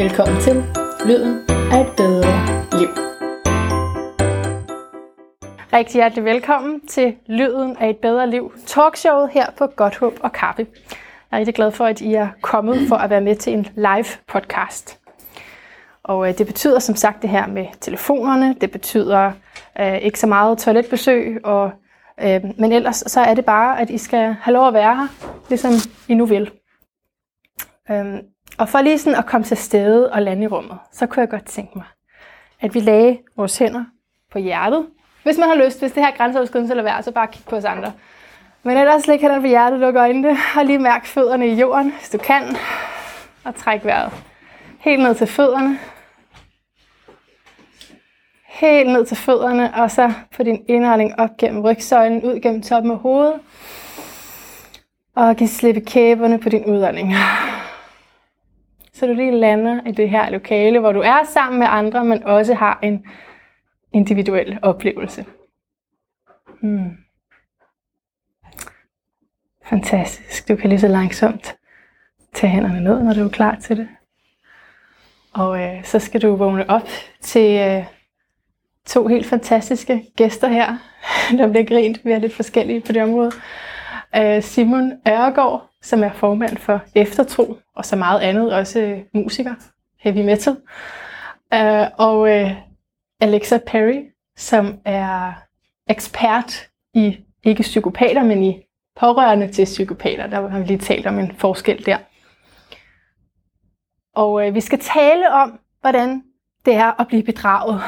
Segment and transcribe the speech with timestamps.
[0.00, 0.54] Velkommen til
[1.06, 2.32] Lyden af et bedre
[2.80, 2.88] liv.
[5.72, 10.32] Rigtig hjertelig velkommen til Lyden af et bedre liv, talkshowet her på Godt Håb og
[10.32, 10.66] Kaffe.
[11.30, 13.66] Jeg er rigtig glad for, at I er kommet for at være med til en
[13.74, 15.00] live podcast.
[16.02, 19.32] Og øh, det betyder som sagt det her med telefonerne, det betyder
[19.80, 21.72] øh, ikke så meget toiletbesøg, og,
[22.20, 25.08] øh, men ellers så er det bare, at I skal have lov at være her,
[25.48, 25.72] ligesom
[26.08, 26.50] I nu vil.
[27.90, 28.20] Øhm,
[28.60, 31.28] og for lige sådan at komme til stede og lande i rummet, så kunne jeg
[31.28, 31.86] godt tænke mig,
[32.60, 33.84] at vi lagde vores hænder
[34.32, 34.86] på hjertet.
[35.22, 37.64] Hvis man har lyst, hvis det her grænseoverskridende eller værd, så bare kig på os
[37.64, 37.92] andre.
[38.62, 42.10] Men ellers læg hænderne på hjertet, luk øjnene og lige mærk fødderne i jorden, hvis
[42.10, 42.42] du kan.
[43.44, 44.12] Og træk vejret
[44.80, 45.78] helt ned til fødderne.
[48.46, 52.92] Helt ned til fødderne, og så på din indånding op gennem rygsøjlen, ud gennem toppen
[52.92, 53.34] af hovedet.
[55.16, 57.14] Og giv slippe kæberne på din udånding.
[59.00, 62.22] Så du lige lander i det her lokale, hvor du er sammen med andre, men
[62.22, 63.06] også har en
[63.92, 65.24] individuel oplevelse.
[66.62, 66.90] Hmm.
[69.64, 70.48] Fantastisk.
[70.48, 71.56] Du kan lige så langsomt
[72.34, 73.88] tage hænderne ned, når du er klar til det.
[75.34, 76.88] Og øh, så skal du vågne op
[77.20, 77.84] til øh,
[78.86, 80.76] to helt fantastiske gæster her.
[81.38, 83.32] Der bliver grint, vi er lidt forskellige på det område.
[84.16, 89.54] Øh, Simon Ørgaard, som er formand for Eftertro, og så meget andet, også øh, musiker,
[89.98, 90.56] heavy metal.
[91.54, 92.52] Øh, og øh,
[93.20, 94.04] Alexa Perry,
[94.36, 95.32] som er
[95.88, 98.62] ekspert i ikke psykopater, men i
[99.00, 100.26] pårørende til psykopater.
[100.26, 101.98] Der har vi lige talt om en forskel der.
[104.14, 106.22] Og øh, vi skal tale om, hvordan
[106.64, 107.82] det er at blive bedraget,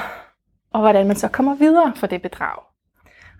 [0.72, 2.62] og hvordan man så kommer videre fra det bedrag.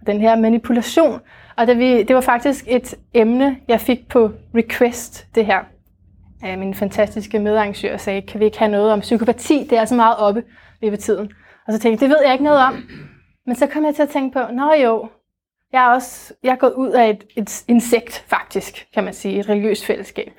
[0.07, 1.21] Den her manipulation.
[1.57, 5.65] Og det, vi, det var faktisk et emne, jeg fik på request, det her.
[6.45, 9.67] Øh, min fantastiske medarrangør sagde, kan vi ikke have noget om psykopati?
[9.71, 10.45] Det er altså meget oppe
[10.81, 11.33] lige ved tiden.
[11.67, 12.75] Og så tænkte jeg, det ved jeg ikke noget om.
[13.47, 15.09] Men så kom jeg til at tænke på, nå jo,
[15.73, 19.41] jeg er også jeg er gået ud af et, et insekt, faktisk, kan man sige,
[19.41, 20.33] et religiøst fællesskab.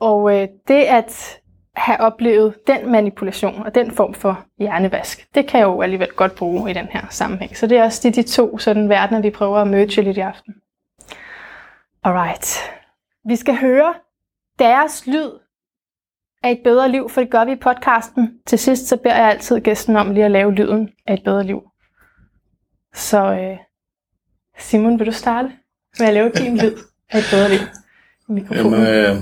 [0.00, 1.39] Og øh, det at
[1.74, 6.34] have oplevet den manipulation og den form for hjernevask, det kan jeg jo alligevel godt
[6.34, 7.56] bruge i den her sammenhæng.
[7.56, 10.20] Så det er også de, de to sådan verdener, vi prøver at møde lidt i
[10.20, 10.54] aften.
[12.04, 12.58] Alright.
[13.24, 13.94] Vi skal høre
[14.58, 15.30] deres lyd
[16.42, 18.40] af et bedre liv, for det gør vi i podcasten.
[18.46, 21.44] Til sidst så beder jeg altid gæsten om lige at lave lyden af et bedre
[21.44, 21.62] liv.
[22.94, 23.58] Så øh,
[24.58, 25.52] Simon, vil du starte
[25.98, 26.76] med at lave din lyd
[27.10, 27.58] af et bedre liv?
[28.28, 28.72] Mikrofonen.
[28.72, 29.16] Jamen, øh,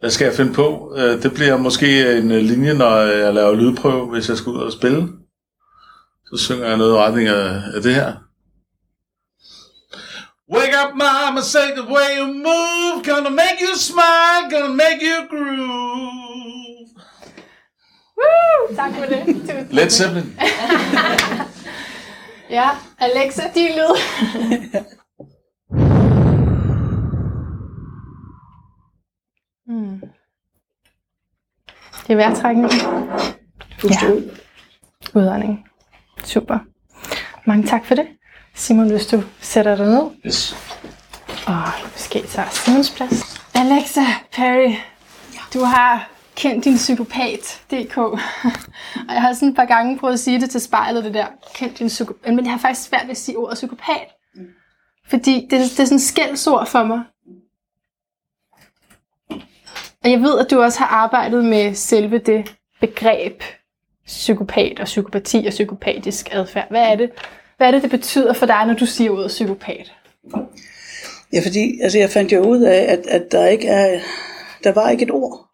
[0.00, 0.94] hvad skal jeg finde på?
[0.96, 4.62] Øh, det bliver måske en øh, linje, når jeg laver lydprøve, hvis jeg skal ud
[4.62, 5.08] og spille.
[6.26, 8.12] Så synger jeg noget i retning af, af det her.
[10.54, 15.18] Wake up, mama, say the way you move, gonna make you smile, gonna make you
[15.30, 16.88] groove.
[18.18, 18.76] Woo!
[18.76, 19.36] Tak for det.
[19.76, 20.38] Led Zeppelin.
[22.58, 22.68] ja,
[22.98, 23.96] Alexa, din lyd.
[29.70, 30.00] hmm.
[32.06, 32.72] Det er vejrtrækning.
[33.84, 34.10] Ja.
[35.14, 35.68] Udånding.
[36.24, 36.58] Super.
[37.46, 38.06] Mange tak for det.
[38.54, 40.10] Simon, hvis du sætter dig ned.
[40.26, 40.56] Yes.
[41.46, 43.40] Og måske tager Simons plads.
[43.54, 44.00] Alexa
[44.32, 44.74] Perry,
[45.54, 47.96] du har kendt din psykopat.dk.
[49.08, 51.26] og jeg har sådan et par gange prøvet at sige det til spejlet, det der,
[51.54, 52.34] kendt din psykopat.
[52.34, 54.06] Men jeg har faktisk svært ved at sige ordet psykopat.
[55.10, 57.00] Fordi det, det er sådan et skældsord for mig.
[60.04, 63.42] Og jeg ved, at du også har arbejdet med selve det begreb
[64.06, 66.68] psykopat og psykopati og psykopatisk adfærd.
[66.70, 67.10] Hvad er det,
[67.56, 69.92] hvad er det, det betyder for dig, når du siger ordet psykopat?
[71.32, 74.00] Ja, fordi altså, jeg fandt jo ud af, at, at der ikke er,
[74.64, 75.48] der var ikke et ord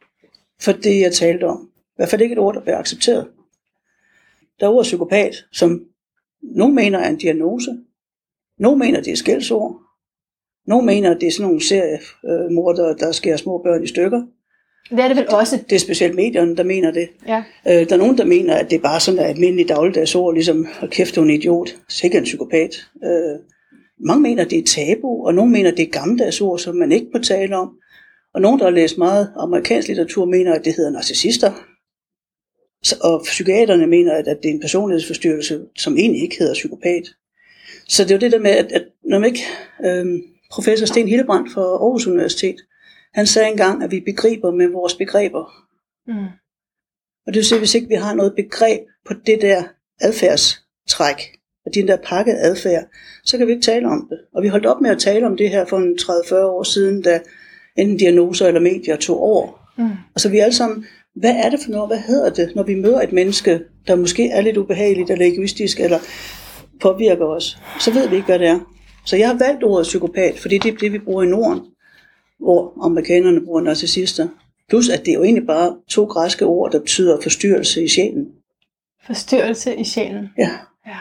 [0.61, 1.71] for det, jeg talte om.
[1.77, 3.29] I hvert fald ikke et ord, der blev accepteret.
[4.61, 5.85] Der er ordet psykopat, som
[6.43, 7.79] nogen mener er en diagnose.
[8.59, 9.81] Nogen mener, det er skældsord.
[10.67, 14.23] Nogle mener, det er sådan nogle seriemordere, der skærer små børn i stykker.
[14.91, 15.59] Det er det vel også.
[15.71, 17.09] Det er specielt medierne, der mener det.
[17.29, 17.43] Ja.
[17.69, 20.67] Øh, der er nogen, der mener, at det bare sådan er almindeligt dagligdags ord, ligesom
[20.81, 22.87] at kæfte en idiot, sikkert en psykopat.
[23.05, 23.38] Øh,
[24.00, 27.06] mange mener, det er tabu, og nogen mener, det er gammeldags ord, som man ikke
[27.15, 27.71] må tale om.
[28.35, 31.53] Og nogen, der har læst meget amerikansk litteratur, mener, at det hedder narcissister.
[33.00, 37.03] Og psykiaterne mener, at, det er en personlighedsforstyrrelse, som egentlig ikke hedder psykopat.
[37.89, 39.43] Så det er jo det der med, at, at når man ikke...
[39.85, 40.06] Øh,
[40.53, 42.56] professor Sten Hildebrand fra Aarhus Universitet,
[43.17, 45.45] han sagde engang, at vi begriber med vores begreber.
[46.07, 46.27] Mm.
[47.27, 49.63] Og det vil sige, hvis ikke vi har noget begreb på det der
[50.01, 51.37] adfærdstræk,
[51.67, 52.85] og den der pakket adfærd,
[53.25, 54.19] så kan vi ikke tale om det.
[54.35, 57.03] Og vi holdt op med at tale om det her for en 30-40 år siden,
[57.03, 57.21] da
[57.77, 59.71] enten diagnoser eller medier tog over.
[59.79, 59.91] Mm.
[60.15, 62.75] Altså vi er alle sammen, hvad er det for noget, hvad hedder det, når vi
[62.75, 65.99] møder et menneske, der måske er lidt ubehageligt eller egoistisk, eller
[66.81, 68.61] påvirker os, så ved vi ikke, hvad det er.
[69.05, 71.61] Så jeg har valgt ordet psykopat, fordi det er det, vi bruger i Norden,
[72.38, 74.29] hvor amerikanerne bruger narcissister.
[74.69, 78.27] Plus at det er jo egentlig bare to græske ord, der betyder forstyrrelse i sjælen.
[79.06, 80.31] Forstyrrelse i sjælen.
[80.38, 80.50] Ja.
[80.87, 80.99] Ja.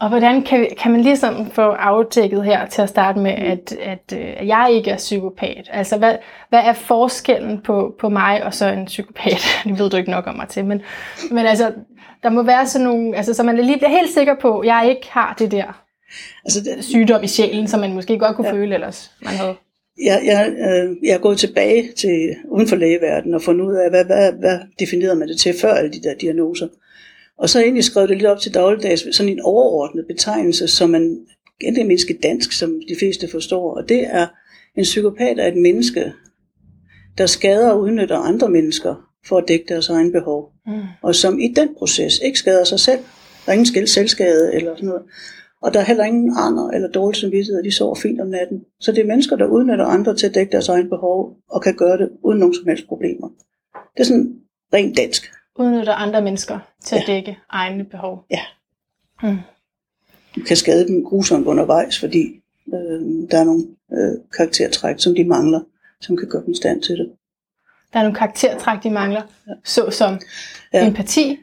[0.00, 4.12] Og hvordan kan, kan man ligesom få afdækket her til at starte med, at, at,
[4.18, 5.68] øh, at jeg ikke er psykopat?
[5.70, 6.16] Altså, hvad,
[6.48, 9.42] hvad er forskellen på, på mig og så en psykopat?
[9.64, 10.82] Det ved du ikke nok om mig til, men,
[11.30, 11.72] men altså,
[12.22, 14.86] der må være sådan nogle, altså, så man lige bliver helt sikker på, at jeg
[14.88, 15.82] ikke har det der
[16.44, 18.48] Altså, det, sygdom i sjælen, som man måske godt kunne.
[18.48, 18.54] Ja.
[18.54, 19.54] føle ellers, man havde.
[19.98, 23.90] Jeg, jeg, øh, jeg er gået tilbage til uden for lægeverdenen og fundet ud af,
[23.90, 26.68] hvad, hvad, hvad definerede man det til før alle de der diagnoser.
[27.38, 31.18] Og så egentlig skrevet det lidt op til dagligdags, sådan en overordnet betegnelse, som man
[31.62, 33.74] egentlig mindske dansk, som de fleste forstår.
[33.74, 34.26] Og det er,
[34.76, 36.12] en psykopat er et menneske,
[37.18, 38.94] der skader og udnytter andre mennesker
[39.26, 40.52] for at dække deres egen behov.
[40.66, 40.72] Mm.
[41.02, 42.98] Og som i den proces ikke skader sig selv.
[43.46, 45.02] Der er ingen skæld selvskade eller sådan noget.
[45.62, 48.64] Og der er heller ingen anger eller dårlig samvittighed, de sover fint om natten.
[48.80, 51.76] Så det er mennesker, der udnytter andre til at dække deres egen behov, og kan
[51.76, 53.28] gøre det uden nogen som helst problemer.
[53.94, 54.36] Det er sådan
[54.74, 55.32] rent dansk.
[55.58, 57.12] Udnytter andre mennesker til at Ja.
[57.12, 58.24] dække egne behov.
[58.30, 58.40] Ja.
[59.22, 59.38] Mm.
[60.36, 62.40] Du kan skade dem grusomt undervejs, fordi
[62.74, 63.00] øh,
[63.30, 65.60] der er nogle øh, karaktertræk, som de mangler,
[66.00, 67.10] som kan gøre dem i stand til det.
[67.92, 69.22] Der er nogle karaktertræk, de mangler,
[69.64, 70.20] såsom
[70.72, 70.78] Ja.
[70.78, 70.86] ja.
[70.88, 71.38] empati.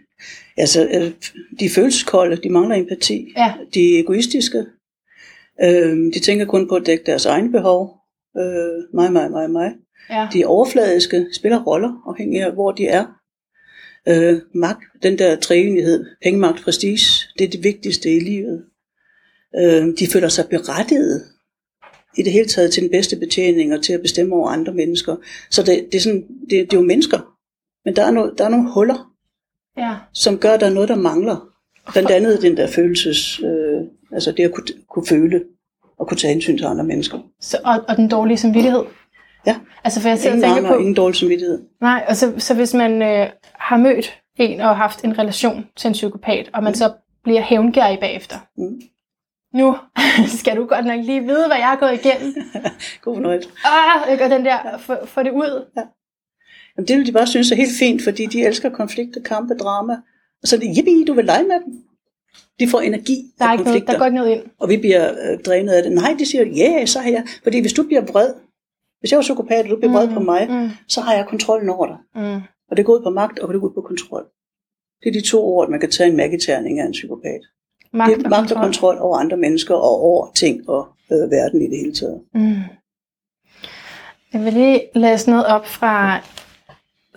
[0.60, 1.12] Altså, øh,
[1.60, 3.34] de er følelseskolde, de mangler empati.
[3.38, 3.54] Ja.
[3.74, 4.66] De er egoistiske.
[5.64, 8.00] Øh, de tænker kun på at dække deres egne behov.
[8.38, 9.72] Øh, mig, mig, mig, mig.
[10.10, 10.28] Ja.
[10.34, 13.06] De er overfladiske, spiller roller, afhængig af, hvor de er.
[14.08, 18.66] Øh, magt, den der træenighed, pengemagt, prestige, det er det vigtigste i livet.
[19.56, 21.24] Øh, de føler sig berettiget
[22.18, 25.16] i det hele taget til den bedste betjening og til at bestemme over andre mennesker.
[25.50, 27.36] Så det, det, er, sådan, det, det er jo mennesker,
[27.86, 29.09] men der er, no, der er nogle huller,
[29.78, 29.96] ja.
[30.14, 31.48] som gør, at der er noget, der mangler.
[31.92, 33.82] Blandt andet den der følelses, øh,
[34.12, 35.44] altså det at kunne, kunne føle
[36.00, 37.20] og kunne tage hensyn til andre mennesker.
[37.42, 38.84] Så, og, og den dårlige samvittighed.
[39.48, 39.56] Ja.
[39.84, 41.60] Altså for jeg og Ingen tænker anger, på, ingen dårlig samvittighed.
[41.82, 45.88] nej, og så, så hvis man øh, har mødt en og haft en relation til
[45.88, 46.94] en psykopat, og man så
[47.24, 48.36] bliver hævngærig bagefter.
[48.58, 48.82] Mm.
[49.54, 49.78] Nu
[50.40, 52.34] skal du godt nok lige vide, hvad jeg har gået igennem.
[53.04, 53.50] God fornøjelse.
[53.66, 54.24] Ah, ikke?
[54.24, 55.66] og den der, få, få det ud.
[56.78, 59.94] Jamen, det vil de bare synes er helt fint, fordi de elsker konflikter, kampe, drama.
[60.42, 61.74] Og så er det, yippie, du vil lege med dem.
[62.60, 64.44] De får energi Der er af ikke noget, konflikter, der går ikke noget ind.
[64.60, 65.92] og vi bliver øh, drænet af det.
[65.92, 67.24] Nej, de siger, ja, yeah, så har jeg...
[67.44, 68.34] Fordi hvis du bliver vred,
[69.00, 71.70] hvis jeg var psykopat, og du bliver vred på mig, Mm, så har jeg kontrollen
[71.70, 71.98] over dig.
[72.16, 72.42] mm.
[72.72, 74.26] Og det går ud på magt, og det går ud på kontrol.
[75.04, 77.42] Det er de to ord, man kan tage en magiterning af en psykopat.
[77.94, 81.62] Magt, det er magt og kontrol over andre mennesker, og over ting og øh, verden
[81.62, 82.22] i det hele taget.
[82.34, 82.56] Mm.
[84.34, 86.18] Jeg vil lige læse noget op fra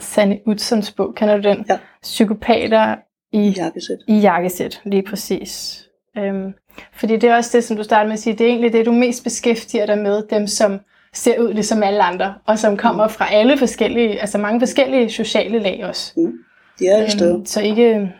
[0.02, 1.14] Sanne Utzons bog.
[1.14, 1.64] Kender du den?
[1.68, 1.78] Ja.
[2.02, 2.96] Psykopater
[3.32, 3.98] i, Jakkesæt.
[4.08, 5.82] i jakkesæt, lige præcis.
[6.18, 6.52] Øhm,
[6.92, 8.86] fordi det er også det, som du startede med at sige, det er egentlig det,
[8.86, 10.80] du mest beskæftiger dig med, dem som
[11.14, 15.58] ser ud ligesom alle andre, og som kommer fra alle forskellige, altså mange forskellige sociale
[15.58, 16.12] lag også.
[16.16, 16.32] Mm.
[16.78, 17.34] De er alle steder.
[17.34, 18.12] Øhm, så ikke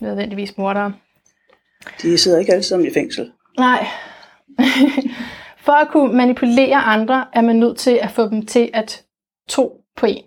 [0.00, 0.92] nødvendigvis mordere.
[2.02, 3.32] De sidder ikke alle sammen i fængsel.
[3.58, 3.86] Nej.
[5.64, 9.04] For at kunne manipulere andre, er man nødt til at få dem til at
[9.48, 10.22] tro på en.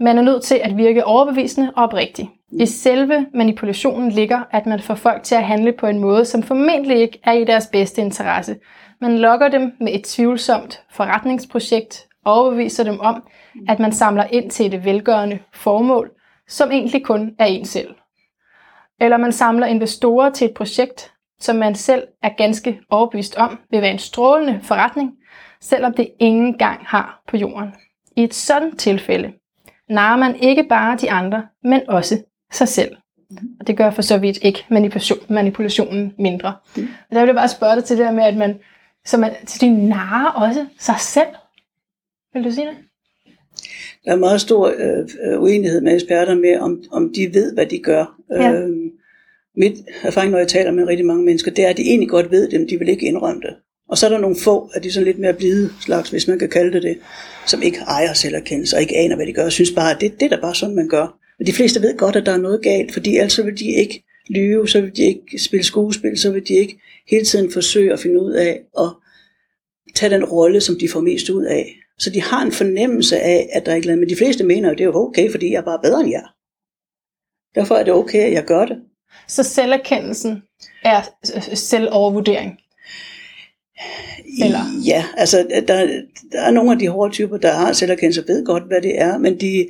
[0.00, 2.30] Man er nødt til at virke overbevisende og oprigtig.
[2.52, 6.42] I selve manipulationen ligger, at man får folk til at handle på en måde, som
[6.42, 8.56] formentlig ikke er i deres bedste interesse.
[9.00, 13.22] Man lokker dem med et tvivlsomt forretningsprojekt og overbeviser dem om,
[13.68, 16.10] at man samler ind til et velgørende formål,
[16.48, 17.94] som egentlig kun er en selv.
[19.00, 23.82] Eller man samler investorer til et projekt, som man selv er ganske overbevist om vil
[23.82, 25.12] være en strålende forretning,
[25.60, 27.74] selvom det ingen gang har på jorden.
[28.16, 29.32] I et sådan tilfælde
[29.90, 32.18] narer man ikke bare de andre, men også
[32.52, 32.96] sig selv.
[33.60, 36.54] Og det gør for så vidt ikke manipulation, manipulationen mindre.
[36.76, 36.88] Mm.
[37.10, 38.58] Og der vil jeg bare spørge dig til det der med, at man,
[39.04, 41.28] så man, så de narer også sig selv.
[42.34, 42.76] Vil du sige det?
[44.04, 47.66] Der er meget stor øh, øh, uenighed med eksperter med, om, om de ved, hvad
[47.66, 48.20] de gør.
[48.30, 48.52] Ja.
[48.52, 48.70] Øh,
[49.56, 52.30] mit erfaring, når jeg taler med rigtig mange mennesker, det er, at de egentlig godt
[52.30, 53.56] ved det, men de vil ikke indrømme det.
[53.88, 56.38] Og så er der nogle få af de sådan lidt mere blide slags, hvis man
[56.38, 56.98] kan kalde det det,
[57.46, 60.20] som ikke ejer selverkendelse og ikke aner, hvad de gør, og synes bare, at det,
[60.20, 61.18] det er da bare sådan, man gør.
[61.38, 63.70] Men de fleste ved godt, at der er noget galt, fordi ellers så vil de
[63.70, 67.92] ikke lyve, så vil de ikke spille skuespil, så vil de ikke hele tiden forsøge
[67.92, 68.88] at finde ud af at
[69.94, 71.76] tage den rolle, som de får mest ud af.
[71.98, 74.70] Så de har en fornemmelse af, at der er ikke noget, men de fleste mener,
[74.70, 76.26] at det er okay, fordi jeg er bare bedre end jer.
[77.54, 78.76] Derfor er det okay, at jeg gør det.
[79.28, 80.42] Så selverkendelsen
[80.84, 81.02] er
[81.54, 82.58] selvovervurdering.
[84.42, 84.60] Eller?
[84.86, 85.86] Ja, altså der,
[86.32, 89.00] der er nogle af de hårde typer, der har selverkendelse og ved godt, hvad det
[89.00, 89.68] er, men de,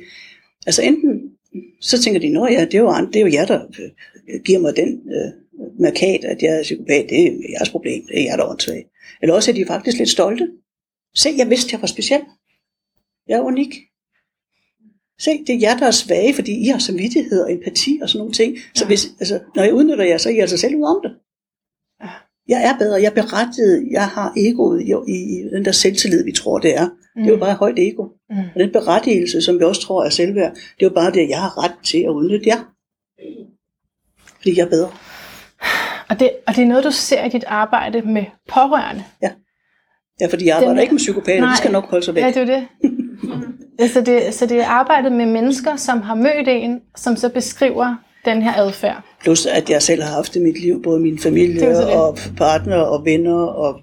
[0.65, 1.21] altså enten,
[1.81, 3.61] så tænker de, nå ja, det er jo, det er jo jer, der
[4.29, 5.31] øh, giver mig den øh,
[5.79, 8.87] markat, at jeg er psykopat, det er jeres problem, det er jer, der er åndssvagt.
[9.21, 10.47] Eller også er de faktisk lidt stolte.
[11.15, 12.21] Se, jeg vidste, jeg var speciel.
[13.27, 13.75] Jeg er unik.
[15.19, 18.19] Se, det er jer, der er svage, fordi I har samvittighed og empati og sådan
[18.19, 18.57] nogle ting.
[18.75, 21.11] Så hvis, altså, når jeg udnytter jer, så er I altså selv ud om det.
[22.49, 22.57] Ja.
[22.59, 26.23] Jeg er bedre, jeg er berettiget, jeg har egoet i, i, i den der selvtillid,
[26.23, 26.85] vi tror, det er.
[26.85, 27.21] Mm.
[27.23, 28.03] Det er jo bare et højt ego.
[28.29, 28.37] Mm.
[28.55, 31.29] Og den berettigelse, som vi også tror er selvværd, det er jo bare det, at
[31.29, 32.57] jeg har ret til at udnytte jer.
[34.35, 34.89] Fordi jeg er bedre.
[36.09, 39.03] Og det, og det er noget, du ser i dit arbejde med pårørende.
[40.21, 41.51] Ja, fordi jeg arbejder Den- ikke med psykopater, Nej.
[41.51, 42.23] de skal nok holde sig væk.
[42.23, 42.67] Ja, det er det.
[43.93, 44.33] så, det.
[44.33, 47.95] så det er arbejdet med mennesker, som har mødt en, som så beskriver
[48.27, 49.03] den her adfærd.
[49.21, 53.05] Plus at jeg selv har haft i mit liv, både min familie og partner og
[53.05, 53.79] venner og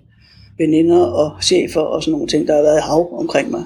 [0.58, 3.64] veninder og chefer og sådan nogle ting, der har været i hav omkring mig.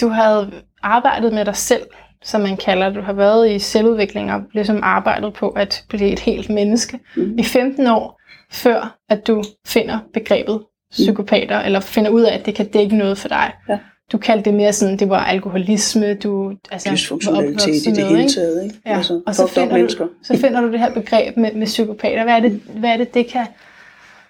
[0.00, 0.50] Du havde
[0.82, 1.82] arbejdet med dig selv,
[2.24, 2.96] som man kalder det.
[2.96, 7.38] Du har været i selvudvikling og ligesom arbejdet på at blive et helt menneske Mhm.
[7.38, 8.20] i 15 år,
[8.52, 13.18] før at du finder begrebet psykopater, eller finder ud af, at det kan dække noget
[13.18, 13.52] for dig.
[13.68, 13.78] Ja.
[14.12, 18.20] Du kaldte det mere sådan, det var alkoholisme, du altså, var Dysfunktionalitet i det hele
[18.20, 18.32] ikke?
[18.32, 18.64] taget.
[18.64, 18.76] Ikke?
[18.86, 18.96] Ja.
[18.96, 20.04] Altså, og så finder, mennesker.
[20.04, 22.24] du, så finder du det her begreb med, med psykopater.
[22.24, 23.46] Hvad er det, hvad er det, det kan...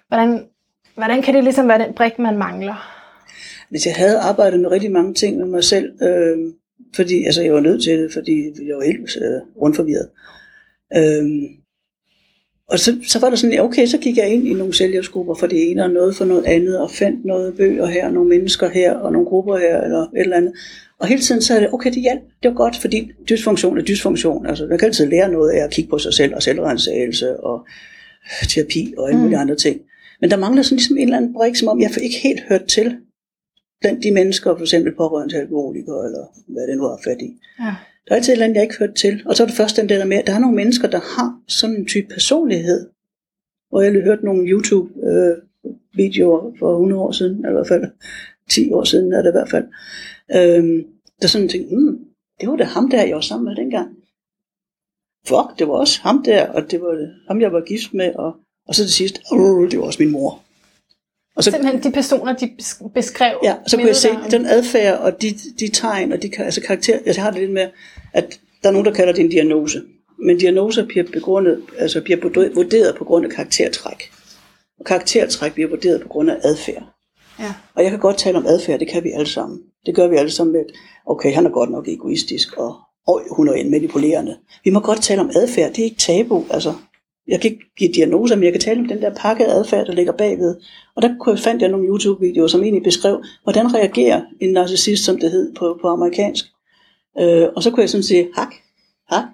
[0.07, 0.45] Hvordan,
[0.95, 2.99] hvordan kan det ligesom være den brik, man mangler?
[3.69, 6.37] Hvis jeg havde arbejdet med rigtig mange ting med mig selv, øh,
[6.95, 8.33] fordi altså, jeg var nødt til det, fordi
[8.67, 10.09] jeg var helt øh, rundforvirret.
[10.97, 11.25] Øh,
[12.71, 15.47] og så, så var der sådan, okay, så gik jeg ind i nogle selvhjælpsgrupper for
[15.47, 18.93] det ene og noget for noget andet, og fandt noget bøger her, nogle mennesker her,
[18.93, 20.53] og nogle grupper her, eller et eller andet.
[20.99, 23.81] Og hele tiden så er det, okay, det hjalp, det var godt, fordi dysfunktion er
[23.81, 24.45] dysfunktion.
[24.45, 27.67] Altså, man kan altid lære noget af at kigge på sig selv, og selvrensagelse, og
[28.49, 29.41] terapi, og alle mulige Mm.
[29.41, 29.81] andre ting.
[30.21, 32.65] Men der mangler sådan ligesom en eller anden brik, som om jeg ikke helt hørt
[32.65, 32.95] til
[33.81, 37.29] blandt de mennesker, for eksempel pårørende til alkoholikere, eller hvad det nu har fat i.
[37.59, 37.75] Ja.
[38.09, 39.21] Der er altid et eller andet, jeg ikke hørt til.
[39.25, 41.39] Og så er det først den der med, at der er nogle mennesker, der har
[41.47, 42.89] sådan en type personlighed.
[43.71, 47.83] Og jeg har hørt nogle YouTube-videoer for 100 år siden, eller i hvert fald
[48.49, 49.65] 10 år siden er det i hvert fald.
[50.35, 50.85] Øhm,
[51.21, 51.99] der sådan tænkte, mm,
[52.41, 53.89] det var da ham der, jeg var sammen med dengang.
[55.27, 58.35] Fuck, det var også ham der, og det var ham, jeg var gift med, og,
[58.67, 59.19] og så til sidst,
[59.71, 60.43] det var også min mor.
[61.35, 63.39] Og så, Simpelthen de personer, de bes- beskrev.
[63.43, 65.27] Ja, så kunne jeg se den adfærd og de,
[65.59, 66.99] de tegn og de altså karakter.
[67.05, 67.67] Jeg har det lidt med,
[68.13, 69.81] at der er nogen, der kalder det en diagnose.
[70.25, 74.11] Men diagnoser bliver, begrundet, altså bliver vurder- vurderet på grund af karaktertræk.
[74.79, 76.83] Og karaktertræk bliver vurderet på grund af adfærd.
[77.39, 77.53] Ja.
[77.75, 79.59] Og jeg kan godt tale om adfærd, det kan vi alle sammen.
[79.85, 80.65] Det gør vi alle sammen med,
[81.05, 82.75] okay, han er godt nok egoistisk, og,
[83.07, 84.37] og hun er en manipulerende.
[84.63, 86.45] Vi må godt tale om adfærd, det er ikke tabu.
[86.49, 86.73] Altså,
[87.27, 89.93] jeg kan ikke give diagnoser, men jeg kan tale om den der pakke adfærd, der
[89.93, 90.55] ligger bagved.
[90.95, 95.31] Og der fandt jeg nogle YouTube-videoer, som egentlig beskrev, hvordan reagerer en narcissist, som det
[95.31, 96.45] hed på, på amerikansk.
[97.19, 98.53] Øh, og så kunne jeg sådan sige, hak,
[99.09, 99.25] hak,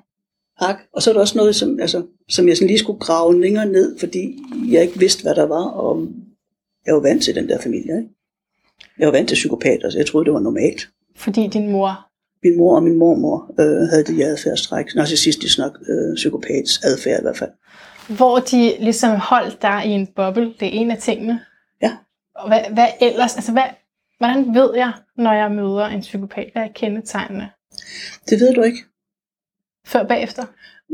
[0.57, 0.79] hak.
[0.93, 3.65] Og så er der også noget, som, altså, som jeg sådan lige skulle grave længere
[3.65, 4.39] ned, fordi
[4.71, 6.07] jeg ikke vidste, hvad der var, og
[6.85, 7.97] jeg var vant til den der familie.
[7.97, 8.09] Ikke?
[8.99, 10.89] Jeg var vant til psykopater, så jeg troede, det var normalt.
[11.15, 12.07] Fordi din mor...
[12.43, 14.95] Min mor og min mormor øh, havde det adfærdstræk.
[14.95, 17.51] Narcissistisk nok øh, psykopats adfærd i hvert fald.
[18.17, 20.53] Hvor de ligesom holdt dig i en boble.
[20.59, 21.39] Det er en af tingene.
[21.81, 21.91] Ja.
[22.35, 23.35] Og hvad, hvad ellers?
[23.35, 23.63] Altså, hvad,
[24.17, 26.49] hvordan ved jeg, når jeg møder en psykopat?
[26.53, 27.49] Hvad er kendetegnene?
[28.29, 28.79] Det ved du ikke.
[29.87, 30.43] Før bagefter?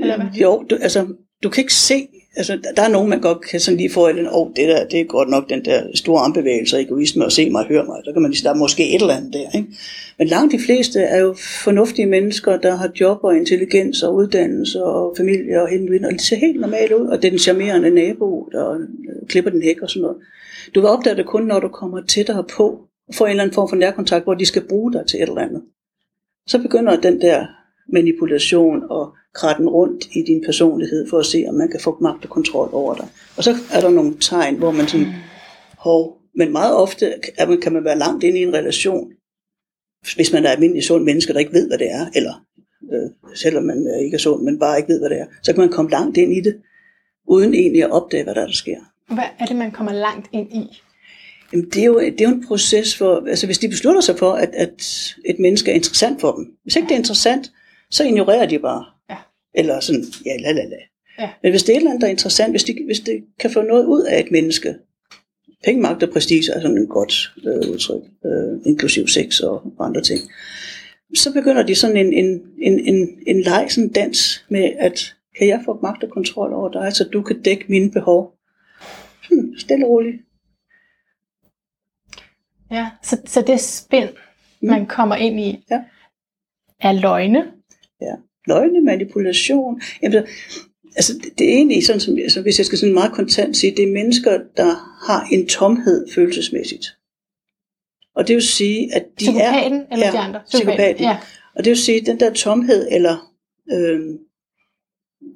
[0.02, 0.26] Eller hvad?
[0.42, 1.08] Jo, du, altså,
[1.44, 4.16] du kan ikke se, altså, der- er nogen, man godt kan sådan lige få åh,
[4.32, 7.62] oh, det der, det er godt nok den der store armbevægelse egoisme, og se mig
[7.62, 9.68] og høre mig, der kan man lige, der er måske et eller andet der, ikke?
[10.18, 14.84] Men langt de fleste er jo fornuftige mennesker, der har job og intelligens og uddannelse
[14.84, 17.90] og familie og hele og det ser helt normalt ud, og det er den charmerende
[17.90, 18.80] nabo, der øh,
[19.28, 20.18] klipper den hæk og sådan noget.
[20.76, 23.54] Du vil opdage det kun, når du kommer tættere på, og får en eller anden
[23.54, 25.62] form for nærkontakt, hvor de skal bruge dig til et eller andet.
[26.48, 27.48] Så begynder den der
[27.94, 32.24] manipulation og kratten rundt i din personlighed, for at se, om man kan få magt
[32.24, 33.08] og kontrol over dig.
[33.38, 35.08] Og så er der nogle tegn, hvor man sådan,
[35.78, 39.12] hov, men meget ofte er man, kan man være langt inde i en relation,
[40.16, 42.46] hvis man er almindelig sund menneske, der ikke ved, hvad det er, eller
[42.94, 45.54] øh, selvom man øh, ikke er sund, men bare ikke ved, hvad det er, så
[45.54, 46.56] kan man komme langt ind i det,
[47.28, 48.78] uden egentlig at opdage, hvad der, er, der sker.
[49.14, 50.82] Hvad er det, man kommer langt ind i?
[51.54, 54.18] Jamen, det, er jo, det er jo en proces for, altså hvis de beslutter sig
[54.18, 54.84] for, at, at
[55.26, 56.48] et menneske er interessant for dem.
[56.64, 57.52] Hvis ikke det er interessant,
[57.92, 58.86] så ignorerer de bare.
[59.10, 59.18] Ja.
[59.56, 60.78] Eller sådan, ja, la la la.
[61.20, 61.30] Ja.
[61.44, 63.52] Men hvis det er et eller andet, der er interessant, hvis, de, hvis det kan
[63.52, 64.76] få noget ud af et menneske,
[65.64, 70.02] penge, magt og prestige er sådan et godt øh, udtryk, øh, inklusiv sex og andre
[70.02, 70.20] ting,
[71.16, 75.16] så begynder de sådan en, en, en, en, en leg, sådan en dans med, at
[75.38, 78.34] kan jeg få magt og kontrol over dig, så du kan dække mine behov?
[79.30, 80.16] Hmm, stille og roligt.
[82.72, 84.10] Ja, så, så det spænd,
[84.62, 84.68] Mm.
[84.70, 85.82] man kommer ind i, Ja.
[86.80, 87.52] er løgne.
[88.02, 88.14] Ja.
[88.48, 89.82] Løgne, manipulation.
[90.04, 90.24] Jamen,
[90.96, 93.84] altså, det- er egentlig sådan, som, altså, hvis jeg skal sådan meget kontant sige, det
[93.84, 94.74] er mennesker, der
[95.08, 96.86] har en tomhed følelsesmæssigt.
[98.16, 99.66] Og det vil sige, at de er...
[99.92, 100.42] eller ja, de andre?
[100.46, 101.04] Psykopaten.
[101.04, 101.18] Ja.
[101.56, 103.34] Og det vil sige, at den der tomhed, eller
[103.72, 104.00] øh,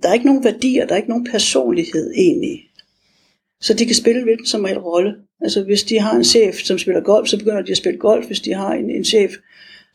[0.03, 2.69] der er ikke nogen værdier, der er ikke nogen personlighed egentlig.
[3.61, 5.15] Så de kan spille hvilken som helst rolle.
[5.41, 8.27] Altså hvis de har en chef, som spiller golf, så begynder de at spille golf.
[8.27, 9.31] Hvis de har en, en chef,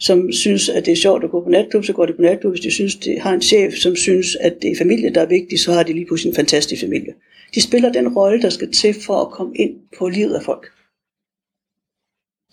[0.00, 2.52] som synes, at det er sjovt at gå på natklub, så går de på natklub.
[2.52, 5.26] Hvis de synes, de har en chef, som synes, at det er familie, der er
[5.26, 7.14] vigtig, så har de lige pludselig en fantastisk familie.
[7.55, 10.67] De spiller den rolle, der skal til for at komme ind på livet af folk.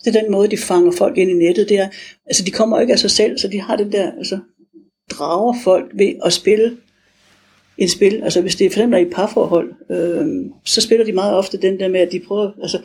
[0.04, 1.68] Det er den måde, de fanger folk ind i nettet.
[1.68, 1.88] Det er,
[2.26, 4.38] altså de kommer ikke af sig selv, så de har den der, altså
[5.10, 6.76] drager folk ved at spille
[7.78, 8.20] et spil.
[8.22, 11.34] Altså hvis det er for dem, der er i parforhold, øh, så spiller de meget
[11.36, 12.78] ofte den der med, at de prøver, altså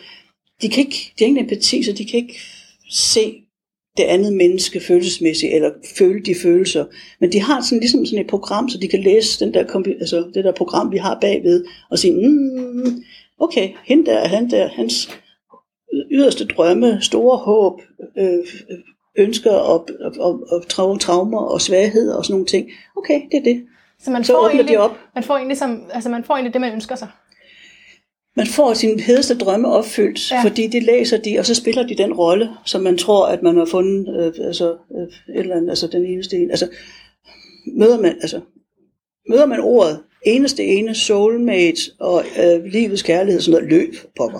[0.61, 2.39] de kan ikke, de har ingen empati, så de kan ikke
[2.91, 3.33] se
[3.97, 6.85] det andet menneske følelsesmæssigt, eller føle de følelser.
[7.19, 10.31] Men de har sådan, ligesom sådan et program, så de kan læse den der, altså
[10.33, 13.03] det der program, vi har bagved, og sige, mm,
[13.39, 15.09] okay, hende der, han der, hans
[16.11, 17.81] yderste drømme, store håb,
[18.17, 18.39] øh,
[19.17, 22.69] ønsker og, og, og, og traumer og svagheder og sådan nogle ting.
[22.97, 23.63] Okay, det er det.
[23.99, 24.97] Så man Så får, åbner de egentlig, op.
[25.15, 27.07] man får egentlig, som, altså man får egentlig det, man ønsker sig.
[28.35, 30.43] Man får sin hedeste drømme opfyldt, ja.
[30.43, 33.57] fordi det læser de, og så spiller de den rolle, som man tror, at man
[33.57, 36.51] har fundet, øh, altså, øh, et eller andet, altså den eneste en.
[36.51, 36.69] Altså,
[37.77, 38.41] møder man, altså,
[39.29, 44.39] møder man ordet eneste ene, soulmate og øh, livets kærlighed, sådan noget løb, pokker.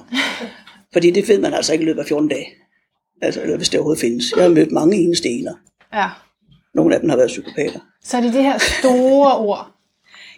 [0.94, 2.48] Fordi det ved man altså ikke i løbet af 14 dage.
[3.22, 4.34] Altså, eller hvis det overhovedet findes.
[4.36, 5.54] Jeg har mødt mange eneste ener.
[5.94, 6.10] Ja.
[6.76, 7.80] Nogle af dem har været psykopater.
[8.04, 9.72] Så er det det her store ord.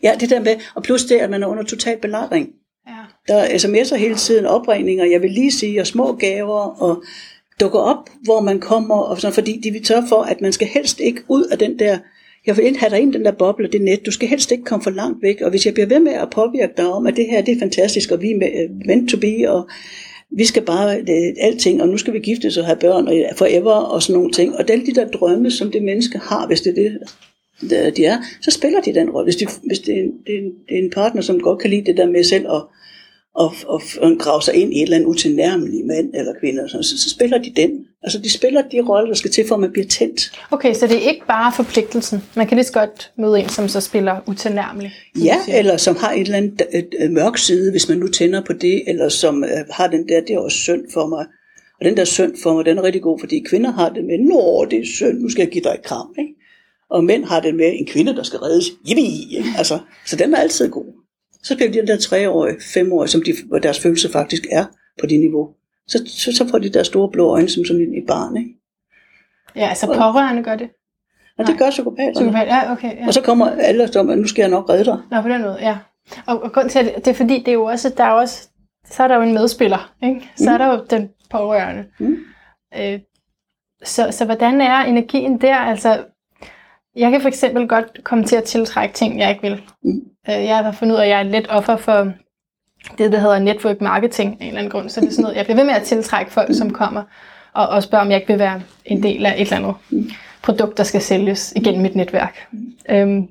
[0.04, 2.50] Ja, det der med, og plus det, at man er under total belejring.
[2.88, 2.94] Ja.
[3.28, 7.04] Der er sms'er hele tiden, opringninger, jeg vil lige sige, og små gaver, og
[7.60, 10.68] dukker op, hvor man kommer, og sådan, fordi de vil tørre for, at man skal
[10.68, 11.98] helst ikke ud af den der,
[12.46, 14.64] jeg vil ikke have dig ind den der boble, det net, du skal helst ikke
[14.64, 17.16] komme for langt væk, og hvis jeg bliver ved med at påvirke dig om, at
[17.16, 19.70] det her, det er fantastisk, og vi er me- meant to be, og
[20.32, 23.72] vi skal bare det, alting, og nu skal vi giftes og have børn, og forever,
[23.72, 26.70] og sådan nogle ting, og alle de der drømme, som det menneske har, hvis det
[26.70, 27.00] er det,
[27.70, 29.25] de er, så spiller de den rolle.
[29.25, 31.60] Hvis, de, hvis det, er en, det, er en, det er en partner, som godt
[31.60, 32.62] kan lide det der med selv at
[33.36, 36.84] og, og, og grave sig ind i et eller andet utilnærmelig mand eller kvinde, så,
[36.84, 37.72] så spiller de den.
[38.04, 40.32] Altså de spiller de roller, der skal til, for at man bliver tændt.
[40.51, 42.24] Okay, så det er ikke bare forpligtelsen.
[42.36, 44.92] Man kan lige så godt møde en, som så spiller utilnærmelig.
[45.24, 48.42] Ja, eller som har et eller andet et, et mørk side, hvis man nu tænder
[48.42, 51.25] på det, eller som øh, har den der, det er også synd for mig.
[51.80, 54.18] Og den der synd for mig, den er rigtig god, fordi kvinder har det med,
[54.20, 56.16] nå, det er synd, nu skal jeg give dig et kram.
[56.20, 56.34] Ikke?
[56.90, 58.66] Og mænd har det med en kvinde, der skal reddes.
[58.86, 59.44] Ikke?
[59.58, 60.86] Altså, så den er altid god.
[61.44, 64.66] Så bliver de den der treårige, femårige, som de, hvor deres følelse faktisk er
[65.00, 65.50] på det niveau.
[65.88, 68.38] Så, så, så får de der store blå øjne som sådan et barn.
[68.38, 68.50] Ikke?
[69.56, 70.70] Ja, altså pårørende gør det.
[71.38, 72.14] Og det gør psykopaterne.
[72.14, 72.98] Psykopat, ja, okay.
[72.98, 73.08] Ja.
[73.08, 74.98] Og så kommer alle som, at nu skal jeg nok redde dig.
[75.12, 75.78] Nå, på den måde, ja.
[76.26, 78.48] Og, og grund til, at det er fordi, det er jo også, der er også,
[78.90, 80.30] så er der jo en medspiller, ikke?
[80.36, 81.86] Så er der jo den pårørende.
[82.00, 82.18] Mm.
[82.78, 83.00] Øh,
[83.84, 85.56] så, så hvordan er energien der?
[85.56, 86.04] Altså,
[86.96, 89.62] jeg kan for eksempel godt komme til at tiltrække ting, jeg ikke vil.
[89.84, 90.01] Mm.
[90.29, 92.14] Øh, jeg har fundet ud af, at jeg er lidt offer for
[92.98, 94.90] det, der hedder network marketing af en eller anden grund.
[94.90, 97.03] Så det er sådan noget, jeg bliver ved med at tiltrække folk, som kommer
[97.53, 99.75] og, og spørger, om jeg ikke vil være en del af et eller andet
[100.44, 102.48] produkt, der skal sælges igennem mit netværk.
[102.90, 103.27] Øhm,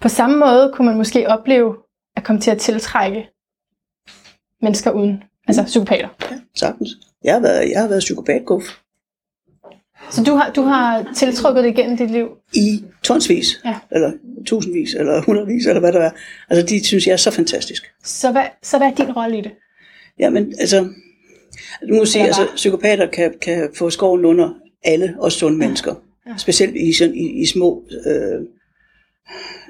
[0.00, 1.76] på samme måde kunne man måske opleve
[2.16, 3.28] at komme til at tiltrække
[4.62, 6.08] mennesker uden, altså psykopater.
[6.30, 6.90] Ja, sagtens.
[7.24, 8.62] Jeg har været, jeg har været psykopatguf
[10.10, 12.28] Så du har, du har tiltrukket det igennem dit liv?
[12.54, 13.74] i tonsvis, Ja.
[13.92, 14.12] eller
[14.46, 16.10] tusindvis, eller hundredvis, eller hvad der er.
[16.50, 17.84] Altså, de synes jeg er så fantastisk.
[18.04, 19.50] Så hvad, så hvad er din rolle i det?
[20.18, 20.88] Jamen, altså,
[21.88, 22.54] du må sige, altså, hvad?
[22.56, 25.94] psykopater kan, kan få skoven under alle, også sunde mennesker.
[26.26, 26.32] Ja.
[26.36, 28.40] Specielt i, sådan, i, i små øh,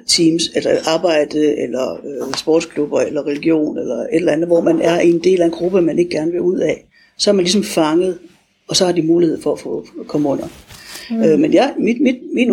[0.06, 4.98] teams, eller arbejde, eller øh, sportsklubber, eller religion, eller et eller andet, hvor man er
[4.98, 6.86] en del af en gruppe, man ikke gerne vil ud af.
[7.18, 8.18] Så er man ligesom fanget,
[8.68, 10.48] og så har de mulighed for at få at komme under.
[11.11, 11.22] Mm.
[11.22, 12.50] Øh, men jeg, mit, mit, min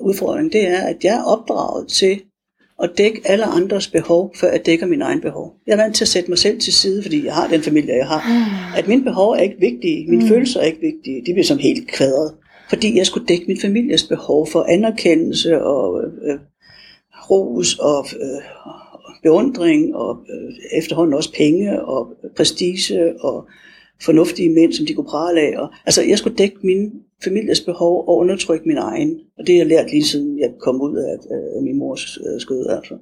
[0.00, 2.20] udfordring, det er, at jeg er opdraget til
[2.82, 5.54] at dække alle andres behov, før jeg dækker min egen behov.
[5.66, 7.94] Jeg er vant til at sætte mig selv til side, fordi jeg har den familie,
[7.94, 8.22] jeg har.
[8.76, 10.28] At mine behov er ikke vigtige, mine mm.
[10.28, 12.34] følelser er ikke vigtige, de bliver som helt kvadret.
[12.68, 16.38] Fordi jeg skulle dække min families behov for anerkendelse og øh,
[17.30, 18.42] ros og øh,
[19.22, 23.48] beundring og øh, efterhånden også penge og prestige og
[24.02, 25.58] fornuftige mænd, som de kunne prale af.
[25.58, 26.92] Og, altså, jeg skulle dække min
[27.24, 29.20] families behov og undertrykke min egen.
[29.38, 31.16] Og det har jeg lært lige siden jeg kom ud af,
[31.56, 32.66] af min mors øh, skød.
[32.68, 32.94] Altså.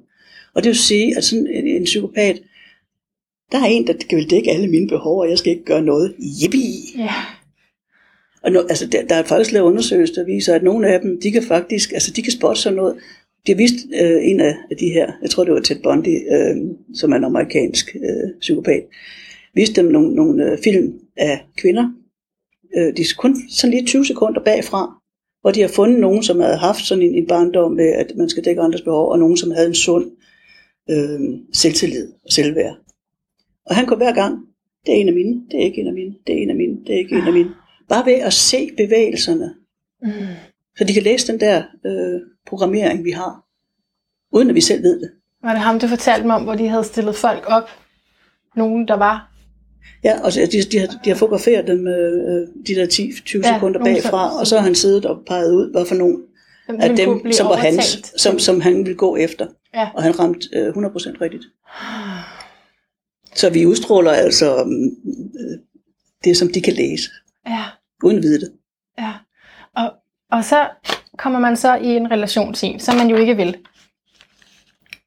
[0.53, 2.41] Og det vil sige, at sådan en, en psykopat,
[3.51, 6.15] Der er en, der vil dække alle mine behov, og jeg skal ikke gøre noget.
[6.43, 6.83] Yippie!
[6.97, 7.13] Ja.
[8.43, 11.21] Og nu, altså, der, der er faktisk lavet undersøgelser, der viser, at nogle af dem,
[11.21, 12.95] de kan faktisk, altså de kan spotte sådan noget.
[13.47, 16.57] De har vist øh, en af de her, jeg tror det var Ted Bundy, øh,
[16.93, 18.83] som er en amerikansk øh, psykopat,
[19.59, 21.85] viste dem nogle, nogle øh, film af kvinder.
[22.77, 24.83] Øh, de er kun sådan lige 20 sekunder bagfra,
[25.41, 28.29] hvor de har fundet nogen, som havde haft sådan en, en barndom med, at man
[28.29, 30.05] skal dække andres behov, og nogen, som havde en sund
[30.89, 31.19] øh,
[31.53, 32.75] selvtillid og selvværd.
[33.65, 34.33] Og han går hver gang,
[34.85, 36.55] det er en af mine, det er ikke en af mine, det er en af
[36.55, 37.49] mine, det er ikke en af mine.
[37.89, 39.53] Bare ved at se bevægelserne,
[40.01, 40.11] Mm.
[40.77, 43.43] så de kan læse den der øh, programmering, vi har,
[44.31, 45.11] uden at vi selv ved det.
[45.43, 47.69] Var det ham, du fortalte mig om, hvor de havde stillet folk op?
[48.55, 49.28] Nogen, der var...
[50.03, 53.53] Ja, og så de, de, har, de har fotograferet dem øh, de der 10-20 Ja,
[53.53, 56.17] sekunder nogen, bagfra, og så har han siddet og peget ud, hvad for nogle
[56.67, 59.47] Dem, af dem, som var hans, som, som han ville gå efter.
[59.73, 59.89] Ja.
[59.95, 60.73] Og han ramte øh, 100%
[61.21, 61.43] rigtigt.
[63.35, 64.85] Så vi udstråler altså mm,
[65.39, 65.57] øh,
[66.23, 67.09] det, som de kan læse,
[67.47, 67.63] Ja,
[68.03, 68.51] uden at vide det.
[68.99, 69.11] ja.
[69.75, 69.91] Og,
[70.31, 70.69] og så
[71.17, 73.57] kommer man så i en relation til en, som man jo ikke vil.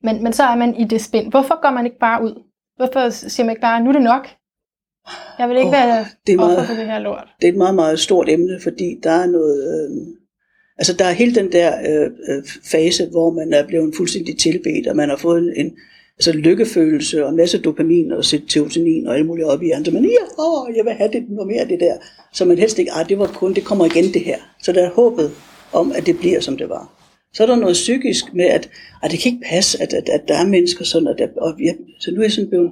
[0.03, 1.31] Men, men så er man i det spind.
[1.31, 2.43] Hvorfor går man ikke bare ud?
[2.77, 4.29] Hvorfor siger man ikke bare, nu er det nok?
[5.39, 7.29] Jeg vil ikke oh, være det er meget- for det her lort.
[7.41, 9.57] Det er et meget, meget stort emne, fordi der er noget...
[9.75, 10.07] Øh,
[10.79, 14.87] altså, der er hele den der øh, øh, fase, hvor man er blevet fuldstændig tilbedt,
[14.87, 15.73] og man har fået en
[16.19, 19.93] altså, lykkefølelse og en masse dopamin og serotonin og alt muligt op i andre.
[19.93, 21.95] Men ja, åh, jeg vil have det noget mere af det der.
[22.33, 24.37] Så man helst ikke, ah, det var kun, det kommer igen det her.
[24.63, 25.31] Så der er håbet
[25.73, 26.99] om, at det bliver, som det var.
[27.35, 28.69] Så er der noget psykisk med, at
[29.03, 31.75] ah, det kan ikke passe, at, at, at der er mennesker sådan, at og jeg,
[32.01, 32.71] så nu er jeg sådan blevet,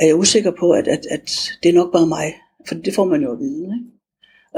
[0.00, 2.34] er jeg usikker på, at, at, at det er nok bare mig.
[2.68, 3.62] For det får man jo at vide.
[3.62, 4.00] Ikke?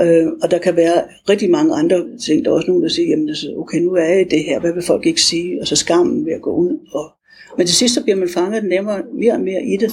[0.00, 2.44] Øh, og der kan være rigtig mange andre ting.
[2.44, 4.60] Der er også nogen, der siger, jamen, altså, okay, nu er jeg i det her,
[4.60, 5.60] hvad vil folk ikke sige?
[5.60, 6.78] Og så skammen ved at gå ud.
[6.94, 7.12] Og...
[7.58, 9.92] Men til sidst så bliver man fanget nemmere, mere og mere i det,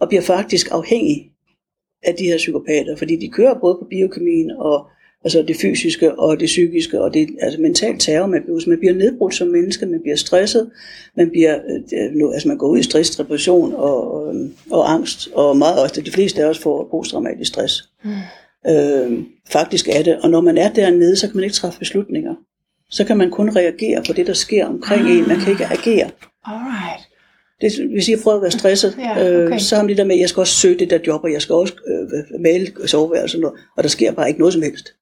[0.00, 1.32] og bliver faktisk afhængig
[2.02, 4.86] af de her psykopater, fordi de kører både på biokemien og
[5.26, 8.94] altså det fysiske og det psykiske og det altså mental terror, man bliver, man bliver
[8.94, 10.70] nedbrudt som menneske, man bliver stresset,
[11.16, 11.58] man bliver
[11.92, 14.34] øh, nu, altså man går ud i stress, depression og, og,
[14.70, 17.88] og angst, og meget ofte, de fleste af os får posttraumatisk stress.
[18.04, 18.10] Mm.
[18.68, 22.34] Øh, faktisk er det, og når man er dernede, så kan man ikke træffe beslutninger.
[22.90, 25.28] Så kan man kun reagere på det, der sker omkring en.
[25.28, 26.10] Man kan ikke agere.
[26.44, 27.02] Alright.
[27.60, 29.54] Det, hvis jeg prøver at være stresset, Ja, okay.
[29.54, 31.24] øh, så har man det der med, at jeg skal også søge det der job,
[31.24, 34.52] og jeg skal også øh, male soveværelse og noget, og der sker bare ikke noget
[34.54, 34.94] som helst.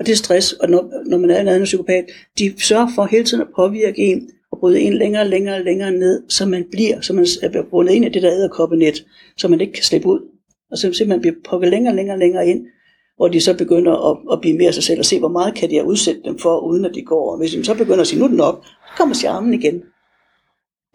[0.00, 2.04] Og det er stress, og når, når man er en anden psykopat,
[2.38, 6.22] de sørger for hele tiden at påvirke en, og bryde en længere, længere, længere ned,
[6.28, 9.72] så man bliver, så man er bundet ind i det der æderkoppenet, så man ikke
[9.72, 10.20] kan slippe ud.
[10.70, 12.66] Og så simpelthen bliver pukket længere, længere, længere ind,
[13.16, 15.70] hvor de så begynder at, at blive mere sig selv og se, hvor meget kan
[15.70, 17.32] de udsætte dem for, uden at de går.
[17.32, 19.82] Og hvis de så begynder at sige, nu er det nok, så kommer charmen igen.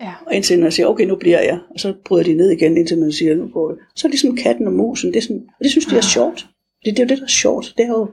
[0.02, 0.14] Ja.
[0.28, 1.60] Og indtil man siger, okay, nu bliver jeg.
[1.74, 3.78] Og så bryder de ned igen, indtil man siger, nu går det.
[3.96, 5.14] Så er det ligesom katten og musen.
[5.14, 6.48] Det, er sådan, og det synes de er sjovt.
[6.86, 7.74] Det, det er jo det, der er sjovt.
[7.78, 8.08] Det er jo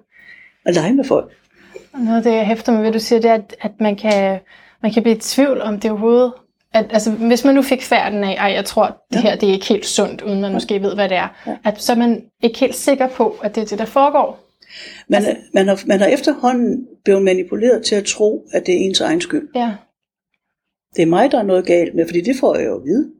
[0.66, 1.32] at lege med folk.
[1.92, 3.96] Og Noget af det, jeg hæfter mig ved, du siger, det er, at, at man,
[3.96, 4.38] kan,
[4.82, 6.32] man kan blive i tvivl om det overhovedet.
[6.74, 9.20] At, altså, hvis man nu fik færden af, at jeg tror, at det Ja.
[9.22, 11.56] her det er ikke helt sundt, uden man måske ved, hvad det er, Ja.
[11.64, 14.40] at så er man ikke helt sikker på, at det er det, der foregår.
[15.08, 18.78] Man, Altså- man, har, man har efterhånden blevet manipuleret til at tro, at det er
[18.78, 19.48] ens egen skyld.
[19.54, 19.72] Ja.
[20.96, 23.10] Det er mig, der er noget galt med, fordi det får jeg jo at vide.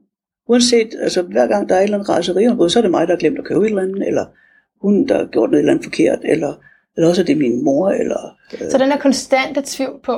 [0.48, 3.14] Uanset, altså hver gang der er et eller andet raseri, så er det mig, der
[3.14, 4.24] har glemt at købe et eller andet, eller
[4.82, 6.54] hun, der har gjort noget eller andet forkert, eller,
[6.96, 8.36] eller også er det min mor, eller...
[8.52, 10.12] Øh, Så den er konstante tvivl på,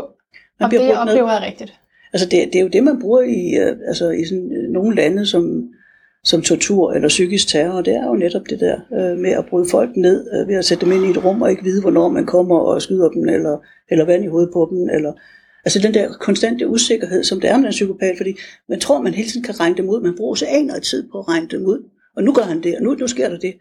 [0.60, 1.74] om det, jeg oplever, er rigtigt.
[2.12, 4.96] Altså det, det er jo det, man bruger i, øh, altså i sådan, øh, nogle
[4.96, 5.68] lande som,
[6.24, 7.80] som tortur eller psykisk terror.
[7.82, 10.64] Det er jo netop det der øh, med at bryde folk ned øh, ved at
[10.64, 13.28] sætte dem ind i et rum og ikke vide, hvornår man kommer og skyder dem
[13.28, 13.58] eller,
[13.90, 14.88] eller vand i hovedet på dem.
[14.88, 15.12] Eller,
[15.64, 18.37] altså den der konstante usikkerhed, som det er med en psykopat, fordi
[18.68, 20.00] man tror, man hele tiden kan regne dem ud.
[20.00, 21.90] Man bruger så aner tid på at regne dem ud.
[22.16, 23.54] Og nu gør han det, og nu, nu sker der det.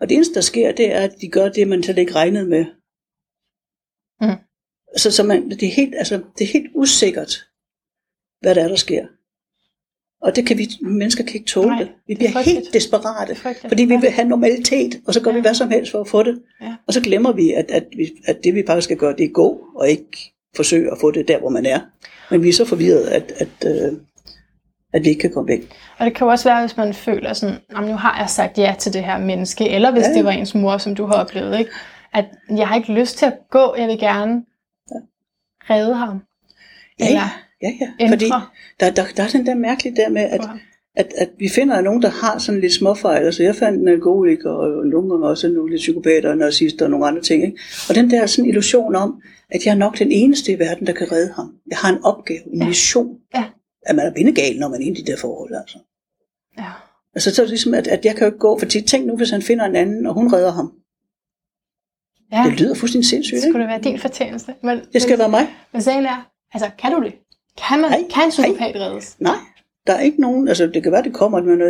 [0.00, 2.46] Og det eneste, der sker, det er, at de gør det, man slet ikke regnede
[2.46, 2.64] med.
[4.20, 4.36] Mm.
[4.96, 7.44] Så, så man, det, er helt, altså, det er helt usikkert,
[8.40, 9.06] hvad der er, der sker.
[10.22, 11.88] Og det kan vi, mennesker kan ikke tåle Nej, det.
[12.06, 12.58] Vi det er bliver frygteligt.
[12.60, 15.36] helt desperate, Det fordi vi vil have normalitet, og så gør Ja.
[15.36, 16.42] vi hvad som helst for at få det.
[16.60, 16.76] Ja.
[16.86, 19.28] Og så glemmer vi, at, at, vi, at det vi faktisk skal gøre, det er
[19.28, 21.80] gå, og ikke forsøge at få det der, hvor man er.
[22.30, 23.98] Men vi er så forvirret, at, at, øh,
[24.96, 25.60] at vi ikke kan komme væk.
[25.98, 28.58] Og det kan jo også være, hvis man føler sådan, "Nå, nu har jeg sagt
[28.58, 30.12] ja til det her menneske, eller hvis Ja, ja.
[30.12, 30.16] ja.
[30.18, 31.70] det var ens mor, som du har oplevet, ikke?
[32.14, 32.24] at
[32.56, 34.42] jeg har ikke lyst til at gå, jeg vil gerne
[35.70, 36.20] redde ham.
[37.00, 37.22] Ja, Eller
[37.62, 37.88] ja, ja.
[38.00, 38.26] ændre Fordi
[38.80, 40.40] der, der, der er den der mærkelige der med, at,
[40.96, 43.24] at, at vi finder nogen, der har sådan lidt småfejl.
[43.26, 47.06] Altså jeg fandt en alkoholiker, og nogle gange også nogle psykopater, og narcissister og nogle
[47.06, 47.44] andre ting.
[47.44, 47.58] Ikke?
[47.88, 50.92] Og den der sådan illusion om, at jeg er nok den eneste i verden, der
[50.92, 51.52] kan redde ham.
[51.70, 52.66] Jeg har en opgave, en Ja.
[52.66, 53.16] mission.
[53.34, 53.44] Ja.
[53.86, 55.54] At man er bindegal, når man er inde i de der forhold.
[55.54, 55.78] Altså.
[56.58, 56.70] Ja.
[57.14, 59.16] Altså, så er det ligesom, at, at jeg kan jo ikke gå, for tænk nu,
[59.16, 60.72] hvis han finder en anden, og hun redder ham.
[62.32, 63.48] Ja, Det lyder fuldstændig sindssygt, ikke?
[63.48, 64.54] skulle det være din fortjeneste.
[64.62, 65.46] Men, Det skal men, være mig.
[65.72, 67.14] Men sagen er, altså, kan du det?
[67.68, 69.16] Kan, man, Nej, kan en psykopat reddes?
[69.20, 69.34] Nej,
[69.86, 71.66] der er ikke nogen, altså det kan være, det kommer, at man er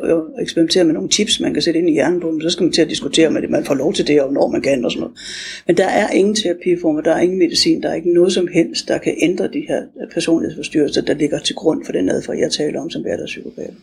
[0.00, 2.50] ved at eksperimentere med nogle chips, man kan sætte ind i hjernen på dem, så
[2.50, 4.62] skal man til at diskutere med det, man får lov til det, og når man
[4.62, 5.18] kan og sådan noget.
[5.66, 8.88] Men der er ingen terapiformer, der er ingen medicin, der er ikke noget som helst,
[8.88, 12.80] der kan ændre de her personlighedsforstyrrelser, der ligger til grund for den adfærd, jeg taler
[12.80, 13.74] om, som hverdagspsykopat.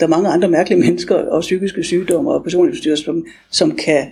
[0.00, 4.06] Der er mange andre mærkelige mennesker og psykiske sygdomme og personlighedsforstyrrelser, som, som kan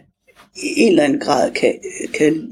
[0.56, 1.74] i en eller anden grad kan,
[2.14, 2.48] kan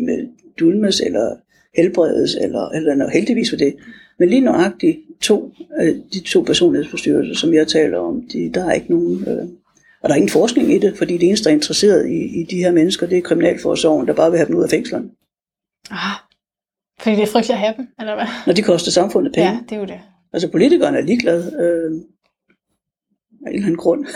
[0.60, 1.36] dulmes eller
[1.76, 3.74] helbredes, eller, eller noget heldigvis for det.
[4.18, 8.72] Men lige nøjagtigt to, øh, de to personlighedsforstyrrelser, som jeg taler om, de, der er
[8.72, 9.24] ikke nogen...
[9.28, 9.48] Øh,
[10.02, 12.44] og der er ingen forskning i det, fordi det eneste, der er interesseret i, i
[12.44, 15.10] de her mennesker, det er kriminalforsorgen, der bare vil have dem ud af fængslerne.
[15.90, 16.16] Ah,
[17.00, 18.26] fordi det er frygteligt at have dem, eller hvad?
[18.46, 19.50] Når de koster samfundet penge.
[19.50, 20.00] Ja, det er jo det.
[20.32, 21.92] Altså politikerne er ligeglade øh,
[23.46, 24.06] af en eller anden grund.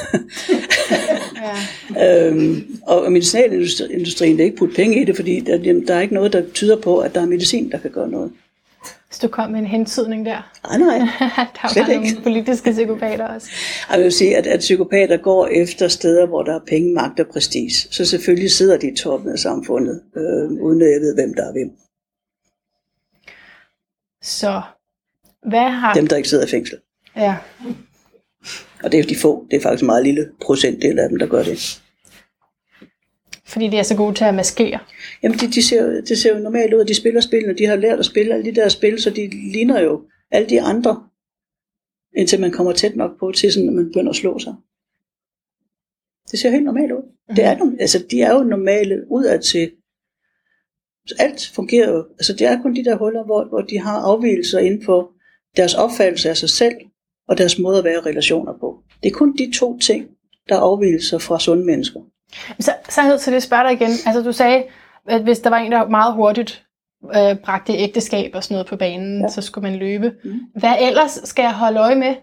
[1.97, 2.29] Ja.
[2.29, 6.33] øhm, og medicinalindustrien vil ikke putte penge i det, fordi der, der er ikke noget,
[6.33, 8.33] der tyder på, at der er medicin, der kan gøre noget.
[9.13, 10.53] Hvis du kom med en hentydning der.
[10.69, 10.99] Nej, nej.
[11.63, 12.11] der Slet var ikke.
[12.11, 13.49] nogle politiske psykopater også.
[13.91, 17.27] Jeg vil sige, at, at psykopater går efter steder, hvor der er penge, magt og
[17.27, 17.71] prestige.
[17.71, 21.49] Så selvfølgelig sidder de i toppen af samfundet, øh, uden at jeg ved, hvem der
[21.49, 21.71] er hvem.
[24.23, 24.63] Så
[25.47, 25.95] hvad har...
[25.95, 26.79] Dem, der ikke sidder i fængsel.
[27.17, 27.37] Ja.
[28.83, 29.47] Og det er jo de få.
[29.51, 31.82] Det er faktisk en meget lille procentdel af dem, der gør det.
[33.47, 34.79] Fordi de er så gode til at maskere.
[35.23, 37.59] Jamen, de, de ser, det ser jo normalt ud, at de spiller spillene.
[37.59, 40.63] De har lært at spille alle de der spil, så de ligner jo alle de
[40.63, 41.09] andre,
[42.17, 44.55] indtil man kommer tæt nok på til, sådan, at man begynder at slå sig.
[46.31, 47.03] Det ser helt normalt ud.
[47.03, 47.37] Mm-hmm.
[47.37, 49.73] Det er, altså, de er jo normale udad til.
[51.07, 52.07] Så alt fungerer jo.
[52.19, 55.13] Altså, det er kun de der huller, hvor, hvor de har afvielser inden på
[55.57, 56.75] deres opfattelse af sig selv,
[57.29, 58.83] og deres måde at være i relationer på.
[59.03, 60.11] Det er kun de to ting,
[60.49, 62.01] der er afvielser fra sunde mennesker.
[62.61, 63.91] Så, så er jeg nødt til at spørge dig igen.
[64.07, 64.65] Altså du sagde,
[65.09, 66.65] at hvis der var en, der meget hurtigt
[67.05, 69.29] øh, bragte ægteskab og sådan noget på banen, ja.
[69.29, 70.13] Så skulle man løbe.
[70.25, 70.41] Mhm.
[70.57, 72.15] Hvad ellers skal jeg holde øje med?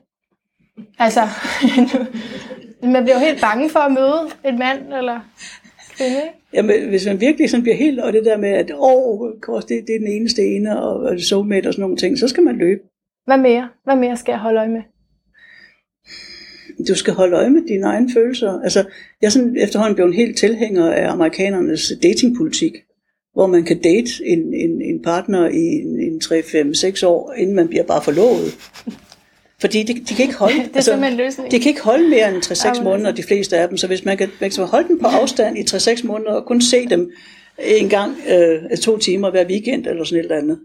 [0.99, 1.21] Altså,
[2.93, 5.19] man bliver jo helt bange for at møde en mand eller
[5.97, 6.39] kvinde, ikke?
[6.53, 9.83] Jamen, hvis man virkelig sådan bliver helt, og det der med, at åh, kors, det,
[9.87, 12.57] det er den eneste ene, og, og soulmate og sådan nogle ting, så skal man
[12.57, 12.81] løbe.
[13.25, 13.69] Hvad mere?
[13.83, 14.81] Hvad mere skal jeg holde øje med?
[16.87, 18.61] Du skal holde øje med dine egne følelser.
[18.63, 18.79] Altså,
[19.21, 22.73] jeg er sådan efterhånden blevet helt tilhænger af amerikanernes datingpolitik,
[23.33, 27.33] hvor man kan date en, en, en partner i en, en 3, 5, 6 år,
[27.37, 28.57] inden man bliver bare forlovet.
[29.61, 31.51] Fordi de, de kan ikke holde, Det er løsningen.
[31.51, 33.77] de kan ikke holde mere end 3-6 Jamen, måneder, de fleste af dem.
[33.77, 36.61] Så hvis man kan, man kan holde dem på afstand i 3-6 måneder, og kun
[36.61, 37.11] se dem
[37.65, 40.59] en gang øh, to timer hver weekend, eller sådan et eller andet,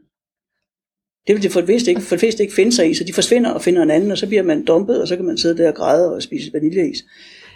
[1.26, 3.04] det vil de for det, fleste ikke, for det fleste ikke finde sig i, så
[3.04, 5.38] de forsvinder og finder en anden, og så bliver man dumpet, og så kan man
[5.38, 7.04] sidde der og græde og spise vaniljeis.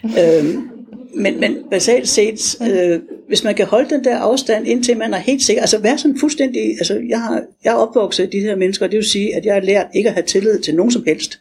[0.03, 0.69] øhm,
[1.13, 5.17] men, men basalt set, øh, hvis man kan holde den der afstand, indtil man er
[5.17, 8.85] helt sikker, altså være sådan fuldstændig, altså jeg, har, jeg er opvokset de her mennesker,
[8.85, 11.03] og det vil sige, at jeg har lært ikke at have tillid til nogen som
[11.07, 11.39] helst.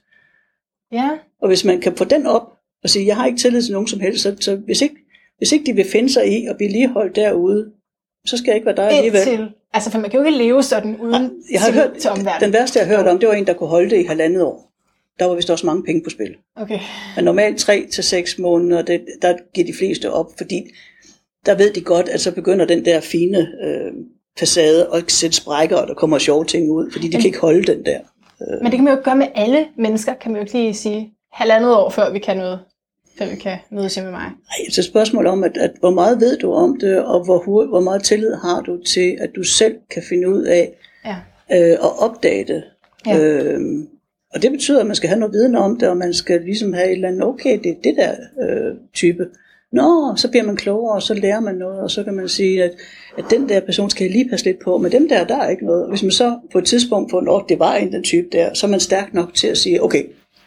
[0.92, 1.10] Ja,
[1.42, 3.88] Og hvis man kan få den op og sige, jeg har ikke tillid til nogen
[3.88, 4.96] som helst, så, så hvis, ikke,
[5.38, 7.70] hvis ikke de vil finde sig i at blive lige holdt derude,
[8.26, 9.20] så skal jeg ikke være der alligevel.
[9.28, 9.48] indtil...
[9.74, 12.40] Altså, for man kan jo ikke leve sådan uden Jeg har hørt, til omverdenen.
[12.42, 14.42] den værste, jeg har hørt om, det var en, der kunne holde det i halvandet
[14.42, 14.72] år.
[15.18, 16.34] Der var vist også mange penge på spil.
[16.56, 16.78] Okay.
[17.16, 20.62] Men normalt 3 til seks måneder, det, der giver de fleste op, fordi
[21.46, 23.92] der ved de godt, at så begynder den der fine øh,
[24.38, 27.62] facade at sætte sprækker, og der kommer sjove ting ud, fordi de kan ikke holde
[27.72, 27.98] den der.
[28.40, 30.74] Men det kan man jo ikke gøre med alle mennesker, kan man jo ikke lige
[30.74, 32.60] sige halvandet år, før vi kan noget.
[33.20, 34.26] Vi kan mødes hjemme med mig.
[34.26, 37.66] Ej, så et spørgsmål om, at, at hvor meget ved du om det, og hvor,
[37.66, 40.72] hvor meget tillid har du til, at du selv kan finde ud af
[41.04, 41.16] Ja.
[41.52, 42.64] øh, at opdage det.
[43.06, 43.18] Ja.
[43.18, 43.88] Øhm,
[44.34, 46.72] og det betyder, at man skal have noget viden om det, og man skal ligesom
[46.72, 49.26] have et eller andet, okay, det er det der øh, type.
[49.72, 52.64] Nå, så bliver man klogere, og så lærer man noget, og så kan man sige,
[52.64, 52.72] at,
[53.18, 55.48] at den der person skal jeg lige passe lidt på, men dem der, der er
[55.48, 55.82] ikke noget.
[55.82, 58.54] Og hvis man så på et tidspunkt får, at det var en den type der,
[58.54, 60.04] så er man stærk nok til at sige, okay,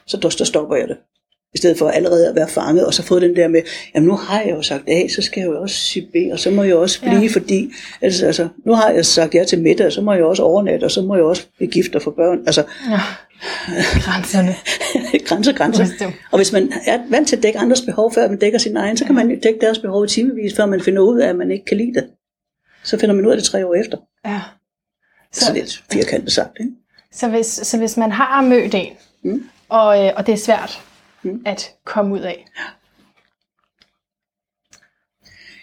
[0.07, 0.97] så der stopper jeg det.
[1.53, 3.61] I stedet for allerede at være fanget, og så få den der med,
[3.95, 6.39] jamen nu har jeg jo sagt A, så skal jeg jo også sige B, og
[6.39, 7.27] så må jeg også blive, Ja.
[7.33, 10.83] fordi, altså, altså, nu har jeg sagt ja til middag, så må jeg også overnatte,
[10.85, 12.39] og så må jeg også blive gift og få børn.
[12.45, 12.99] Altså, ja.
[14.01, 14.55] Grænserne.
[15.27, 15.85] grænser, grænser.
[15.99, 16.13] Det.
[16.31, 18.97] Og hvis man er vant til at dække andres behov, før man dækker sin egen,
[18.97, 21.35] så kan man jo dække deres behov i timevis, før man finder ud af, at
[21.35, 22.07] man ikke kan lide det.
[22.83, 23.97] Så finder man ud af det tre år efter.
[24.25, 24.39] Ja.
[25.33, 26.57] Så, så lidt firkantet sagt.
[26.59, 26.71] Ikke?
[27.13, 29.43] Så hvis, så hvis man har mødt en, Mm.
[29.69, 30.81] og, øh, og det er svært
[31.23, 31.41] Mm.
[31.45, 32.45] at komme ud af.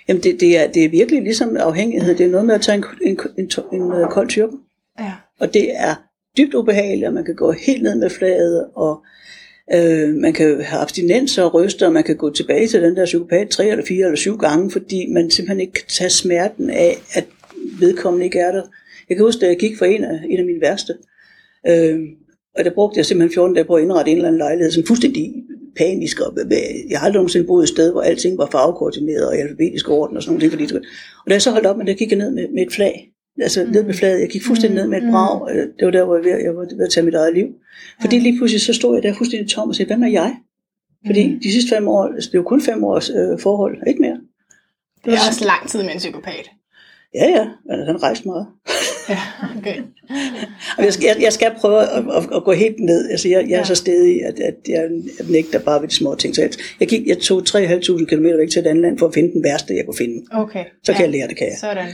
[0.08, 2.14] Jamen det, det, er, det er virkelig ligesom afhængighed.
[2.14, 4.56] Det er noget med at tage en, en, en, en, en, en kold tyrke.
[4.98, 5.12] Ja.
[5.38, 5.94] Og det er
[6.36, 9.02] dybt ubehagelig, og man kan gå helt ned med flaget, og
[9.74, 13.04] øh, man kan have abstinenser og ryster, og man kan gå tilbage til den der
[13.04, 16.98] psykopat tre eller fire eller syv gange, fordi man simpelthen ikke kan tage smerten af,
[17.14, 17.26] at
[17.80, 18.62] vedkommende ikke er der.
[19.08, 20.94] Jeg kan huske, da jeg gik for en af, en af mine værste,
[21.68, 22.00] øh,
[22.58, 24.86] og der brugte jeg simpelthen 14 dage på at indrette en eller anden lejlighed, som
[24.86, 25.34] fuldstændig
[25.78, 26.38] panisk, og
[26.90, 30.16] jeg har aldrig nogensinde boet et sted, hvor alting var farvekoordineret og i alfabetisk orden
[30.16, 30.52] og sådan noget.
[30.52, 32.72] Fordi, og da jeg så holdt op med det, gik jeg ned med, med et
[32.72, 33.10] flag,
[33.40, 33.70] altså mm.
[33.70, 34.20] ned med flaget.
[34.20, 35.10] Jeg gik fuldstændig ned med et mm.
[35.10, 35.50] brag.
[35.50, 37.46] Øh, det var der, hvor jeg, var, jeg var ved at tage mit eget liv.
[38.00, 38.22] Fordi ja.
[38.22, 40.36] lige pludselig så stod jeg der fuldstændig tom og sagde, hvem er jeg?
[41.06, 41.40] Fordi mm.
[41.40, 44.20] de sidste fem år, altså det var kun fem års øh, forhold, ikke mere.
[45.04, 46.50] Det er også lang tid med en psykopat.
[47.14, 47.46] Ja, ja,
[47.86, 48.46] han rejste meget.
[49.08, 49.18] ja,
[49.58, 49.76] okay.
[50.78, 53.10] og jeg, skal, jeg, skal prøve at, at, at, gå helt ned.
[53.10, 53.64] Altså, jeg, jeg er ja.
[53.64, 56.34] så stedig, at, at jeg, jeg nægter bare ved de små ting.
[56.34, 59.14] Så jeg, jeg, gik, jeg tog 3.500 km væk til et andet land for at
[59.14, 60.24] finde den værste, jeg kunne finde.
[60.32, 60.64] Okay.
[60.84, 61.02] Så kan ja.
[61.02, 61.56] jeg lære det, kan jeg.
[61.58, 61.88] Sådan.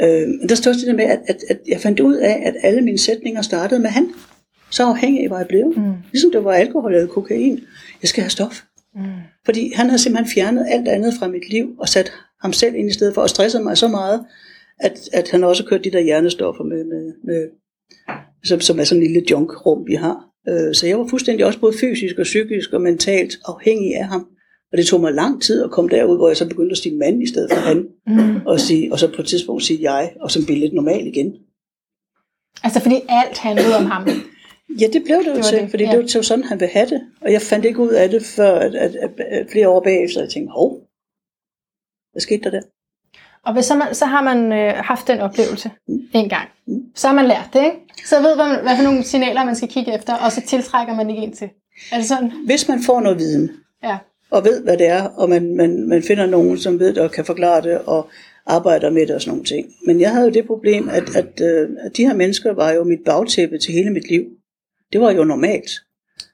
[0.00, 2.98] Øh, der også det med, at, at, at jeg fandt ud af, at alle mine
[2.98, 4.08] sætninger startede med han.
[4.70, 5.76] Så afhængig var jeg blevet.
[5.76, 5.92] Mm.
[6.12, 7.60] Ligesom det var alkohol eller kokain.
[8.02, 8.62] Jeg skal have stof.
[8.94, 9.02] Mm.
[9.44, 12.90] Fordi han havde simpelthen fjernet alt andet fra mit liv og sat ham selv ind
[12.90, 14.24] i stedet for at stresse mig så meget,
[14.82, 17.48] at, at han også kørt de der hjernestoffer med, med, med
[18.44, 20.16] som, som er sådan en lille junkrum, vi har.
[20.48, 24.26] Øh, så jeg var fuldstændig også både fysisk og psykisk og mentalt afhængig af ham.
[24.72, 26.96] Og det tog mig lang tid at komme derud, hvor jeg så begyndte at sige
[26.96, 27.88] mand i stedet for han.
[28.06, 28.46] Mm.
[28.46, 31.34] Og, sige, og så på et tidspunkt sige jeg, og så blive lidt normal igen.
[32.64, 34.08] Altså fordi alt handlede om ham?
[34.80, 35.90] Ja, det blev det jo det til, det, fordi ja.
[35.96, 37.00] det var sådan, han ville have det.
[37.20, 40.20] Og jeg fandt ikke ud af det før at, at, at, at flere år bagefter.
[40.20, 40.70] Jeg tænkte, hov,
[42.12, 42.62] hvad skete der der?
[43.46, 45.98] Og hvis så, man, så har man øh, haft den oplevelse mm.
[46.14, 46.82] en gang, mm.
[46.94, 48.06] så har man lært det, ikke?
[48.06, 51.10] Så ved man, hvad for nogle signaler man skal kigge efter, og så tiltrækker man
[51.10, 51.48] ikke ind til.
[51.92, 52.32] Er det sådan?
[52.46, 53.50] Hvis man får noget viden,
[53.84, 53.98] ja.
[54.30, 57.10] og ved, hvad det er, og man, man, man finder nogen, som ved det og
[57.10, 58.08] kan forklare det, og
[58.46, 59.66] arbejder med det og sådan nogle ting.
[59.86, 62.84] Men jeg havde jo det problem, at, at, øh, at de her mennesker var jo
[62.84, 64.24] mit bagtæppe til hele mit liv.
[64.92, 65.70] Det var jo normalt.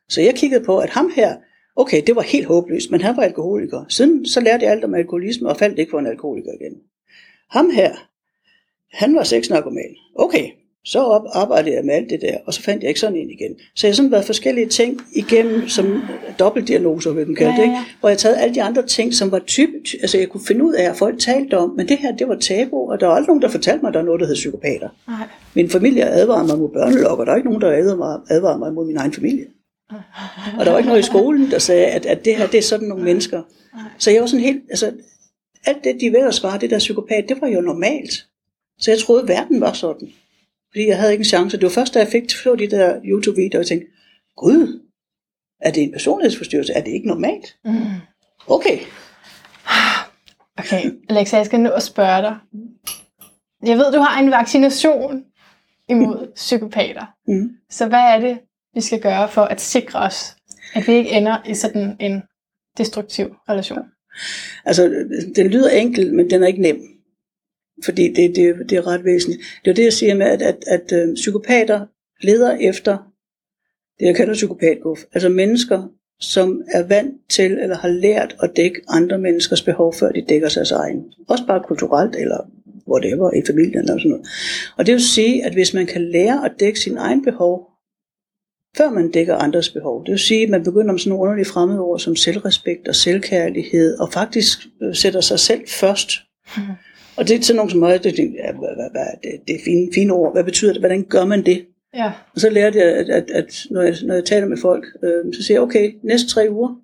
[0.08, 1.36] Så jeg kiggede på, at ham her,
[1.76, 3.84] okay, det var helt håbløst, men han var alkoholiker.
[3.88, 6.74] Siden så lærte jeg alt om alkoholisme, og faldt ikke for en alkoholiker igen.
[7.50, 7.92] Ham her,
[8.92, 9.96] han var sexnarkoman.
[10.14, 10.50] Okay,
[10.84, 13.30] så op, arbejdede jeg med alt det der, og så fandt jeg ikke sådan en
[13.30, 13.56] igen.
[13.76, 16.02] Så jeg har sådan været forskellige ting igennem, som
[16.38, 17.80] dobbeltdiagnoser, vil man kalde det, ja, ja.
[17.80, 17.96] Ikke?
[18.00, 20.72] hvor jeg taget alle de andre ting, som var typisk, altså jeg kunne finde ud
[20.72, 23.28] af, at folk talte om, men det her, det var tabu, og der var aldrig
[23.28, 24.88] nogen, der fortalte mig, at der er noget, der hed psykopater.
[25.08, 25.28] Nej.
[25.54, 27.70] Min familie advarede mig mod børnelok, og der er ikke nogen, der
[28.30, 29.46] advarede mig mod min egen familie.
[30.58, 32.62] Og der var ikke noget i skolen, der sagde, at, at det her, det er
[32.62, 33.42] sådan nogle mennesker.
[33.98, 34.92] Så jeg var sådan helt, altså,
[35.64, 38.26] alt det, de at svare, det der psykopat, det var jo normalt.
[38.78, 40.12] Så jeg troede, at verden var sådan.
[40.70, 41.56] Fordi jeg havde ikke en chance.
[41.56, 43.86] Det var først, da jeg fik så de der YouTube-videoer, og jeg tænkte,
[44.36, 44.82] Gud,
[45.60, 46.72] er det en personlighedsforstyrrelse?
[46.72, 47.56] Er det ikke normalt?
[47.64, 47.72] Mm.
[48.46, 48.78] Okay.
[50.58, 52.36] Okay, Alexa, jeg skal nu at spørge dig.
[53.62, 55.24] Jeg ved, du har en vaccination
[55.88, 57.06] imod psykopater.
[57.26, 57.50] Mm.
[57.70, 58.38] Så hvad er det,
[58.74, 60.36] vi skal gøre for at sikre os,
[60.74, 62.22] at vi ikke ender i sådan en
[62.78, 63.84] destruktiv relation?
[64.64, 65.04] Altså,
[65.36, 66.80] den lyder enkel, men den er ikke nem.
[67.84, 69.42] Fordi det, det, det er ret væsentligt.
[69.64, 71.86] Det er det, jeg siger med, at, at, at, øh, psykopater
[72.22, 72.98] leder efter
[73.98, 74.98] det, jeg kalder psykopatguf.
[75.12, 75.88] Altså mennesker,
[76.20, 80.48] som er vant til eller har lært at dække andre menneskers behov, før de dækker
[80.48, 81.04] sig egen.
[81.28, 82.50] Også bare kulturelt eller
[82.88, 84.26] whatever, i familien eller sådan noget.
[84.76, 87.70] Og det vil sige, at hvis man kan lære at dække sin egen behov,
[88.76, 90.04] før man dækker andres behov.
[90.04, 92.94] Det vil sige, at man begynder med sådan nogle underlige fremmede ord som selvrespekt og
[92.94, 96.10] selvkærlighed, og faktisk øh, sætter sig selv først.
[96.56, 96.62] Mm.
[97.16, 100.32] Og det er sådan nogle som mig, det, det, det, det er fine, fine ord.
[100.32, 100.82] Hvad betyder det?
[100.82, 101.66] Hvordan gør man det?
[101.94, 102.12] Ja.
[102.34, 105.34] Og så lærte jeg, at, at, at når, jeg, når jeg taler med folk, øh,
[105.34, 106.74] så siger jeg, okay, næste tre uger,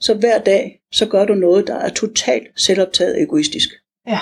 [0.00, 3.68] så hver dag, så gør du noget, der er totalt selvoptaget egoistisk.
[4.08, 4.18] Ja.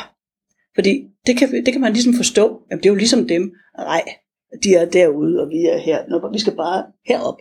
[0.75, 2.61] Fordi det kan, det kan man ligesom forstå.
[2.71, 3.53] Jamen, det er jo ligesom dem.
[3.79, 4.03] Nej,
[4.65, 5.99] de er derude, og vi er her.
[6.09, 7.39] Nå, vi skal bare herop.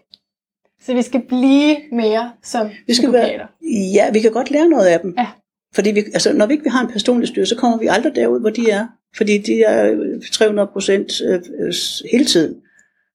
[0.81, 3.47] Så vi skal blive mere som vi skal være,
[3.93, 5.13] Ja, vi kan godt lære noget af dem.
[5.17, 5.27] Ja.
[5.75, 8.39] Fordi vi, altså, når vi ikke har en personlig styre, så kommer vi aldrig derud,
[8.39, 8.87] hvor de er.
[9.17, 9.95] Fordi de er
[10.31, 11.73] 300 procent øh, øh,
[12.11, 12.55] hele tiden.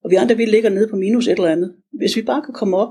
[0.03, 1.73] Og vi andre, vi ligger nede på minus et eller andet.
[1.93, 2.89] Hvis vi bare kan komme op,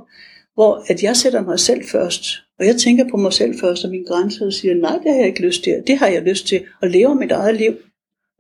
[0.54, 2.24] hvor at jeg sætter mig selv først,
[2.58, 5.18] og jeg tænker på mig selv først og min grænse, og siger, nej, det har
[5.18, 5.82] jeg ikke lyst til.
[5.86, 7.72] Det har jeg lyst til, at leve mit eget liv.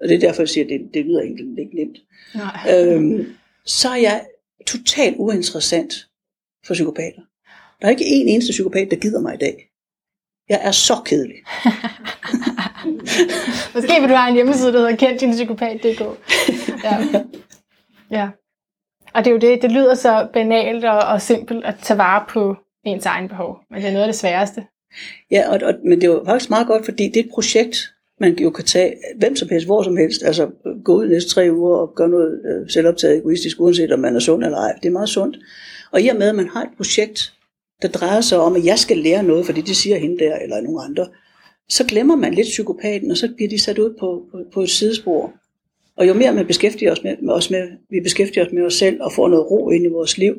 [0.00, 1.98] Og det er derfor, jeg siger, at det, det lyder egentlig ikke nemt.
[2.34, 2.74] Nej.
[2.74, 4.26] Øhm, så er jeg
[4.66, 5.94] totalt uinteressant
[6.66, 7.22] for psykopater.
[7.80, 9.68] Der er ikke en eneste psykopat, der gider mig i dag.
[10.48, 11.36] Jeg er så kedelig.
[13.74, 16.00] Måske vil du have en hjemmeside, der hedder kenddinpsykopat.dk.
[16.84, 17.24] Ja.
[18.10, 18.28] ja.
[19.14, 22.24] Og det er jo det, det lyder så banalt og, og simpelt at tage vare
[22.28, 24.66] på ens egen behov, men det er noget af det sværeste.
[25.30, 27.76] Ja, og, og, men det er jo faktisk meget godt, fordi det er et projekt,
[28.20, 30.22] man jo kan tage hvem som helst, hvor som helst.
[30.22, 30.50] Altså
[30.84, 34.20] gå ud næste tre uger og gøre noget øh, selvoptaget egoistisk, uanset om man er
[34.20, 34.72] sund eller ej.
[34.82, 35.38] Det er meget sundt.
[35.92, 37.32] Og i og med, at man har et projekt,
[37.82, 40.60] der drejer sig om, at jeg skal lære noget, fordi det siger hende der, eller
[40.60, 41.06] nogen andre,
[41.68, 44.70] så glemmer man lidt psykopaten, og så bliver de sat ud på, på, på et
[44.70, 45.32] sidespor.
[45.96, 48.74] Og jo mere man beskæftiger os med, med, os med, vi beskæftiger os med os
[48.74, 50.34] selv og får noget ro ind i vores liv,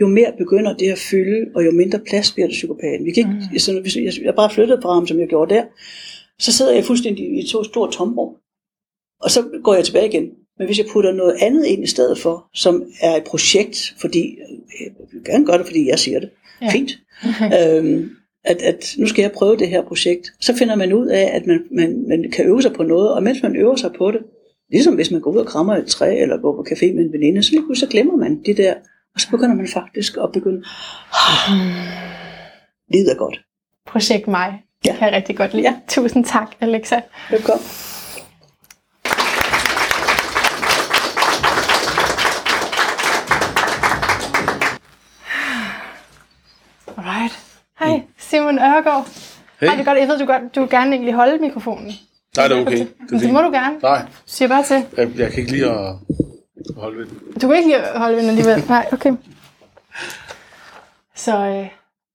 [0.00, 3.06] jo mere begynder det at fylde, og jo mindre plads bliver det psykopaten.
[3.06, 3.58] Vi kan ikke, mm.
[3.58, 5.64] sådan, hvis jeg, jeg bare flyttede fra ham, som jeg gjorde der,
[6.38, 8.34] så sidder jeg fuldstændig i to store tomrum.
[9.22, 10.30] Og så går jeg tilbage igen.
[10.58, 14.38] Men hvis jeg putter noget andet ind i stedet for, som er et projekt, fordi
[14.80, 16.30] jeg vil gerne gøre det, fordi jeg siger det,
[16.62, 16.70] ja.
[16.70, 16.92] fint,
[17.60, 18.10] øhm,
[18.44, 21.46] at, at nu skal jeg prøve det her projekt, så finder man ud af, at
[21.46, 24.20] man, man, man kan øve sig på noget, og mens man øver sig på det,
[24.70, 27.12] ligesom hvis man går ud og krammer et træ, eller går på café med en
[27.12, 28.74] veninde, så så glemmer man det der,
[29.14, 30.64] og så begynder man faktisk at begynde,
[32.92, 33.40] livet er godt.
[33.86, 34.62] Projekt mig.
[34.86, 34.96] Ja.
[34.96, 35.68] kan jeg rigtig godt lide.
[35.68, 35.76] Ja.
[35.88, 37.00] Tusind tak, Alexa.
[37.30, 37.91] Velkommen.
[48.32, 49.06] Simon Ørgaard.
[49.60, 49.66] Hey.
[49.66, 49.98] Hej, det er godt.
[49.98, 51.92] Jeg ved, du, godt, du vil gerne egentlig holde mikrofonen.
[52.36, 52.78] Nej, det er okay.
[52.78, 53.78] Det, det må du gerne.
[53.82, 54.06] Nej.
[54.26, 54.84] Siger bare til.
[54.96, 55.94] Jeg, jeg kan ikke lide at
[56.76, 57.18] holde ved den.
[57.42, 58.64] Du kan ikke lide at holde ved den alligevel?
[58.68, 59.12] Nej, okay.
[61.14, 61.66] Så øh,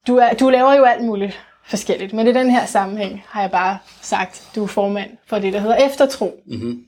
[0.08, 2.14] du, er, du laver jo alt muligt forskelligt.
[2.14, 5.60] Men i den her sammenhæng har jeg bare sagt, du er formand for det, der
[5.60, 6.40] hedder Eftertro.
[6.46, 6.84] Mm-hmm.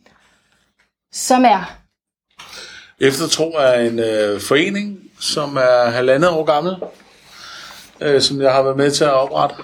[1.11, 1.77] Som er?
[2.99, 6.75] Eftertro er en øh, forening, som er halvandet år gammel,
[8.01, 9.55] øh, som jeg har været med til at oprette,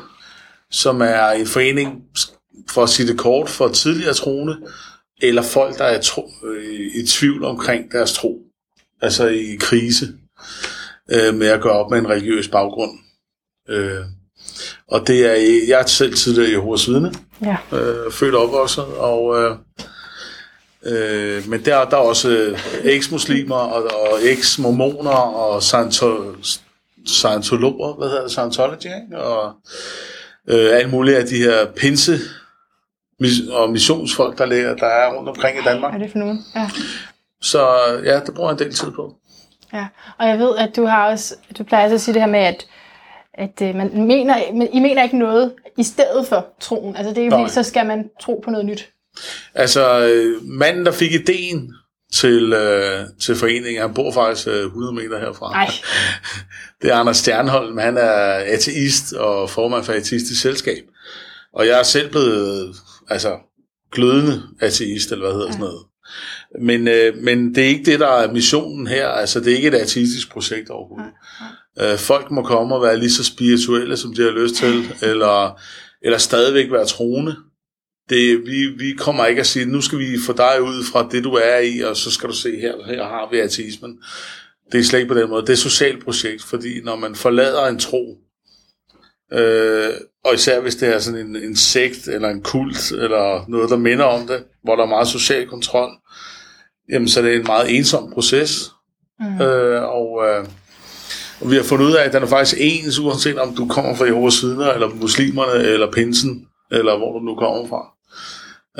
[0.71, 2.03] som er en forening,
[2.69, 4.57] for at sige det kort, for tidligere troende,
[5.21, 8.39] eller folk, der er tro, øh, i tvivl omkring deres tro,
[9.01, 10.13] altså i krise,
[11.11, 12.91] øh, med at gøre op med en religiøs baggrund.
[13.69, 14.01] Øh,
[14.87, 15.33] og det er,
[15.67, 17.57] jeg er selv tidligere Jehovas vidne, ja.
[17.77, 19.57] øh, født og opvokset, og, øh,
[20.83, 25.63] øh, men der, der er også øh, eks-muslimer og, og eks-mormoner og
[27.05, 29.17] scientologer, hvad hedder det, Scientology, ikke?
[29.17, 29.53] og
[30.47, 32.17] øh, alt muligt af de her pinse
[33.51, 35.93] og missionsfolk, der, lærer, der er rundt omkring i Danmark.
[35.93, 36.45] Er det for nogen?
[36.55, 36.69] Ja.
[37.41, 37.67] Så
[38.03, 39.15] ja, det bruger jeg en del tid på.
[39.73, 39.87] Ja,
[40.17, 42.65] og jeg ved, at du har også, du plejer at sige det her med, at
[43.37, 44.37] at øh, man mener,
[44.73, 46.95] I mener ikke noget i stedet for troen.
[46.95, 48.89] Altså det er jo så skal man tro på noget nyt.
[49.55, 51.73] Altså øh, manden, der fik ideen
[52.15, 55.53] til, øh, til foreningen, han bor faktisk øh, 100 meter herfra.
[55.53, 55.71] Ej.
[56.81, 60.83] Det er Anders Stjernholm, han er ateist og formand for Ateistisk Selskab.
[61.53, 62.75] Og jeg er selv blevet
[63.09, 63.37] altså,
[63.91, 65.51] glødende ateist, eller hvad hedder ja.
[65.51, 65.83] sådan noget.
[66.61, 69.07] Men, øh, men det er ikke det, der er missionen her.
[69.07, 71.11] Altså, det er ikke et ateistisk projekt overhovedet.
[71.77, 71.85] Ja.
[71.85, 71.93] Ja.
[71.93, 75.59] Øh, folk må komme og være lige så spirituelle, som de har lyst til, eller,
[76.01, 77.35] eller stadigvæk være troende.
[78.09, 81.23] Det, vi, vi kommer ikke at sige, nu skal vi få dig ud fra det,
[81.23, 83.97] du er i, og så skal du se her, her har vi ateismen.
[84.71, 85.41] Det er slet ikke på den måde.
[85.41, 88.17] Det er et socialt projekt, fordi når man forlader en tro,
[89.33, 89.93] øh,
[90.25, 93.77] og især hvis det er sådan en, en sekt, eller en kult, eller noget, der
[93.77, 95.91] minder om det, hvor der er meget social kontrol,
[96.91, 98.71] jamen så er det en meget ensom proces.
[99.19, 99.41] Mm.
[99.41, 100.45] Øh, og øh,
[101.41, 103.95] og vi har fundet ud af, at den er faktisk ens, uanset om du kommer
[103.95, 107.94] fra Jehovas vidner, eller muslimerne, eller pinsen, eller hvor du nu kommer fra.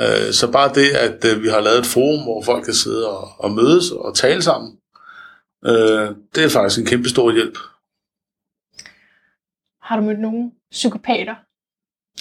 [0.00, 3.10] Øh, så bare det, at øh, vi har lavet et forum, hvor folk kan sidde
[3.10, 4.76] og, og mødes og tale sammen,
[5.66, 7.58] øh, det er faktisk en kæmpe stor hjælp.
[9.82, 11.34] Har du mødt nogen psykopater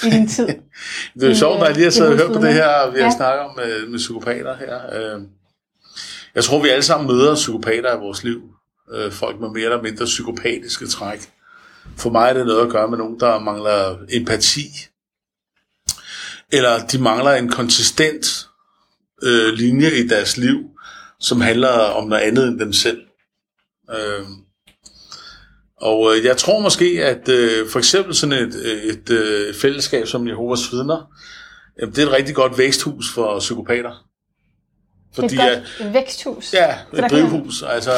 [0.04, 0.48] i din tid?
[1.14, 3.00] det er jo sjovt, når jeg lige har siddet og hørt på det her, vi
[3.00, 3.16] har ja.
[3.18, 5.20] snakket om med, med psykopater her.
[6.36, 8.42] Jeg tror, vi alle sammen møder psykopater i vores liv
[8.92, 11.20] øh, folk med mere eller mindre psykopatiske træk.
[11.98, 14.68] For mig er det noget at gøre med nogen, der mangler empati,
[16.52, 18.48] eller de mangler en konsistent
[19.24, 20.58] øh, linje i deres liv,
[21.20, 23.02] som handler om noget andet end dem selv.
[23.92, 24.26] Øh,
[25.82, 30.08] og øh, jeg tror måske, at øh, for eksempel sådan et, et, et øh, fællesskab
[30.08, 31.12] som Jehovas vidner,
[31.80, 34.06] øh, det er et rigtig godt væksthus for psykopater.
[35.16, 36.54] Fordi, det er et godt væksthus.
[36.54, 37.60] Ja, et drivhus.
[37.62, 37.92] Kan, altså,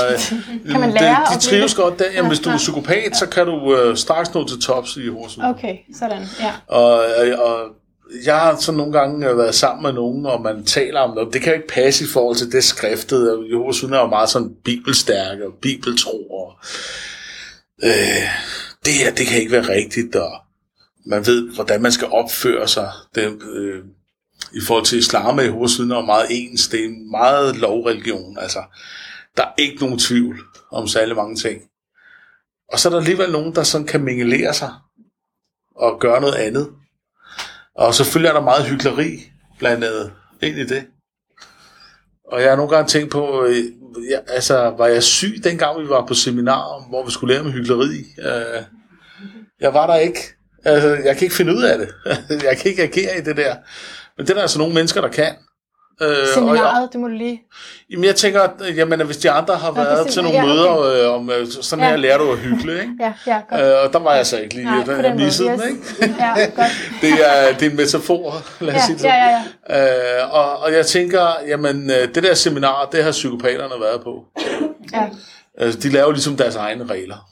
[0.72, 2.06] kan man lære det, de trives godt der.
[2.06, 3.14] Jamen, ja, hvis du er psykopat, ja.
[3.14, 5.46] så kan du øh, straks nå til tops i Horsens.
[5.46, 6.54] Okay, sådan, ja.
[6.68, 7.06] Og,
[7.46, 7.70] og
[8.26, 11.34] jeg har så nogle gange øh, været sammen med nogen, og man taler om noget.
[11.34, 13.48] Det kan jo ikke passe i forhold til det skriftet.
[13.52, 16.30] Jehovas vidner er jo meget sådan bibelstærke og bibeltro.
[16.30, 16.54] Og,
[17.84, 18.24] øh,
[18.86, 20.32] det her, det kan ikke være rigtigt, og
[21.06, 22.92] man ved, hvordan man skal opføre sig.
[23.16, 23.84] Det, øh,
[24.54, 26.68] i forhold til islam er Jehovas vidner meget ens.
[26.68, 28.38] Det er en meget lovreligion.
[28.40, 28.64] Altså,
[29.38, 30.40] der er ikke nogen tvivl
[30.72, 31.62] om særlig mange ting.
[32.72, 34.74] Og så er der alligevel nogen, der sådan kan mingelere sig
[35.76, 36.70] og gøre noget andet.
[37.78, 40.12] Og selvfølgelig er der meget hyggeleri blandet
[40.42, 40.86] ind i det.
[42.32, 43.64] Og jeg har nogle gange tænkt på, øh,
[44.10, 47.52] jeg, altså, var jeg syg dengang, vi var på seminar, hvor vi skulle lære med
[47.52, 48.06] hyggeleri?
[48.20, 48.64] Øh,
[49.60, 50.20] jeg var der ikke.
[50.66, 51.90] Altså, jeg kan ikke finde ud af det.
[52.50, 53.56] jeg kan ikke agere i det der.
[54.18, 55.36] Men det er der altså nogle mennesker, der kan.
[56.02, 57.42] Øh, Seminaret, jeg, det må du lige...
[57.92, 60.82] Jamen jeg tænker, at jamen, hvis de andre har været okay, til nogle ja, møder
[60.82, 61.90] øh, om, øh, sådan ja.
[61.90, 62.94] her lærer du at hygge, ikke?
[63.00, 63.62] ja, ja, godt.
[63.62, 66.16] Øh, og der var jeg så ikke lige, Nej, den, jeg missede den, ikke?
[66.24, 66.72] ja, godt.
[67.02, 69.04] det, er, det er en metafor, lad os ja, sige det.
[69.04, 70.22] Ja, ja, ja.
[70.22, 74.26] Øh, og, og jeg tænker, jamen øh, det der seminar, det har psykopaterne været på.
[74.94, 75.10] Ja.
[75.58, 77.30] Altså, de laver ligesom deres egne regler.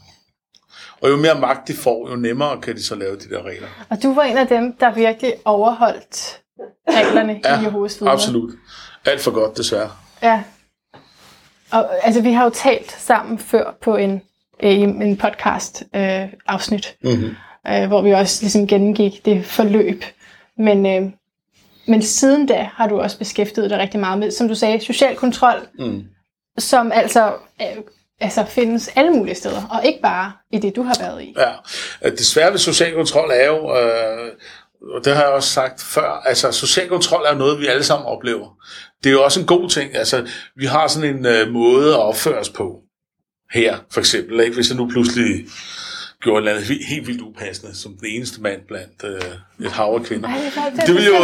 [1.02, 3.68] Og jo mere magt de får, jo nemmere kan de så lave de der regler.
[3.90, 6.42] Og du var en af dem, der virkelig overholdt
[6.90, 8.12] reglerne ja, i Jehovas vidner.
[8.12, 8.54] absolut.
[9.06, 9.92] Alt for godt, desværre.
[10.24, 10.44] Ja.
[11.72, 14.22] Og, altså, vi har jo talt sammen før på en,
[14.60, 17.36] en podcast øh, afsnit, mm-hmm.
[17.68, 20.04] øh, hvor vi også ligesom gennemgik det forløb.
[20.58, 21.12] Men, øh,
[21.88, 25.16] men siden da har du også beskæftiget dig rigtig meget med, som du sagde, social
[25.16, 26.04] kontrol, mm.
[26.58, 27.84] som altså øh,
[28.20, 31.36] altså findes alle mulige steder, og ikke bare i det, du har været i.
[31.38, 34.32] Ja, desværre ved social kontrol er jo, øh,
[34.82, 38.06] og det har jeg også sagt før, altså social kontrol er noget, vi alle sammen
[38.06, 38.58] oplever.
[39.04, 42.00] Det er jo også en god ting, altså vi har sådan en øh, måde at
[42.00, 42.82] opføre os på,
[43.52, 44.56] her for eksempel, ikke?
[44.56, 45.46] hvis jeg nu pludselig
[46.22, 49.96] gjorde et eller andet helt vildt upassende, som den eneste mand blandt øh, et hav
[50.00, 50.30] af kvinder.
[50.86, 51.16] Det, vil jo,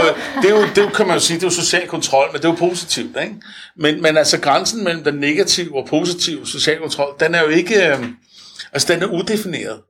[0.42, 2.46] det, er jo, det kan man jo sige, det er jo social kontrol, men det
[2.46, 3.18] er jo positivt.
[3.22, 3.36] Ikke?
[3.78, 7.88] Men, men altså grænsen mellem den negative og positive social kontrol, den er jo ikke,
[7.88, 8.06] øh,
[8.74, 9.82] altså den er udefineret.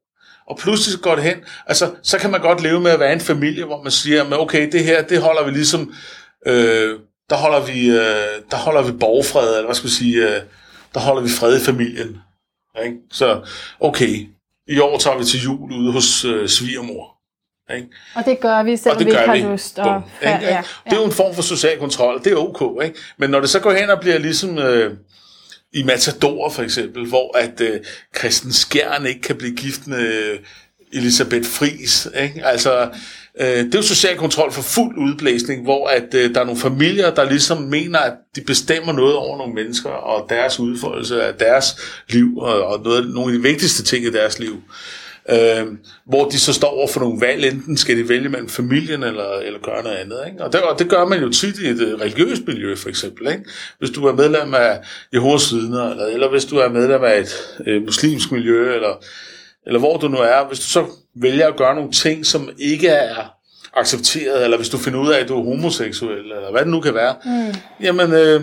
[0.52, 1.38] Og pludselig går det hen,
[1.68, 4.34] altså så kan man godt leve med at være en familie, hvor man siger, men
[4.34, 5.94] okay, det her, det holder vi ligesom,
[6.48, 7.00] øh,
[7.30, 10.42] der holder vi, øh, der holder vi borgfred, eller hvad skal vi sige, øh,
[10.94, 12.18] der holder vi fred i familien.
[12.86, 12.98] Ikke?
[13.12, 13.42] Så
[13.80, 14.28] okay,
[14.68, 17.18] i år tager vi til jul ude hos øh, svigermor.
[17.76, 17.88] Ikke?
[18.16, 19.80] Og det gør vi, selvom vi ikke har lyst.
[19.80, 20.64] Og, ja, ja, ja.
[20.86, 22.84] Det er jo en form for social kontrol, det er ok.
[22.84, 23.00] Ikke?
[23.18, 24.98] Men når det så går hen og bliver ligesom øh,
[25.74, 27.80] i Matador for eksempel, hvor at øh,
[28.18, 30.40] Christen Skjern ikke kan blive gift med øh,
[30.94, 32.08] Elisabeth Fris.
[32.24, 32.46] Ikke?
[32.46, 32.90] Altså,
[33.40, 36.62] øh, det er jo social kontrol for fuld udblæsning, hvor at øh, der er nogle
[36.62, 41.34] familier, der ligesom mener, at de bestemmer noget over nogle mennesker og deres udfoldelse af
[41.34, 41.76] deres
[42.10, 44.62] liv og, og noget, nogle af de vigtigste ting i deres liv.
[45.30, 45.68] Øh,
[46.06, 49.40] hvor de så står over for nogle valg, enten skal de vælge mellem familien eller,
[49.40, 50.20] eller gøre noget andet.
[50.28, 50.44] Ikke?
[50.44, 53.28] Og, det, og det gør man jo tit i et øh, religiøst miljø, for eksempel.
[53.28, 53.44] Ikke?
[53.80, 54.80] Hvis du er medlem af
[55.14, 57.34] Jehovas vidner, eller, eller hvis du er medlem af et
[57.68, 59.04] øh, muslimsk miljø, eller,
[59.66, 62.88] eller hvor du nu er, hvis du så vælger at gøre nogle ting, som ikke
[62.88, 63.42] er
[63.74, 66.82] accepteret, eller hvis du finder ud af, at du er homoseksuel, eller hvad det nu
[66.82, 67.56] kan være, mm.
[67.82, 68.42] jamen, øh,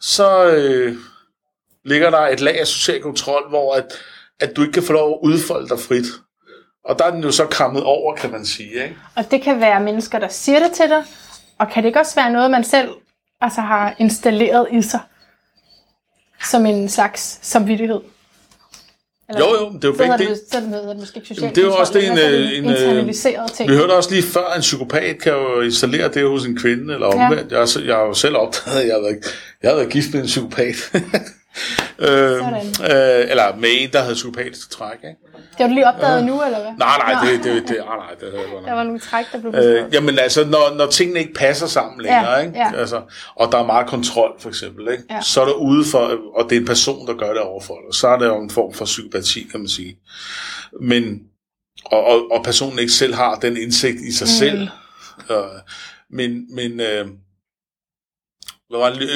[0.00, 0.94] så øh,
[1.84, 3.84] ligger der et lag af social kontrol, hvor at,
[4.44, 6.06] at du ikke kan få lov at udfolde dig frit.
[6.84, 8.82] Og der er den jo så krammet over, kan man sige.
[8.82, 8.96] Ikke?
[9.16, 11.04] Og det kan være mennesker, der siger det til dig,
[11.58, 12.88] og kan det ikke også være noget, man selv
[13.40, 15.00] altså, har installeret i sig,
[16.44, 18.00] som en slags samvittighed?
[19.28, 20.40] Eller, jo, jo, det er jo begge det.
[20.52, 21.56] Sådan hedder det måske ikke socialt.
[21.56, 23.14] Det er jo også det en, en, en øh,
[23.54, 23.70] ting.
[23.70, 26.94] Vi hørte også lige før, at en psykopat kan jo installere det hos en kvinde,
[26.94, 27.52] eller omvendt.
[27.52, 27.58] Ja.
[27.58, 29.18] Jeg, jeg har jo selv opdaget, at jeg har været,
[29.62, 30.76] jeg har været gift med en psykopat.
[31.98, 34.98] øh, øh, eller med en, der havde psykopatisk træk.
[35.04, 35.16] Ikke?
[35.34, 36.72] Det har du lige opdaget øh, nu, eller hvad?
[36.78, 39.40] Nej, nej, det, det, det, nej, nej, det havde jeg Der var nogle træk, der
[39.40, 39.86] blev beskrevet.
[39.86, 42.58] Øh, jamen altså, når, når tingene ikke passer sammen længere, ja, ikke?
[42.58, 42.76] Ja.
[42.76, 43.02] Altså,
[43.34, 45.04] og der er meget kontrol, for eksempel, ikke?
[45.10, 45.20] Ja.
[45.20, 47.98] så er der ude for, og det er en person, der gør det overfor dig,
[47.98, 49.96] så er det jo en form for psykopati, kan man sige.
[50.80, 51.20] Men,
[51.84, 54.28] og, og, og personen ikke selv har den indsigt i sig mm.
[54.28, 54.68] selv.
[55.30, 55.60] Øh,
[56.10, 57.06] men, men øh,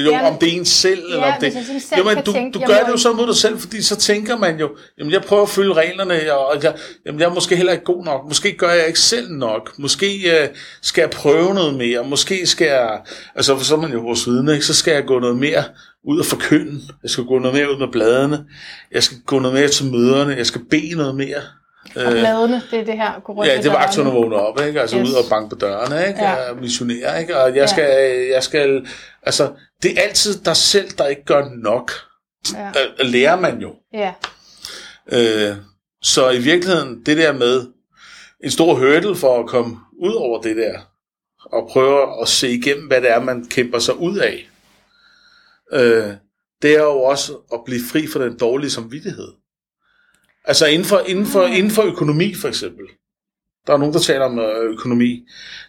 [0.05, 1.53] jo, ja, om det er en selv, ja, eller om det...
[1.53, 3.97] Selv jo, men du, tænke, du gør det jo så mod dig selv, fordi så
[3.97, 6.75] tænker man jo, jamen jeg prøver at følge reglerne, og jeg,
[7.07, 10.07] jamen, jeg er måske heller ikke god nok, måske gør jeg ikke selv nok, måske
[10.27, 13.01] uh, skal jeg prøve noget mere, måske skal jeg,
[13.35, 14.67] altså så er man jo hos vidne, ikke?
[14.67, 15.65] så skal jeg gå noget mere
[16.05, 18.45] ud og forkynde, jeg skal gå noget mere ud med bladene,
[18.93, 21.43] jeg skal gå noget mere til møderne, jeg skal bede noget mere,
[21.97, 24.81] og bladene, det er det her, gå rundt Ja, det er vagterne vågner op, ikke?
[24.81, 25.09] Altså yes.
[25.09, 26.23] ud og banke på dørene, ikke?
[26.23, 26.51] Ja.
[26.51, 27.41] Og missionere, ikke?
[27.41, 28.35] Og jeg skal, ja.
[28.35, 28.87] jeg skal,
[29.23, 31.93] altså, det er altid dig selv, der ikke gør nok.
[32.55, 32.73] Ja.
[33.05, 33.75] Lærer man jo.
[33.93, 34.13] Ja.
[35.13, 35.57] Øh,
[36.03, 37.67] så i virkeligheden, det der med
[38.45, 40.79] en stor hurdle for at komme ud over det der,
[41.53, 44.49] og prøve at se igennem, hvad det er, man kæmper sig ud af,
[45.73, 46.13] øh,
[46.63, 49.29] det er jo også at blive fri for den dårlige samvittighed.
[50.49, 52.87] Altså inden for, inden, for, inden for økonomi for eksempel.
[53.67, 55.25] Der er nogen, der taler om øh, økonomi.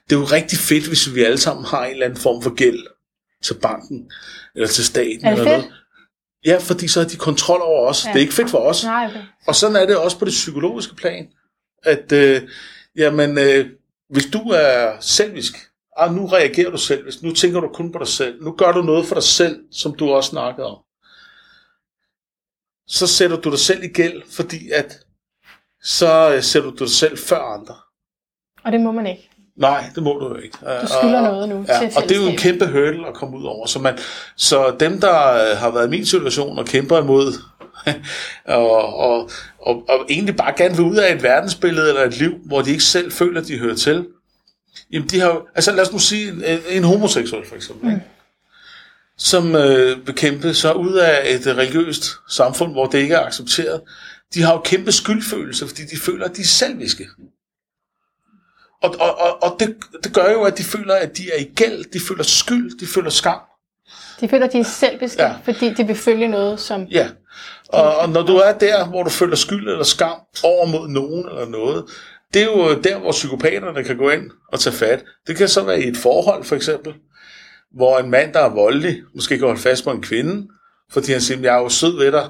[0.10, 2.56] Det er jo rigtig fedt, hvis vi alle sammen har en eller anden form for
[2.56, 2.88] gæld
[3.44, 4.12] til banken,
[4.56, 5.26] eller til staten.
[5.26, 5.66] Er det eller fedt?
[5.66, 5.74] noget.
[6.46, 8.06] Ja, fordi så har de kontrol over os.
[8.06, 8.10] Ja.
[8.10, 8.84] Det er ikke fedt for os.
[8.84, 9.22] Nej, okay.
[9.48, 11.28] Og sådan er det også på det psykologiske plan.
[11.84, 12.42] At, øh,
[12.96, 13.70] jamen, øh,
[14.10, 15.54] hvis du er selvisk,
[15.98, 18.72] ah, nu reagerer du selv, hvis nu tænker du kun på dig selv, nu gør
[18.72, 20.78] du noget for dig selv, som du også snakkede om,
[22.90, 25.00] så sætter du dig selv i gæld, fordi at
[25.84, 27.76] så øh, sætter du dig selv før andre.
[28.64, 29.30] Og det må man ikke.
[29.58, 30.58] Nej, det må du jo ikke.
[30.82, 33.38] Du skylder noget nu ja, til Og det er jo en kæmpe hurdle at komme
[33.38, 33.68] ud over.
[33.68, 33.98] Så, man,
[34.36, 37.34] så dem, der øh, har været i min situation og kæmper imod,
[38.46, 39.30] og, og,
[39.62, 42.72] og, og egentlig bare gerne vil ud af et verdensbillede eller et liv, hvor de
[42.72, 44.08] ikke selv føler, at de hører til,
[44.92, 48.02] jamen de har altså lad os nu sige en, en homoseksuel for eksempel, mm.
[49.20, 53.82] Som øh, vil kæmpe sig ud af et religiøst samfund, hvor det ikke er accepteret.
[54.34, 57.08] De har jo kæmpe skyldfølelse, fordi de føler, at de er selviske.
[58.82, 61.52] Og, og, og, og det, det gør jo, at de føler, at de er i
[61.56, 63.40] gæld, de føler skyld, de føler skam.
[64.20, 65.36] De føler, at de er selviske, ja.
[65.44, 66.84] fordi de vil følge noget, som...
[66.84, 67.10] Ja,
[67.70, 71.30] og, og når du er der, hvor du føler skyld eller skam over mod nogen
[71.30, 71.86] eller noget,
[72.34, 75.04] det er jo der, hvor psykopaterne kan gå ind og tage fat.
[75.28, 76.94] Det kan så være i et forhold, for eksempel,
[77.76, 80.48] hvor en mand, der er voldelig, måske kan holde fast på en kvinde,
[80.92, 82.28] fordi han siger, jeg er jo sød ved dig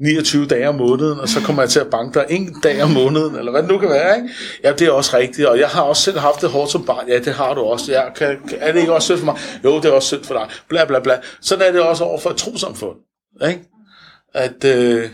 [0.00, 2.90] 29 dage om måneden, og så kommer jeg til at banke dig en dag om
[2.90, 4.28] måneden, eller hvad det nu kan være, ikke?
[4.64, 7.08] Ja, det er også rigtigt, og jeg har også selv haft det hårdt som barn.
[7.08, 7.92] Ja, det har du også.
[7.92, 9.36] Ja, kan, kan- er det ikke også synd for mig?
[9.64, 10.46] Jo, det er også synd for dig.
[10.68, 11.18] Bla, bla, bla.
[11.40, 12.96] Sådan er det også over for et trosamfund,
[13.48, 13.60] ikke?
[14.34, 15.10] At, øh,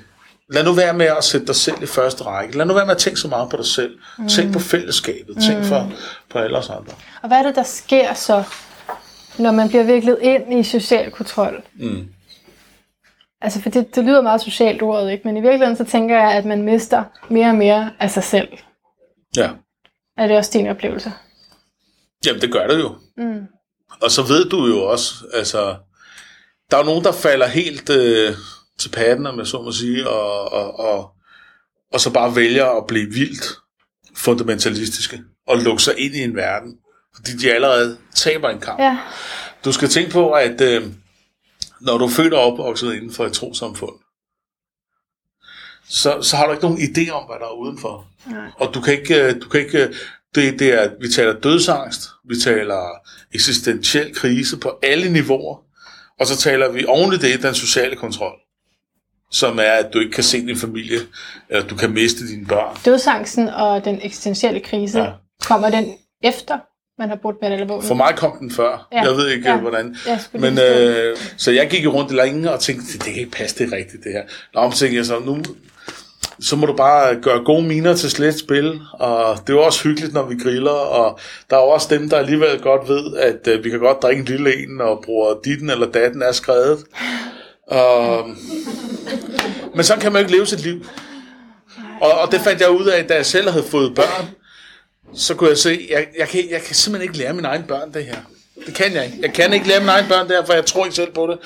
[0.52, 2.56] lad nu være med at sætte dig selv i første række.
[2.58, 3.90] Lad nu være med at tænke så meget på dig selv.
[4.18, 4.28] Mm.
[4.28, 5.36] Tænk på fællesskabet.
[5.48, 5.92] Tænk for,
[6.30, 6.92] på alle os andre.
[7.22, 8.42] Og hvad er det, der sker så,
[9.39, 11.62] når man bliver viklet ind i social kontrol?
[11.74, 12.09] Mm.
[13.41, 15.28] Altså, for det, det lyder meget socialt ordet, ikke?
[15.28, 18.49] Men i virkeligheden, så tænker jeg, at man mister mere og mere af sig selv.
[19.37, 19.51] Ja.
[20.16, 21.12] Er det også din oplevelse?
[22.26, 22.97] Jamen, det gør det jo.
[23.16, 23.47] Mm.
[24.03, 25.76] Og så ved du jo også, altså,
[26.70, 28.35] der er jo nogen, der falder helt øh,
[28.78, 31.11] til patten, om jeg så må sige, og, og, og,
[31.93, 33.47] og så bare vælger at blive vildt
[34.16, 36.78] fundamentalistiske og lukke sig ind i en verden,
[37.14, 38.80] fordi de allerede taber en kamp.
[38.80, 38.98] Ja.
[39.64, 40.82] Du skal tænke på, at øh,
[41.80, 43.94] når du er født og opvokset inden for et trosamfund,
[45.88, 48.06] så, så har du ikke nogen idé om, hvad der er udenfor.
[48.26, 48.50] Nej.
[48.56, 49.94] Og du kan ikke, øh, du kan ikke
[50.34, 52.90] det, det er, vi taler dødsangst, vi taler
[53.34, 55.58] eksistentiel krise på alle niveauer,
[56.20, 58.32] og så taler vi oven i det den sociale kontrol,
[59.30, 60.98] som er, at du ikke kan se din familie,
[61.48, 62.76] eller du kan miste dine børn.
[62.84, 65.12] Dødsangsten og den eksistentielle krise, ja.
[65.44, 66.58] kommer den efter,
[66.99, 67.82] man har brudt med vågen?
[67.86, 68.88] For mig kom den før.
[68.92, 69.03] Ja.
[69.03, 69.57] Jeg ved ikke, Ja.
[69.57, 69.97] hvordan.
[70.07, 73.59] Jeg Men, øh, så jeg gik rundt længe og tænkte, det, det kan ikke passe,
[73.59, 74.22] det er rigtigt det her.
[74.55, 75.42] Nå, så tænkte jeg så, nu,
[76.40, 79.82] så må du bare gøre gode miner til slet spil, og det er jo også
[79.82, 81.18] hyggeligt, når vi griller, og
[81.51, 84.20] der er jo også dem, der alligevel godt ved, at øh, vi kan godt drikke
[84.20, 86.84] en lille en, og bruger ditten eller datten er skrevet.
[87.66, 88.28] Og,
[89.74, 90.86] men sådan kan man jo ikke leve sit liv.
[92.01, 94.28] Og, og det fandt jeg ud af, da jeg selv havde fået børn,
[95.16, 97.94] så kunne jeg se, jeg, jeg, kan, jeg kan simpelthen ikke lære mine egne børn
[97.94, 98.16] det her.
[98.66, 99.18] Det kan jeg ikke.
[99.22, 101.26] Jeg kan ikke lære mine egne børn det her, for jeg tror ikke selv på
[101.26, 101.38] det.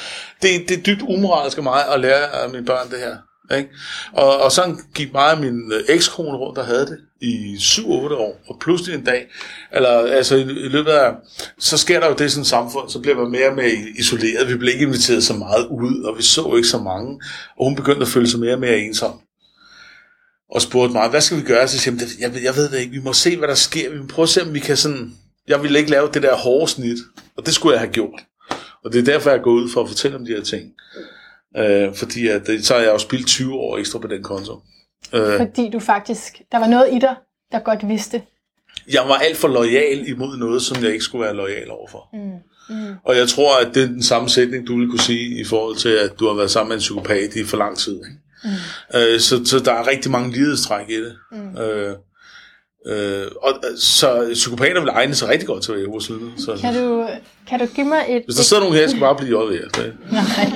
[0.43, 3.17] Det, det er dybt umoralsk af mig at lære af mine børn det her.
[3.57, 3.71] Ikke?
[4.13, 7.85] Og, og sådan gik mig og min øh, ekskone rundt, der havde det i 7-8
[8.15, 9.27] år, og pludselig en dag,
[9.73, 11.13] eller altså i, i løbet af,
[11.59, 14.49] så sker der jo det sådan et samfund, så bliver man mere og mere isoleret,
[14.49, 17.21] vi blev ikke inviteret så meget ud, og vi så ikke så mange,
[17.59, 19.21] og hun begyndte at føle sig mere og mere ensom
[20.51, 21.69] og spurgte mig, hvad skal vi gøre?
[21.69, 23.55] Så siger jeg, "Det- jeg, ved- jeg ved det ikke, vi må se, hvad der
[23.55, 23.91] sker.
[23.91, 25.13] Vi må prøve at se, om vi kan sådan...
[25.49, 26.99] Jeg ville ikke lave det der hårde snit,
[27.37, 28.21] og det skulle jeg have gjort.
[28.85, 30.73] Og det er derfor, jeg gået ud for at fortælle om de her ting.
[31.57, 34.61] Øh, fordi at, det- så har jeg jo spildt 20 år ekstra på den konto.
[35.13, 37.15] Øh, Fordi du faktisk, der var noget i dig,
[37.53, 38.23] der godt vidste.
[38.93, 42.09] jeg var alt for lojal imod noget, som jeg ikke skulle være lojal overfor.
[42.13, 42.77] Mm.
[42.77, 42.95] Mm.
[43.05, 45.77] Og jeg tror, at det er den samme sætning, du ville kunne sige i forhold
[45.77, 47.95] til, at du har været sammen med en psykopat i for lang tid.
[47.95, 48.19] Ikke?
[48.45, 48.51] Mm.
[48.95, 51.17] Øh, så, så der er rigtig mange lighedstræk i det.
[51.33, 51.57] Mm.
[51.59, 51.95] Øh,
[52.87, 56.31] øh, og, så psykopater vil egne sig rigtig godt til at være Jehovas vidner.
[56.37, 57.09] Så, Kan du,
[57.49, 58.23] kan du give mig et...
[58.25, 59.53] hvis der sidder nogen her, skal bare blive JV.
[59.53, 59.97] Det.
[60.13, 60.21] Nej.
[60.39, 60.53] Jeg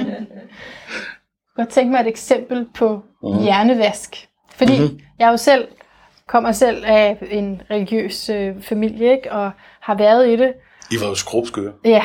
[1.57, 3.43] kunne godt tænke mig et eksempel på Mhm.
[3.43, 4.28] hjernevask.
[4.57, 5.01] Fordi Mhm.
[5.18, 5.68] jeg jo selv
[6.28, 9.33] kommer selv af en religiøs øh, familie, ikke?
[9.33, 10.53] og har været i det.
[10.93, 11.72] I var jo skrubskøre.
[11.85, 12.03] Ja,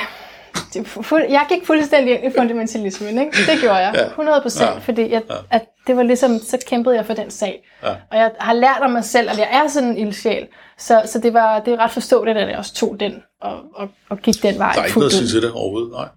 [0.74, 3.32] det, er fu- jeg gik fuldstændig ind i fundamentalismen, ikke?
[3.52, 4.06] Det gjorde jeg, Ja.
[4.06, 4.78] 100 procent, Ja.
[4.78, 7.64] fordi jeg, at det var ligesom, så kæmpede jeg for den sag.
[7.84, 7.90] Ja.
[7.90, 10.48] Og jeg har lært om mig selv, at jeg er sådan en ildsjæl.
[10.78, 13.90] Så, så det, var, det er ret forståeligt, at jeg også tog den og, og,
[14.10, 15.92] og gik den vej Der er ikke noget at sige til det overhovedet.
[15.92, 16.08] Nej.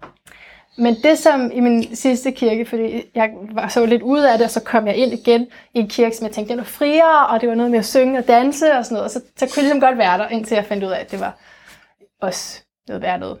[0.77, 4.45] Men det som i min sidste kirke, fordi jeg var så lidt ude af det,
[4.45, 5.41] og så kom jeg ind igen
[5.73, 7.85] i en kirke, som jeg tænkte, den var friere, og det var noget med at
[7.85, 9.05] synge og danse og sådan noget.
[9.05, 11.11] Og så, så kunne jeg ligesom godt være der, indtil jeg fandt ud af, at
[11.11, 11.37] det var
[12.21, 13.37] også noget værd noget.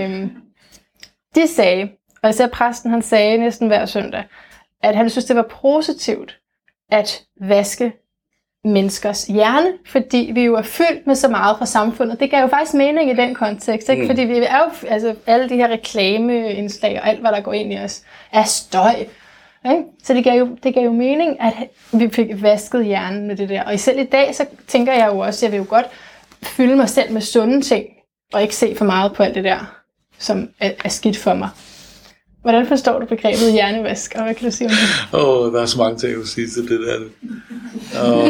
[0.00, 0.30] Øhm,
[1.34, 1.88] de sagde,
[2.22, 4.24] og især præsten han sagde næsten hver søndag,
[4.82, 6.38] at han synes, det var positivt
[6.90, 7.92] at vaske
[8.64, 12.20] menneskers hjerne, fordi vi jo er fyldt med så meget fra samfundet.
[12.20, 14.02] Det gav jo faktisk mening i den kontekst, ikke?
[14.02, 14.08] Mm.
[14.08, 17.72] fordi vi er jo, altså alle de her reklameindslag og alt, hvad der går ind
[17.72, 18.94] i os, er støj.
[19.70, 19.82] Ikke?
[20.02, 21.52] Så det gav, jo, det gav jo mening, at
[21.92, 23.62] vi fik vasket hjernen med det der.
[23.62, 25.86] Og selv i dag, så tænker jeg jo også, at jeg vil jo godt
[26.42, 27.86] fylde mig selv med sunde ting,
[28.32, 29.83] og ikke se for meget på alt det der,
[30.18, 31.48] som er, er skidt for mig.
[32.42, 34.88] Hvordan forstår du begrebet hjernevask, og hvad kan du sige om det?
[35.20, 36.98] Åh, oh, der er så mange ting, at sige til det der.
[38.02, 38.26] Oh.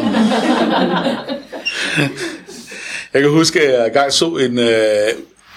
[3.12, 5.08] jeg kan huske, at jeg engang så en øh,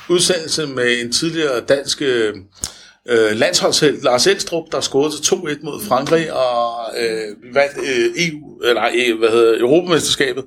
[0.10, 6.34] udsendelse med en tidligere dansk øh, landsholdsheld, Lars Elstrup, der scorede til 2-1 mod Frankrig
[6.34, 10.44] og øh, vandt øh, EU, øh, eller hvad hedder, Europamesterskabet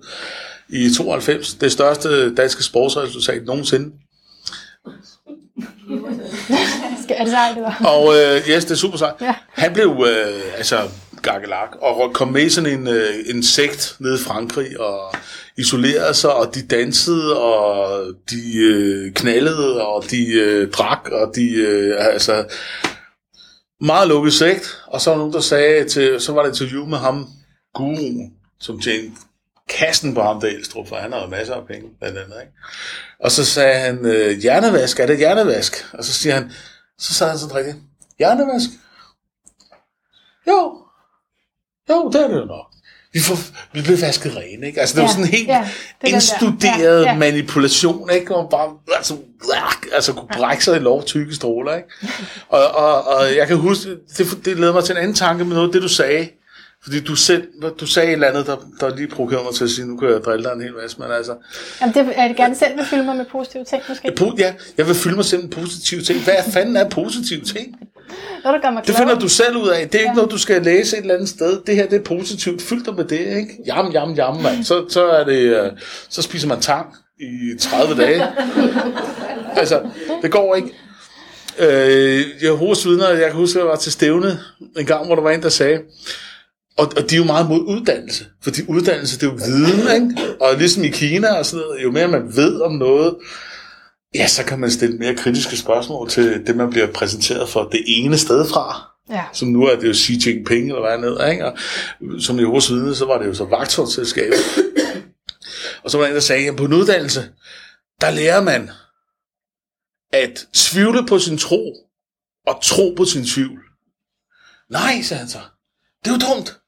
[0.69, 1.55] i 92.
[1.55, 3.93] Det største danske sportsresultat nogensinde.
[7.19, 7.73] er det sejt, eller?
[7.87, 9.15] Og øh, yes, det er super sejt.
[9.21, 9.35] Ja.
[9.49, 10.79] Han blev øh, altså
[11.23, 15.15] gakkelak, og kom med i sådan en, øh, en sekt nede i Frankrig, og
[15.57, 21.55] isolerede sig, og de dansede, og de øh, knaldede, og de øh, drak, og de,
[21.55, 22.45] øh, altså,
[23.81, 26.87] meget lukket sekt, og så var nogen, der sagde, til, så var det et interview
[26.87, 27.27] med ham,
[27.75, 29.17] guruen, som tjente
[29.79, 32.53] kassen på ham der Elstrup, for han havde masser af penge, blandt andet, ikke?
[33.21, 35.87] Og så sagde han, øh, hjernevask, er det hjernevask?
[35.93, 36.53] Og så siger han,
[36.99, 37.77] så sagde han sådan rigtigt,
[38.19, 38.69] hjernevask?
[40.47, 40.77] Jo,
[41.91, 42.67] jo, det er det jo nok.
[43.13, 43.37] Vi, får,
[43.73, 44.81] vi bliver vasket rene, ikke?
[44.81, 45.69] Altså, det ja, var sådan en helt ja,
[46.05, 47.19] indstuderet ja, ja.
[47.19, 48.37] manipulation, ikke?
[48.37, 49.17] Og bare, altså,
[49.93, 51.89] altså kunne brække sig i lov tykke stråler, ikke?
[52.49, 55.57] Og, og, og jeg kan huske, det, det leder mig til en anden tanke med
[55.57, 56.29] noget det, du sagde.
[56.83, 57.49] Fordi du selv,
[57.81, 60.09] du sagde et eller andet, der, der lige provokerede mig til at sige, nu kan
[60.09, 61.35] jeg drille dig en hel masse, men altså...
[61.81, 64.13] Jamen, det er det gerne selv vil fylde mig med positive ting, måske?
[64.39, 66.25] Ja, jeg vil fylde mig selv med positive ting.
[66.25, 67.77] Hvad fanden er positive ting?
[68.45, 69.89] Noget, der gør mig det finder du selv ud af.
[69.89, 70.15] Det er ikke ja.
[70.15, 71.61] noget, du skal læse et eller andet sted.
[71.67, 72.63] Det her, det er positivt.
[72.63, 73.59] Fyld dig med det, ikke?
[73.67, 74.65] Jam, jam, jam, mand.
[74.65, 75.79] Så, så, er det, uh,
[76.09, 76.87] så spiser man tang
[77.21, 78.27] i 30 dage.
[79.61, 79.81] altså,
[80.23, 80.69] det går ikke.
[81.59, 84.39] Øh, jeg har vidner, jeg kan huske, at jeg var til stævne
[84.79, 85.81] en gang, hvor der var en, der sagde,
[86.81, 90.35] og, og de er jo meget mod uddannelse, fordi uddannelse, det er jo viden, ikke?
[90.41, 93.17] Og ligesom i Kina og sådan noget, jo mere man ved om noget,
[94.15, 97.85] ja, så kan man stille mere kritiske spørgsmål til det, man bliver præsenteret for det
[97.87, 98.91] ene sted fra.
[99.11, 99.25] Ja.
[99.33, 101.47] Som nu er det jo Xi Jinping, eller hvad andet, ikke?
[101.47, 101.57] Og
[102.21, 104.39] som i hos vidne, så var det jo så vagtholdsselskabet.
[105.85, 107.29] og så var der en, der sagde, at på en uddannelse,
[108.01, 108.71] der lærer man
[110.13, 111.75] at tvivle på sin tro,
[112.47, 113.61] og tro på sin tvivl.
[114.71, 115.39] Nej, sagde han så.
[116.05, 116.60] Det er jo dumt.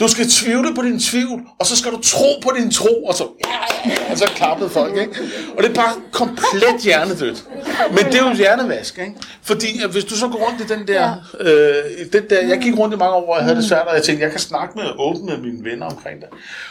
[0.00, 3.14] Du skal tvivle på din tvivl, og så skal du tro på din tro, og
[3.14, 5.12] så, ja, og så klappede folk, ikke?
[5.56, 7.44] Og det er bare komplet hjernedødt.
[7.90, 9.14] Men det er jo hjernevask, ikke?
[9.42, 12.78] Fordi at hvis du så går rundt i den der, øh, den der, jeg gik
[12.78, 14.78] rundt i mange år, og jeg havde det svært, og jeg tænkte, jeg kan snakke
[14.78, 16.28] med åbne med mine venner omkring det.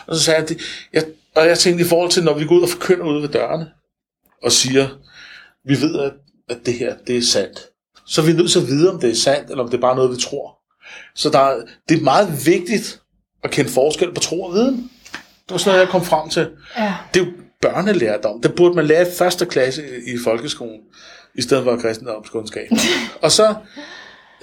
[0.08, 0.62] Og så sagde jeg, det,
[0.94, 1.04] jeg,
[1.36, 3.68] og jeg tænkte i forhold til, når vi går ud og forkynder ude ved dørene,
[4.44, 4.88] og siger,
[5.68, 6.14] vi ved, at,
[6.50, 7.60] at det her, det er sandt.
[8.06, 9.82] Så er vi nødt til at vide, om det er sandt, eller om det er
[9.82, 10.58] bare noget, vi tror.
[11.16, 11.56] Så der,
[11.90, 13.02] det er meget vigtigt
[13.44, 14.92] at kende forskel på tro og viden.
[15.14, 16.50] Det var sådan noget, jeg kom frem til.
[16.78, 16.94] Ja.
[17.14, 17.32] Det er jo
[17.62, 18.42] børnelærdom.
[18.42, 20.80] Det burde man lære i første klasse i folkeskolen,
[21.36, 22.70] i stedet for kristendomskundskab.
[23.24, 23.56] og så,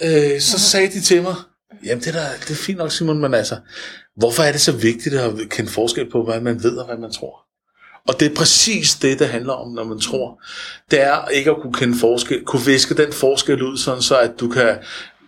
[0.03, 1.35] øh, så sagde de til mig,
[1.85, 3.57] jamen det er, da, det er fint nok Simon, men altså,
[4.17, 7.11] hvorfor er det så vigtigt at kende forskel på, hvad man ved og hvad man
[7.11, 7.45] tror?
[8.07, 10.41] Og det er præcis det, det handler om, når man tror.
[10.91, 14.31] Det er ikke at kunne kende forskel, kunne viske den forskel ud, sådan så at
[14.39, 14.77] du kan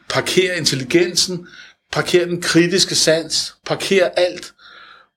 [0.10, 1.48] parkere intelligensen,
[1.92, 4.54] parkere den kritiske sans, parkere alt,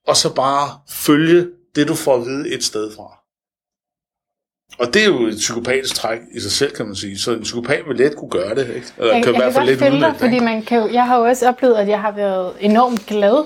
[0.07, 3.21] og så bare følge det, du får at vide et sted fra.
[4.79, 7.19] Og det er jo et psykopatisk træk i sig selv, kan man sige.
[7.19, 8.87] Så en psykopat vil let kunne gøre det, ikke?
[8.99, 11.19] Eller jeg, kan i hvert fald let følge dig, fordi man kan jo, jeg har
[11.19, 13.45] jo også oplevet, at jeg har været enormt glad.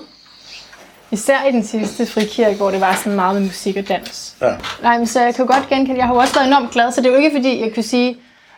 [1.11, 4.35] Især i den sidste frikirke, hvor det var sådan meget med musik og dans.
[4.41, 4.55] Ja.
[4.81, 6.91] Nej, men så jeg kan jo godt genkende, jeg har jo også været enormt glad,
[6.91, 8.17] så det er jo ikke fordi, jeg kunne sige,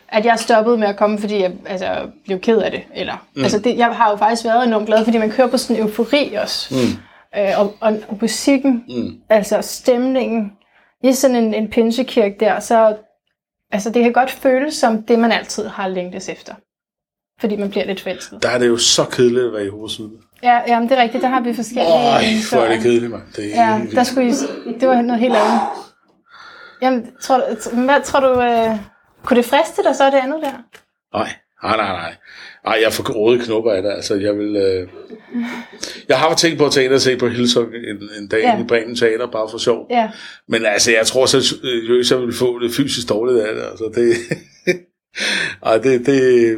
[0.10, 2.82] at jeg stoppede med at komme, fordi jeg altså, blev ked af det.
[2.96, 3.44] Eller, mm.
[3.44, 5.88] altså det, jeg har jo faktisk været enormt glad, fordi man kører på sådan en
[5.88, 6.76] eufori også.
[6.76, 7.40] Mm.
[7.40, 9.22] Øh, og, og, og musikken, mm.
[9.30, 10.52] altså stemningen,
[11.04, 12.96] i sådan en, en pinsekirke der, så
[13.72, 16.54] altså, det kan godt føles som det, man altid har længtes efter.
[17.40, 18.44] Fordi man bliver lidt forelsket.
[18.44, 20.12] Der er det jo så kedeligt at være i hovedsiden.
[20.44, 21.24] Ja, ja men det er rigtigt.
[21.24, 21.94] Der har vi forskellige...
[21.94, 23.22] Øj, hvor er det kedeligt, mand.
[23.36, 24.34] Det er ja, der skulle I,
[24.80, 25.60] det var noget helt andet.
[26.82, 27.42] Jamen, tror,
[27.86, 28.42] hvad tror du...
[28.42, 28.78] Øh,
[29.28, 30.58] kunne det friste dig så det andet der?
[31.18, 32.16] Nej, nej, nej, nej.
[32.66, 33.92] Ej, jeg får gråde knopper af det.
[33.92, 34.56] Altså, jeg vil...
[34.56, 34.88] Øh...
[36.10, 38.60] Jeg har tænkt på at tage ind og se på Hillsong en, en dag ja.
[38.60, 39.88] i Bremen Teater, bare for sjov.
[39.90, 40.12] Ja.
[40.48, 43.64] Men altså, jeg tror så, at jeg vil få det fysisk dårligt af det.
[43.64, 44.16] Altså, det...
[45.66, 46.58] Ej, det, det...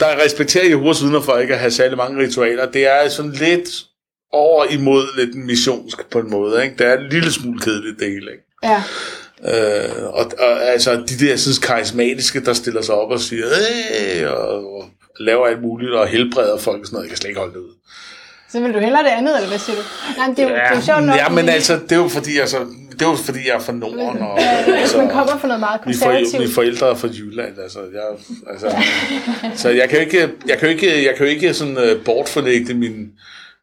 [0.00, 2.70] Der respekterer Jehovas vidner for ikke at have særlig mange ritualer.
[2.70, 3.84] Det er sådan lidt
[4.32, 6.64] over imod lidt missionsk på en måde.
[6.64, 6.76] Ikke?
[6.76, 8.32] Det er en lille smule kedeligt det hele.
[8.32, 8.44] Ikke?
[8.62, 8.82] Ja.
[9.42, 14.26] Øh, og, og altså de der synes, karismatiske, der stiller sig op og siger, hey,
[14.26, 14.84] og, og
[15.20, 17.04] laver alt muligt og helbreder folk og sådan noget.
[17.04, 17.74] Jeg kan slet ikke holde det ud.
[18.48, 19.82] Så vil du hellere det andet, eller hvad siger du?
[20.16, 21.16] Nej, men det er jo, det er jo sjovt nok.
[21.16, 22.58] ja, men altså, det er jo fordi, altså,
[22.92, 25.80] det er jo fordi, jeg er fra Norden, og altså, man kommer fra noget meget
[25.86, 26.38] mine, konservativt.
[26.38, 28.02] mine forældre er fra Jylland, altså, jeg,
[28.50, 28.76] altså
[29.62, 32.04] så jeg kan jo ikke, jeg kan jo ikke, jeg kan jo ikke sådan uh,
[32.04, 33.12] bortfornægte min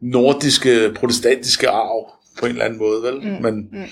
[0.02, 3.16] nordiske, protestantiske arv på en eller anden måde, vel?
[3.16, 3.86] Mm, men, mm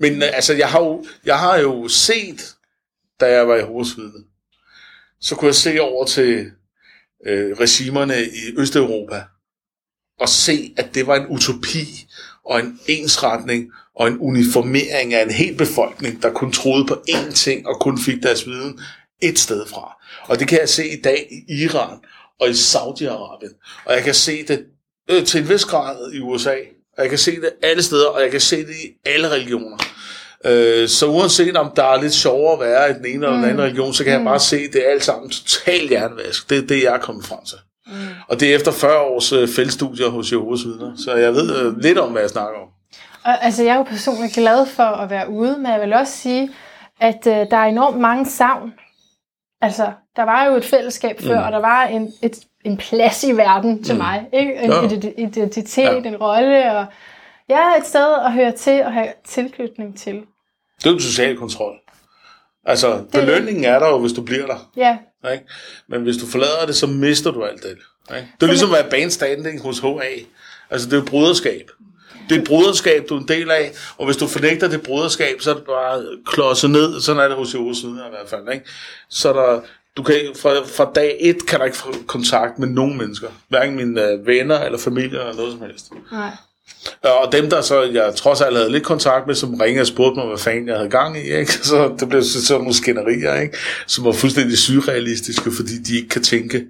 [0.00, 2.56] men øh, altså, jeg har, jo, jeg har jo set,
[3.20, 4.24] da jeg var i hovedsvidne,
[5.20, 6.50] så kunne jeg se over til
[7.26, 9.24] øh, regimerne i Østeuropa,
[10.20, 12.06] og se, at det var en utopi
[12.44, 17.32] og en ensretning og en uniformering af en hel befolkning, der kun troede på én
[17.34, 18.80] ting og kun fik deres viden
[19.22, 19.96] et sted fra.
[20.28, 21.98] Og det kan jeg se i dag i Iran
[22.40, 23.82] og i Saudi-Arabien.
[23.84, 24.66] Og jeg kan se det
[25.10, 26.56] øh, til en vis grad i USA.
[27.00, 29.76] Og jeg kan se det alle steder, og jeg kan se det i alle religioner.
[30.44, 33.44] Øh, så uanset om der er lidt sjovere at være i den ene eller den
[33.44, 36.50] anden religion, så kan jeg bare se, at det er alt sammen totalt hjernevask.
[36.50, 37.56] Det er det, jeg er kommet frem til.
[37.86, 37.92] Mm.
[38.28, 40.92] Og det er efter 40 års øh, feltstudier hos Jehovas vidner.
[40.96, 42.68] Så jeg ved øh, lidt om, hvad jeg snakker om.
[43.24, 46.16] Og, altså, jeg er jo personligt glad for at være ude, men jeg vil også
[46.16, 46.50] sige,
[47.00, 48.72] at øh, der er enormt mange savn.
[49.60, 51.46] Altså, der var jo et fællesskab før, mm.
[51.46, 53.98] og der var en, et, en plads i verden til mm.
[53.98, 54.26] mig.
[54.32, 54.54] Ikke?
[54.54, 54.82] En Ja.
[54.82, 56.08] ident- identitet, Ja.
[56.08, 56.86] en rolle, og
[57.48, 60.14] ja, et sted at høre til og have tilknytning til.
[60.78, 61.74] Det er jo social kontrol.
[62.64, 64.70] Altså, belønningen er der jo, hvis du bliver der.
[64.76, 64.98] Ja,
[65.32, 65.44] Ikke?
[65.88, 67.70] Men hvis du forlader det, så mister du alt det.
[67.70, 68.28] Ikke?
[68.40, 69.88] Det er ligesom at være bandstanding hos HA.
[70.70, 71.70] Altså, det er jo broderskab.
[72.28, 75.40] Det er et broderskab, du er en del af, og hvis du fornægter det broderskab,
[75.40, 77.00] så er det bare klodset ned.
[77.00, 78.48] Sådan er det hos Jehovas vidner i hvert fald.
[78.52, 78.66] Ikke?
[79.08, 79.60] Så der,
[79.96, 83.28] du kan, fra, fra dag et kan du ikke få kontakt med nogen mennesker.
[83.48, 85.92] Hverken mine øh, venner eller familie eller noget som helst.
[86.12, 86.30] nej.
[87.02, 90.18] Og dem, der så, jeg trods alt havde lidt kontakt med, som ringede og spurgte
[90.18, 91.52] mig, hvad fanden jeg havde gang i, ikke?
[91.68, 93.56] så det blev så sådan nogle skænderier, ikke?
[93.86, 96.64] som var fuldstændig surrealistiske, fordi de ikke kan tænke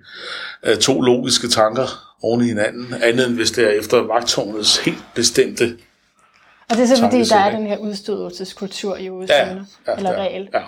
[0.71, 4.99] uh, to logiske tanker oven i hinanden, andet end hvis det er efter vagtårnets helt
[5.15, 5.77] bestemte.
[6.71, 9.55] Og det er så fordi, der er den her udstødelseskultur i Ja, USA, ja,
[9.97, 10.49] eller ja, regel.
[10.55, 10.61] ja.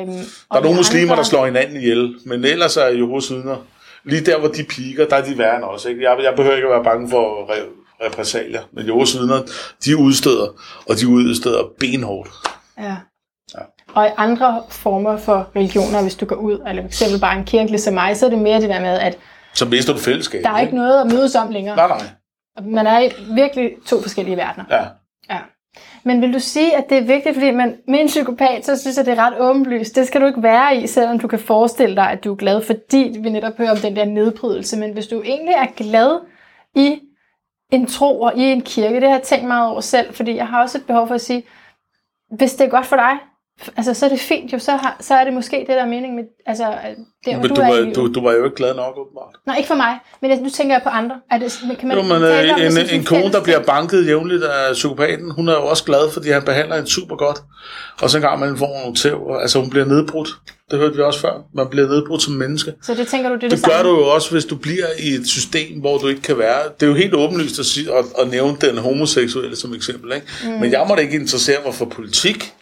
[0.00, 0.06] Øhm,
[0.52, 3.56] Der er nogle muslimer, der slår hinanden ihjel, men ellers er Jehovas vidner,
[4.04, 5.88] lige der, hvor de piker, der er de værre end også.
[5.88, 6.02] Ikke?
[6.02, 9.42] Jeg, jeg behøver ikke at være bange for re- repressalier, men Jehovas vidner,
[9.84, 10.46] de udstøder,
[10.88, 12.30] og de udstøder benhårdt.
[12.78, 12.96] Ja.
[13.94, 17.44] Og i andre former for religioner, hvis du går ud, eller for eksempel bare en
[17.44, 19.18] kirke ligesom mig, så er det mere det der med, at
[19.54, 20.44] Så mister du fællesskabet.
[20.44, 21.76] der er ikke noget at mødes om længere.
[21.76, 22.00] Nej, nej.
[22.70, 24.64] Man er i virkelig to forskellige verdener.
[24.70, 24.84] Ja.
[25.34, 25.38] Ja.
[26.04, 28.96] Men vil du sige, at det er vigtigt, fordi man, med en psykopat, så synes
[28.96, 29.96] jeg, det er ret åbenlyst.
[29.96, 32.62] Det skal du ikke være i, selvom du kan forestille dig, at du er glad,
[32.62, 34.76] fordi vi netop hører om den der nedbrydelse.
[34.76, 36.20] Men hvis du egentlig er glad
[36.76, 37.00] i
[37.70, 40.48] en tro og i en kirke, det har jeg tænkt meget over selv, fordi jeg
[40.48, 41.44] har også et behov for at sige,
[42.30, 43.18] hvis det er godt for dig,
[43.76, 45.86] altså, så er det fint jo, så, har, så er det måske det, der er
[45.86, 46.64] mening med, altså,
[47.26, 47.96] der, Men du, du, er i var, livet.
[47.96, 49.34] du, du var jo ikke glad nok, åbenbart.
[49.46, 51.16] Nej, ikke for mig, men jeg, nu tænker jeg på andre.
[51.30, 54.42] Er det, kan man Jo, men øh, en, sådan en kone, der bliver banket jævnligt
[54.44, 57.38] af psykopaten, hun er jo også glad, fordi han behandler hende super godt.
[58.02, 60.28] Og så en gang man får nogle tæv, og- altså hun bliver nedbrudt.
[60.70, 61.32] Det hørte vi også før.
[61.54, 62.72] Man bliver nedbrudt som menneske.
[62.82, 63.90] Så det tænker du, det er det, Det gør samme?
[63.90, 66.58] du jo også, hvis du bliver i et system, hvor du ikke kan være.
[66.80, 70.12] Det er jo helt åbenlyst at, sige, at, at nævne den homoseksuelle som eksempel.
[70.14, 70.26] Ikke?
[70.44, 70.50] Mm.
[70.50, 72.52] Men jeg må da ikke interessere mig for politik.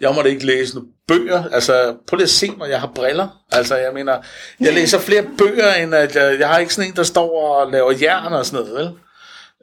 [0.00, 1.44] Jeg må da ikke læse nogle bøger.
[1.52, 3.28] Altså, prøv lige at se mig, jeg har briller.
[3.52, 4.16] Altså, jeg mener,
[4.60, 7.72] jeg læser flere bøger, end at jeg, jeg har ikke sådan en, der står og
[7.72, 8.90] laver jern og sådan noget, vel?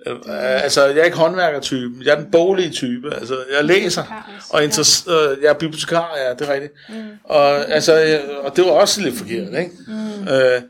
[0.07, 2.03] Øh, Altså, jeg er ikke håndværkertypen.
[2.03, 3.13] Jeg er den boglige type.
[3.15, 4.03] Altså, jeg læser.
[4.49, 6.73] Og interess- øh, jeg er bibliotekar, ja, det er rigtigt.
[6.89, 6.95] Mm.
[7.23, 9.71] Og, altså, og det var også lidt forkert, ikke?
[9.87, 10.27] Mm.
[10.27, 10.61] Øh,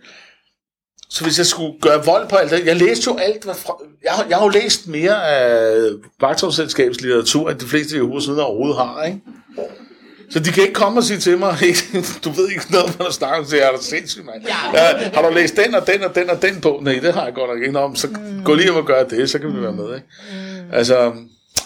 [1.09, 3.78] så hvis jeg skulle gøre vold på alt det, jeg læste jo alt, hvad fra,
[4.03, 5.78] jeg, har- jeg har jo læst mere af
[6.22, 9.20] vagtårsselskabets litteratur, end de fleste Jehovas vidner overhovedet har, ikke?
[10.30, 11.58] Så de kan ikke komme og sige til mig,
[12.24, 14.43] du ved ikke noget, hvad der snakker så jeg er sindssygt, mand.
[14.47, 14.54] Ja.
[15.14, 16.80] har du læst den og den og den og den på?
[16.82, 17.74] Nej, det har jeg godt nok ikke.
[17.74, 18.43] Nå, så mm.
[18.43, 20.08] gå lige hjem og gør det, så kan vi være med, ikke?
[20.32, 20.74] Mm.
[20.74, 21.12] Altså,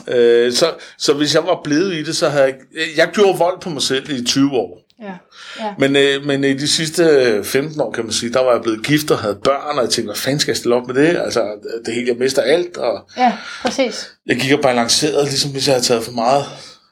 [0.07, 2.55] øh, så, så hvis jeg var blevet i det, så havde jeg,
[2.97, 4.87] jeg gjorde vold på mig selv i 20 år.
[5.01, 5.13] Ja.
[5.59, 5.73] ja.
[5.79, 7.03] Men, øh, men i de sidste
[7.43, 9.89] 15 år, kan man sige, der var jeg blevet gift og havde børn, og jeg
[9.89, 11.17] tænkte, hvad fanden skal jeg stille op med det?
[11.17, 11.41] Altså,
[11.85, 14.11] det hele, jeg mister alt, og ja, præcis.
[14.25, 16.45] jeg gik og balancerede, ligesom hvis jeg havde taget for meget.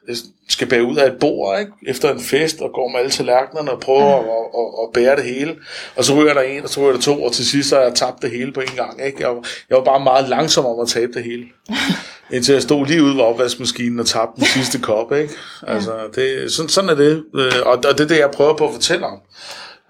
[0.07, 0.15] Jeg
[0.49, 1.71] skal bære ud af et bord, ikke?
[1.87, 4.17] Efter en fest, og går med alle tallerkenerne og prøver ja.
[4.17, 4.25] at,
[4.57, 5.55] at, at, bære det hele.
[5.95, 7.83] Og så ryger der en, og så ryger der to, og til sidst så har
[7.83, 9.21] jeg tabt det hele på en gang, ikke?
[9.21, 11.45] Jeg var, jeg var bare meget langsom om at tabe det hele.
[12.33, 15.33] Indtil jeg stod lige ude ved opvaskemaskinen og tabte den sidste kop, ikke?
[15.67, 17.23] Altså, det, sådan, sådan er det.
[17.35, 19.19] Øh, Og, og det er det, jeg prøver på at fortælle om.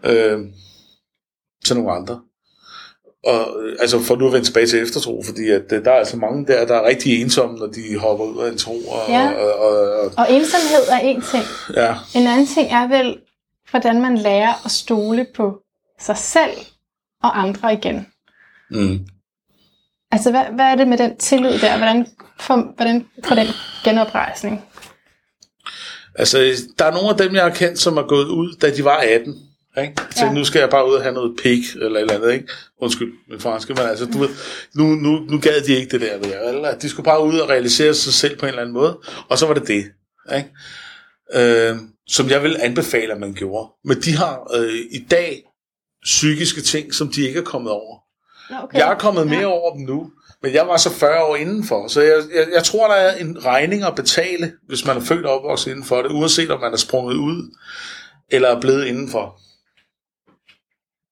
[0.03, 0.39] Øh,
[1.65, 2.19] til nogle andre.
[3.25, 5.95] Og, øh, altså for nu at vende tilbage til eftertro, fordi at, øh, der er
[5.99, 8.77] altså mange der, der er rigtig ensomme, når de hopper ud af en tro.
[8.87, 9.31] Og, Ja.
[9.31, 11.43] og, og, og, Og ensomhed er en ting.
[11.75, 11.95] ja.
[12.15, 13.17] En anden ting er vel,
[13.71, 15.57] hvordan man lærer at stole på
[15.99, 16.51] sig selv
[17.23, 18.07] og andre igen.
[18.71, 18.99] Mm.
[20.11, 21.77] Altså, hvad, hvad er det med den tillid der?
[21.77, 22.07] Hvordan
[22.39, 23.47] får, hvordan får den
[23.83, 24.65] genoprejsning?
[26.15, 26.37] Altså,
[26.79, 28.97] der er nogle af dem, jeg har kendt, som er gået ud, da de var
[28.97, 29.35] 18.
[29.81, 29.93] Ikke?
[30.11, 30.31] Så Ja.
[30.33, 32.47] nu skal jeg bare ud og have noget pik, eller et eller andet, ikke?
[32.81, 34.29] Undskyld, min franske, men altså, du ved,
[34.75, 37.49] nu, nu, nu gad de ikke det der, ved eller de skulle bare ud og
[37.49, 38.99] realisere sig selv på en eller anden måde,
[39.29, 39.85] og så var det det,
[40.35, 40.49] ikke?
[41.69, 41.75] Øh,
[42.07, 43.71] som jeg vil anbefale, at man gjorde.
[43.85, 45.43] Men de har øh, i dag
[46.03, 47.97] psykiske ting, som de ikke er kommet over.
[48.63, 48.77] Okay.
[48.79, 49.45] Jeg er kommet mere Ja.
[49.45, 50.09] over dem nu,
[50.43, 53.45] men jeg var så 40 år indenfor, så jeg, jeg, jeg tror, der er en
[53.45, 56.77] regning at betale, hvis man er født og opvokset indenfor det, uanset om man er
[56.77, 57.55] sprunget ud,
[58.29, 59.39] eller er blevet indenfor.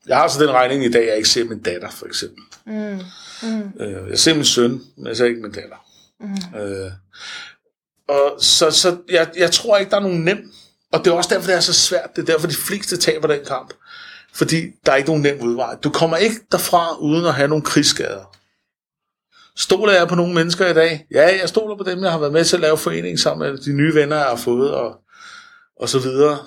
[0.07, 2.43] Jeg har så den regning i dag, at jeg ikke ser min datter, for eksempel.
[2.65, 2.99] Mm.
[3.43, 3.71] Mm.
[3.79, 5.85] Øh, Jeg ser min søn, men jeg ser ikke min datter.
[6.19, 6.59] Mm.
[6.59, 6.91] Øh,
[8.07, 10.51] og så, så jeg, jeg tror ikke, der er nogen nem.
[10.91, 12.15] Og det er også derfor, det er så svært.
[12.15, 13.73] Det er derfor, de fleste taber den kamp.
[14.33, 15.75] Fordi der er ikke nogen nem udvej.
[15.83, 18.35] Du kommer ikke derfra, uden at have nogle krigsskader.
[19.57, 21.05] Stoler jeg på nogle mennesker i dag?
[21.11, 23.57] Ja, jeg stoler på dem, jeg har været med til at lave forening sammen med
[23.57, 24.95] de nye venner, jeg har fået, og,
[25.79, 26.39] og så videre.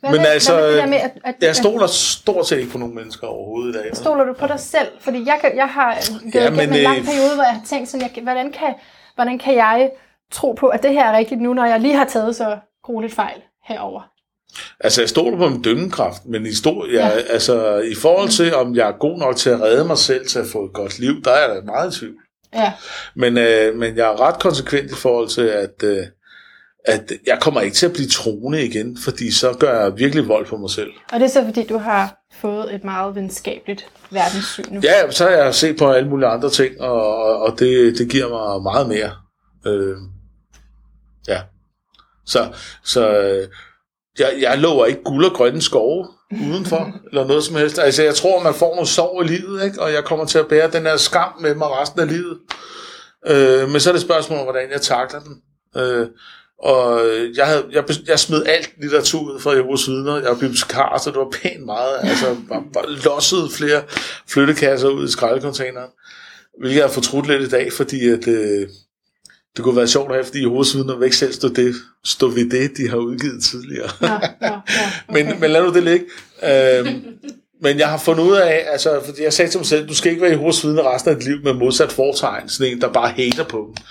[0.00, 2.72] Hvad Men med, altså, hvad det der med, at, at Jeg stoler stort set ikke
[2.72, 3.96] på nogen mennesker overhovedet i dag.
[3.96, 4.88] Stoler du på dig selv?
[5.00, 7.62] Fordi jeg, kan, jeg har gået Ja, igennem en lang øh, periode, hvor jeg har
[7.66, 8.74] tænkt sådan, jeg, hvordan, kan,
[9.14, 9.90] hvordan kan jeg
[10.32, 13.14] tro på, at det her er rigtigt nu, når jeg lige har taget så grueligt
[13.14, 14.02] fejl herover?
[14.80, 17.06] Altså, jeg stoler på min dømmekraft, men i, stor, jeg, Ja.
[17.06, 17.32] ja.
[17.32, 20.38] altså, i forhold til, om jeg er god nok til at redde mig selv til
[20.38, 22.14] at få et godt liv, der er jeg da meget i tvivl.
[22.54, 22.72] Ja,
[23.14, 25.98] Men, øh, men jeg er ret konsekvent i forhold til, at, øh,
[26.84, 30.46] at jeg kommer ikke til at blive troende igen, fordi så gør jeg virkelig vold
[30.46, 30.90] på mig selv.
[31.12, 34.80] og det er så fordi, du har fået et meget videnskabeligt verdenssyn nu.
[34.82, 38.28] Ja, så har jeg set på alle mulige andre ting, og, og, det, det giver
[38.28, 39.12] mig meget mere.
[39.66, 39.96] Øh,
[41.28, 41.40] ja.
[42.26, 42.52] Så,
[42.84, 43.48] så øh,
[44.18, 47.78] jeg, jeg lover ikke guld og grønne skove udenfor, eller noget som helst.
[47.78, 49.82] Altså, jeg tror, man får noget sorg i livet, ikke?
[49.82, 52.38] og jeg kommer til at bære den her skam med mig resten af livet.
[53.26, 55.42] Øh, men så er det spørgsmål om, hvordan jeg takler den.
[55.76, 56.08] Øh,
[56.62, 57.00] og
[57.36, 60.16] jeg, havde, jeg, jeg smed alt litteratur ud fra Jehovas vidner.
[60.16, 61.96] Jeg var bibliotekar, så det var pænt meget.
[62.02, 63.82] Altså, bare, bare lossede flere
[64.28, 65.90] flyttekasser ud i skraldecontaineren.
[66.60, 68.68] Hvilket jeg fortrudt lidt i dag, fordi at, øh,
[69.56, 72.28] det kunne være sjovt at have, fordi Jehovas vidner vil ikke selv stå, det, stå
[72.28, 73.90] ved det, de har udgivet tidligere.
[74.00, 74.48] Nå, nå, nå,
[75.08, 75.24] okay.
[75.24, 76.06] men, men lad nu det ligge.
[76.42, 77.02] Øhm,
[77.62, 80.10] men jeg har fundet ud af, altså, fordi jeg sagde til mig selv, du skal
[80.10, 83.08] ikke være Jehovas vidne resten af dit liv med modsat fortegn, sådan en, der bare
[83.08, 83.84] hater på dem.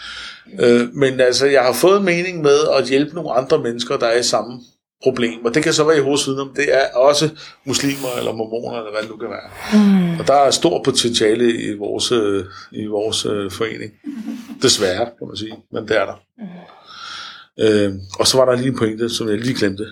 [0.59, 4.19] Øh, men altså, jeg har fået mening med at hjælpe nogle andre mennesker, der er
[4.19, 4.59] i samme
[5.03, 5.45] problem.
[5.45, 7.29] Og det kan så være Jehovas vidner, men det er også
[7.65, 9.49] muslimer eller mormoner, eller hvad det nu kan være.
[9.73, 10.19] Mm.
[10.19, 13.91] Og der er stor potentiale i vores, øh, i vores øh, forening.
[14.61, 16.17] Desværre, kan man sige, men det er der.
[17.61, 19.85] Øh, og så var der lige en pointe, som jeg lige glemte.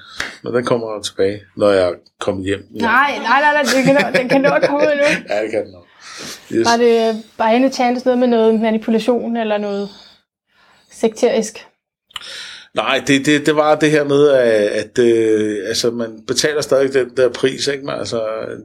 [0.44, 2.64] Men den kommer tilbage, når jeg er kommet hjem.
[2.76, 5.04] Ja, Nej, nej, nej, nej, det kan nå, den kan at komme ud nu.
[5.30, 5.86] ja det kan den nok.
[6.52, 6.66] Yes.
[6.66, 9.90] Var det bare en chance noget med noget manipulation eller noget
[11.00, 11.66] sekterisk?
[12.76, 16.94] Nej, det, det, det var det her med, at, at øh, altså, man betaler stadig
[16.94, 17.68] den der pris.
[17.68, 17.86] Ikke?
[17.86, 18.24] Men, altså,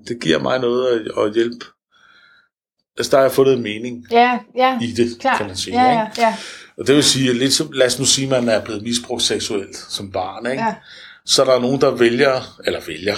[0.08, 1.64] det giver mig noget at, at hjælpe.
[2.98, 5.38] Altså, der har jeg fundet en mening Ja, ja, i det, klart.
[5.38, 5.82] kan man sige.
[5.82, 6.20] ja, ikke?
[6.22, 6.36] ja, ja,
[6.78, 8.82] Og det vil sige, at lidt som, lad os nu sige, at man er blevet
[8.82, 10.46] misbrugt seksuelt som barn.
[10.50, 10.62] Ikke?
[10.62, 10.74] ja.
[11.26, 13.14] Så er der nogen, der vælger, eller vælger,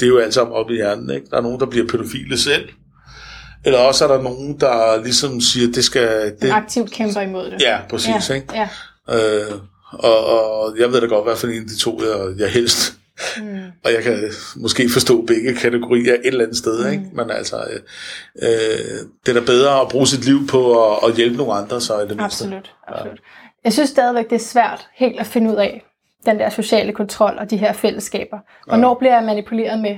[0.00, 1.26] det er jo alt sammen op i hjernen, ikke?
[1.30, 2.68] Der er nogen, der bliver pædofile selv.
[3.64, 6.36] Eller også er der nogen, der ligesom siger, det skal...
[6.42, 7.62] Det, aktivt kæmper imod det.
[7.62, 8.54] ja, præcis, ja, ikke?
[8.54, 8.68] ja.
[9.10, 9.52] Øh,
[9.92, 12.94] og, og jeg ved da godt, hvad for en af de to, jeg, jeg helst.
[13.36, 13.58] Mm.
[13.84, 17.04] Og jeg kan måske forstå begge kategorier et eller andet sted, ikke?
[17.12, 17.80] Men altså, øh,
[18.42, 21.80] øh, det er da bedre at bruge sit liv på at, at hjælpe nogle andre,
[21.80, 22.24] så i det mindste.
[22.24, 23.20] Absolut, absolut.
[23.64, 25.84] Jeg synes stadigvæk, det er svært helt at finde ud af,
[26.26, 28.38] den der sociale kontrol og de her fællesskaber.
[28.66, 29.96] Hvornår bliver jeg manipuleret med?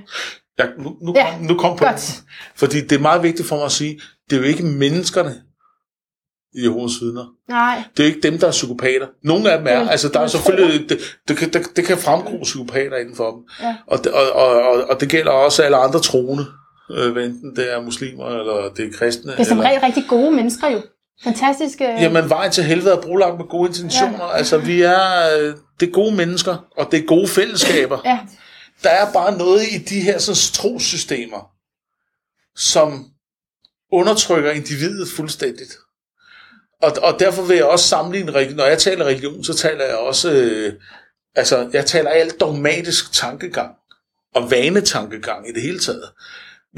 [0.61, 2.23] Ja, nu, nu, Ja, nu kom på godt.
[2.57, 4.01] Fordi det er meget vigtigt for mig at sige,
[4.31, 5.35] det er jo ikke menneskerne
[6.55, 7.25] i Jehovas vidner.
[7.49, 9.07] Nej, Det er jo ikke dem, der er psykopater.
[9.25, 9.89] Nogle af dem er.
[9.89, 10.99] Altså, der er selvfølgelig, det,
[11.29, 13.41] det, kan, det, det kan fremgå psykopater inden for dem.
[13.63, 13.77] Ja.
[13.87, 16.47] Og, det, og, og, og, og det gælder også alle andre troende.
[16.91, 19.33] Øh, enten det er muslimer, eller det er kristne.
[19.33, 20.81] det er som eller, regel rigtig gode mennesker jo.
[21.25, 21.85] Fantastiske...
[21.85, 24.25] Jamen, vejen til helvede er brolagt med gode intentioner.
[24.25, 24.37] Ja.
[24.37, 27.99] Altså, vi er, øh, det er gode mennesker, og det er gode fællesskaber.
[28.05, 28.19] Ja,
[28.83, 31.51] Der er bare noget i de her sådan, trosystemer,
[32.57, 33.07] som
[33.93, 35.77] undertrykker individet fuldstændigt.
[36.83, 39.97] Og, og derfor vil jeg også sammenligne, religion- når jeg taler religion, så taler jeg
[39.97, 40.73] også, øh,
[41.35, 43.75] altså jeg taler alt dogmatisk tankegang,
[44.35, 46.11] og vanetankegang i det hele taget.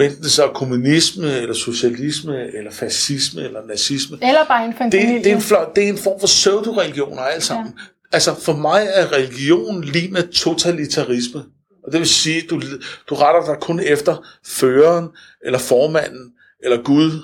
[0.01, 4.19] enten så er kommunisme, eller socialisme, eller fascisme, eller nazisme.
[4.23, 7.45] Eller bare en Det, det, er en, flot, det er en form for pseudo-religioner alt
[7.45, 7.67] sammen.
[7.79, 7.83] Ja.
[8.13, 11.45] Altså for mig er religion ligner totalitarisme.
[11.85, 12.63] Og det vil sige, du,
[13.09, 15.09] du retter dig kun efter føreren,
[15.45, 16.33] eller formanden,
[16.65, 17.23] eller Gud,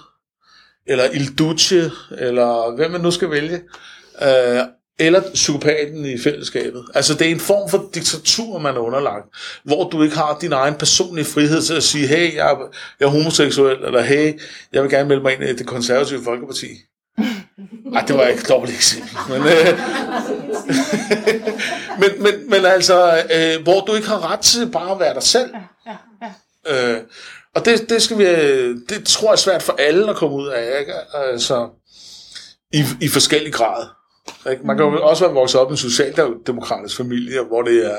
[0.86, 3.62] eller Il Duce, eller hvem man nu skal vælge.
[4.22, 4.62] Øh,
[5.00, 6.84] eller psykopaten i fællesskabet.
[6.94, 9.24] Altså det er en form for diktatur, man er underlagt,
[9.64, 12.58] hvor du ikke har din egen personlige frihed til at sige, hey, jeg er,
[13.00, 14.40] jeg er homoseksuel, eller hey,
[14.72, 16.66] jeg vil gerne melde mig ind i det konservative folkeparti.
[17.94, 19.16] Ej, det var ikke et dårligt eksempel.
[19.28, 19.78] Men, øh,
[22.00, 25.22] men, men, men altså, øh, hvor du ikke har ret til bare at være dig
[25.22, 25.50] selv.
[25.86, 25.96] Ja,
[26.66, 26.94] ja.
[26.94, 27.02] Øh,
[27.54, 28.24] og det, det, skal vi,
[28.74, 30.92] det tror jeg er svært for alle at komme ud af, ikke?
[31.14, 31.68] Altså,
[32.72, 33.86] i, i forskellig grad.
[34.50, 34.66] Ikke?
[34.66, 37.98] Man kan jo også være vokset op i en socialdemokratisk familie, hvor det er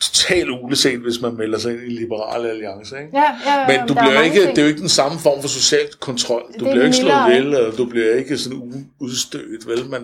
[0.00, 2.96] totalt uleset, hvis man melder sig ind i Liberale Alliance.
[2.98, 3.18] Ikke?
[3.18, 5.48] Ja, ja, Men du er bliver ikke, det er jo ikke den samme form for
[5.48, 6.42] social kontrol.
[6.60, 9.86] Du er bliver ikke slået ihjel, og du bliver ikke sådan udstødt, vel?
[9.90, 10.02] Men,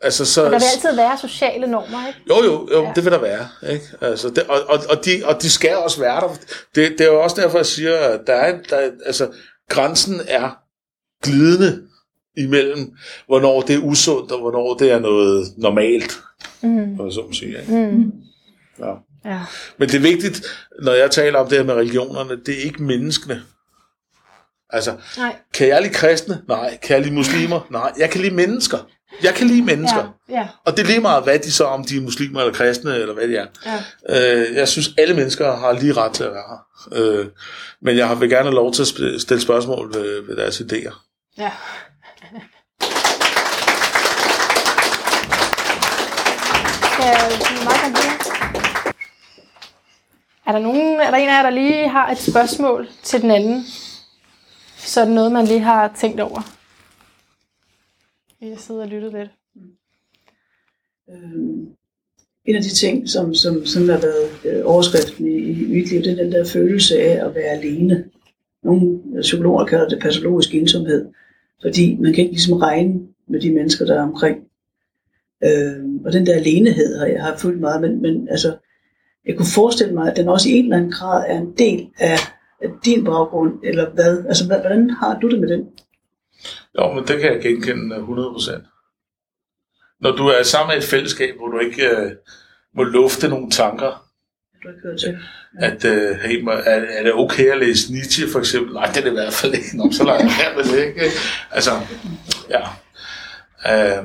[0.00, 2.20] altså, så, Men der vil altid være sociale normer, ikke?
[2.28, 2.92] jo, jo, jo Ja.
[2.94, 3.48] det vil der være.
[3.72, 3.84] Ikke?
[4.00, 6.28] Altså, det, og, og, og, de, og de skal også være der.
[6.74, 9.28] Det, det er jo også derfor, jeg siger, at der er, der, er- altså,
[9.68, 10.58] grænsen er
[11.22, 11.82] glidende
[12.36, 12.92] imellem,
[13.26, 16.18] hvornår det er usundt, og hvornår det er noget normalt.
[16.62, 17.00] Mm.
[17.00, 17.72] Og så må sige, ikke?
[17.72, 18.12] Mm.
[18.78, 18.92] Ja.
[19.26, 19.38] Ja.
[19.78, 20.42] Men det er vigtigt,
[20.82, 23.42] når jeg taler om det her med religionerne, det er ikke menneskene.
[24.70, 25.36] Altså, Nej.
[25.54, 26.42] kan jeg lide kristne?
[26.48, 26.78] Nej.
[26.82, 27.60] Kan jeg lide muslimer?
[27.70, 27.92] Nej.
[27.98, 28.78] Jeg kan lide mennesker.
[29.22, 30.16] Jeg kan lide mennesker.
[30.28, 32.54] Ja, ja, Og det er lige meget, hvad de så, om de er muslimer eller
[32.54, 33.46] kristne, eller hvad de er.
[34.08, 34.40] ja.
[34.48, 37.18] Øh, jeg synes, alle mennesker har lige ret til at være her.
[37.20, 37.26] Øh,
[37.82, 40.94] men jeg vil gerne have lov til at stille spørgsmål ved, ved deres idéer.
[41.38, 41.50] ja.
[46.92, 48.16] Skal jeg meget gerne høre?
[50.46, 53.30] Er der, nogen, er der en af jer, der lige har et spørgsmål til den
[53.30, 53.62] anden?
[54.76, 56.40] Så er det noget, man lige har tænkt over.
[58.40, 59.30] Jeg sidder og lytter lidt.
[61.10, 61.68] Øhm,
[62.44, 66.02] en af de ting, som, som sådan har været øh, overskriften i, i mit liv,
[66.02, 68.04] det er den der følelse af at være alene.
[68.62, 71.06] Nogle psykologer kalder det patologisk ensomhed,
[71.62, 74.38] fordi man kan ikke ligesom regne med de mennesker, der er omkring.
[75.44, 78.56] Øh, og den der alenehed har jeg har fulgt meget, men, men altså,
[79.26, 81.88] jeg kunne forestille mig, at den også i en eller anden grad er en del
[81.98, 82.18] af,
[82.84, 84.24] din baggrund, eller hvad?
[84.28, 85.68] Altså, hvad- hvordan har du det med den?
[86.78, 88.62] Jo, men det kan jeg genkende 100%.
[90.00, 92.12] Når du er sammen med et fællesskab, hvor du ikke øh,
[92.76, 94.02] må lufte nogle tanker,
[94.62, 95.18] du ikke til?
[95.58, 98.74] at øh, hey, er, er det okay at læse Nietzsche for eksempel?
[98.74, 99.76] Nej, det er det i hvert fald ikke.
[99.76, 101.00] Nå, så lader jeg være med det, ikke?
[101.50, 101.70] Altså,
[102.50, 102.62] ja.
[103.98, 104.04] Øh,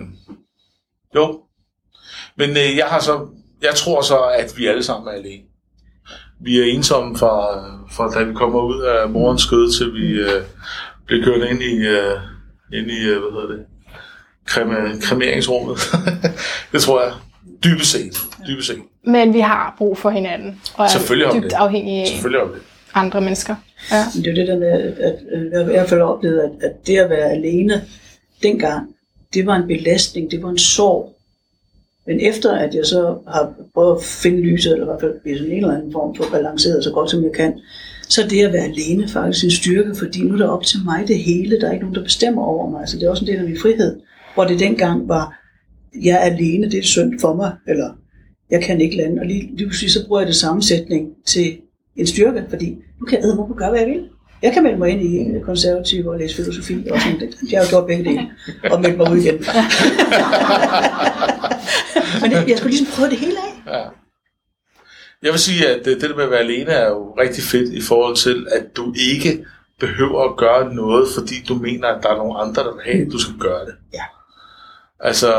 [1.16, 1.42] jo.
[2.38, 3.28] Men øh, jeg har så,
[3.62, 5.43] jeg tror så, at vi alle sammen er alene.
[6.43, 7.57] Vi er ensomme fra,
[7.91, 10.41] fra da vi kommer ud af morens skød, til vi øh,
[11.05, 12.18] bliver kørt ind i, øh,
[12.74, 13.66] ind i øh, hvad hedder det,
[14.45, 15.78] Krema, kremeringsrummet.
[16.72, 17.14] det tror jeg.
[17.64, 18.18] Dybest set.
[18.47, 18.78] Dybest set.
[19.05, 20.62] Men vi har brug for hinanden.
[20.74, 21.53] Og er Selvfølgelig vi dybt det.
[21.53, 22.62] afhængige af Selvfølgelig om det.
[22.93, 23.55] andre mennesker.
[23.91, 24.05] Ja.
[24.16, 26.43] Men det er jo det der med, at, at, at jeg i hvert fald oplevede,
[26.43, 27.82] at, at det at være alene
[28.43, 28.89] dengang,
[29.34, 31.16] det var en belastning, det var en sorg.
[32.08, 35.38] Men efter at jeg så har prøvet at finde lyset, eller i hvert fald blive
[35.38, 37.60] sådan en eller anden form for balanceret så godt som jeg kan,
[38.10, 40.80] så er det at være alene faktisk en styrke, fordi nu er det op til
[40.86, 41.60] mig det hele.
[41.60, 42.89] Der er ikke nogen, der bestemmer over mig.
[42.89, 43.99] Så det er også en del af min frihed.
[44.34, 45.39] Hvor det dengang var,
[46.04, 47.89] jeg er alene, det er synd for mig, eller
[48.52, 49.22] jeg kan ikke lande.
[49.22, 51.58] Og lige, lige pludselig så bruger jeg det samme sætning til
[51.96, 54.09] en styrke, fordi nu kan jeg æde, gøre, hvad jeg vil.
[54.42, 57.51] Jeg kan melde mig ind i konservativ og læse filosofi og sådan det.
[57.51, 58.21] Jeg har gjort begge dele
[58.71, 59.36] og meldt mig ud igen.
[62.21, 63.74] Men det, jeg skulle ligesom prøve det hele af.
[63.74, 63.83] Ja.
[65.21, 67.74] Jeg vil sige, at det det der med at være alene er jo rigtig fedt
[67.74, 69.46] i forhold til, at du ikke
[69.79, 73.05] behøver at gøre noget, fordi du mener, at der er nogle andre, der vil have,
[73.05, 73.75] at du skal gøre det.
[73.93, 74.04] Ja.
[75.00, 75.33] Altså,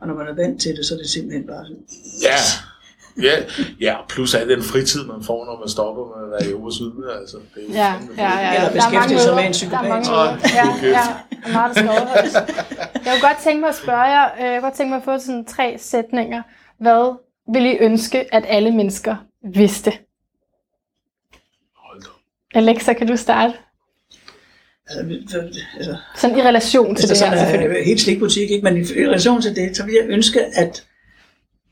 [0.00, 1.84] Og når man er vant til det, så er det simpelthen bare sådan.
[2.22, 2.36] ja.
[3.22, 3.36] Ja,
[3.80, 7.20] ja, plus al den fritid, man får, når man stopper med at være i vidne.
[7.20, 8.18] Altså, det er jo Ja, ja, fedt.
[8.18, 8.54] ja.
[8.54, 9.80] Eller Der er mange beskæftige sig med en psykopat.
[9.84, 10.38] Der er mange møder.
[10.58, 11.52] Ja, ja.
[11.52, 12.34] Meget, der skal overholdes.
[13.04, 15.04] Jeg kunne godt tænke mig at spørge jer, øh, jeg kunne godt tænke mig at
[15.04, 16.42] få sådan tre sætninger.
[16.80, 17.16] Hvad
[17.54, 19.16] vil I ønske, at alle mennesker
[19.54, 19.92] vidste?
[21.76, 22.58] Hold da.
[22.58, 23.54] Alexa, kan du starte?
[24.88, 25.38] Altså,
[25.76, 27.80] altså, Sådan i relation til Hvis det her, sådan selvfølgelig.
[27.80, 28.64] er helt slikbutik, ikke?
[28.64, 30.84] men i i relation til det, så ville jeg ønske, at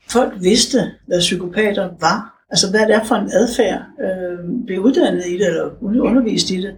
[0.09, 2.45] folk vidste, hvad psykopater var.
[2.49, 3.81] Altså, hvad det er for en adfærd.
[4.01, 6.75] Øh, blive uddannet i det, eller undervist i det.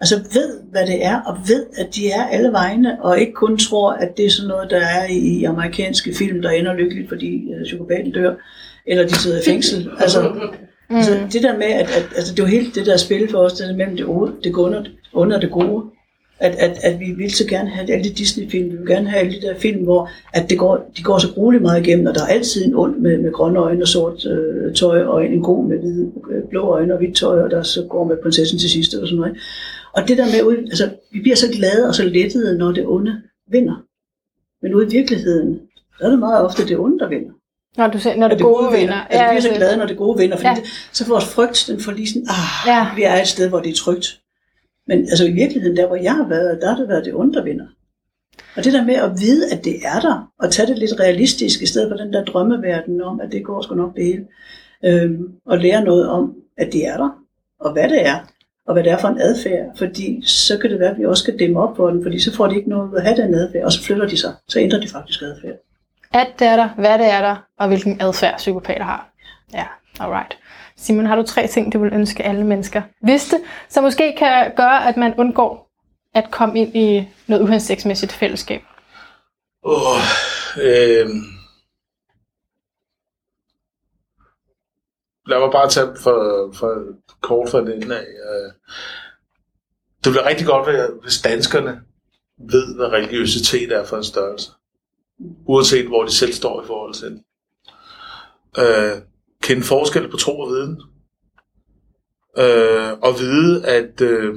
[0.00, 3.58] Altså, ved, hvad det er, og ved, at de er alle vegne, og ikke kun
[3.58, 7.52] tror, at det er sådan noget, der er i, amerikanske film, der ender lykkeligt, fordi
[7.52, 8.34] øh, psykopaten dør,
[8.86, 9.90] eller de sidder i fængsel.
[10.00, 10.32] Altså,
[10.90, 10.96] Mm.
[10.96, 13.52] Altså det der med, at, at altså, det var helt det der spil for os,
[13.52, 15.84] det der mellem det, det gode under det gode.
[16.40, 19.20] At, at, at vi vil så gerne have alle de Disney-film, vi vil gerne have
[19.20, 22.14] alle de der film, hvor at det går, de går så grueligt meget igennem, og
[22.14, 25.42] der er altid en ond med, med grønne øjne og sort øh, tøj, og en
[25.42, 28.58] god med hvide, øh, blå øjne og hvidt tøj, og der så går med prinsessen
[28.58, 29.36] til sidst, og sådan noget.
[29.92, 33.22] Og det der med, altså, vi bliver så glade og så lettede, når det onde
[33.50, 33.84] vinder.
[34.62, 35.60] Men ude i virkeligheden,
[35.98, 37.30] så er det meget ofte det onde, der vinder.
[37.76, 38.78] Når, du siger, når det, det gode, gode vinder.
[38.80, 38.94] vinder.
[38.94, 40.54] Altså, ja, vi er så glade, når det gode vinder, fordi Ja.
[40.54, 42.86] det, så får vores frygt, den får lige sådan, ah, ja.
[42.96, 44.20] vi er et sted, hvor det er trygt.
[44.88, 47.66] Men altså i virkeligheden, der hvor jeg har været, der har det været det undervinder.
[48.56, 51.62] Og det der med at vide, at det er der, og tage det lidt realistisk,
[51.62, 54.26] i stedet for den der drømmeverden om, at det går sgu nok det hele,
[54.84, 57.10] øhm, og lære noget om, at det er der,
[57.60, 58.18] og hvad det er,
[58.66, 61.22] og hvad det er for en adfærd, fordi så kan det være, at vi også
[61.22, 63.34] skal dæmme op for den, fordi så får de ikke noget ud at have den
[63.34, 65.56] adfærd, og så flytter de sig, så ændrer de faktisk adfærd.
[66.12, 69.12] At det er der, hvad det er der, og hvilken adfærd psykopater har.
[69.54, 69.64] Ja,
[70.00, 70.38] alright.
[70.78, 74.88] Simon, har du tre ting, du vil ønske alle mennesker vidste, som måske kan gøre,
[74.88, 75.70] at man undgår
[76.14, 78.62] at komme ind i noget uhensigtsmæssigt fællesskab?
[79.62, 79.98] Oh,
[80.62, 81.08] øh,
[85.26, 86.84] lad mig bare tage for, for
[87.20, 88.06] kort for den af.
[88.30, 88.52] Øh.
[90.04, 91.80] Det bliver rigtig godt, hvis danskerne
[92.38, 94.50] ved, hvad religiøsitet er for en størrelse.
[95.46, 97.22] Uanset hvor de selv står i forhold til det.
[98.58, 99.02] Øh,
[99.42, 100.82] kende forskel på tro og viden.
[102.38, 104.34] Øh, og vide, at øh,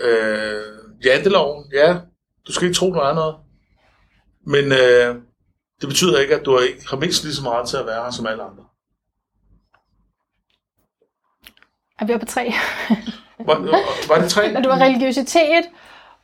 [0.00, 0.62] øh,
[1.04, 1.98] janteloven, ja,
[2.46, 3.34] du skal ikke tro noget andet.
[4.46, 5.22] Men øh,
[5.80, 8.10] det betyder ikke, at du ikke har mindst lige så meget til at være her
[8.10, 8.64] som alle andre.
[11.98, 12.52] Er vi oppe på tre?
[13.38, 14.52] Var, var det tre?
[14.52, 15.64] Når du har religiøsitet,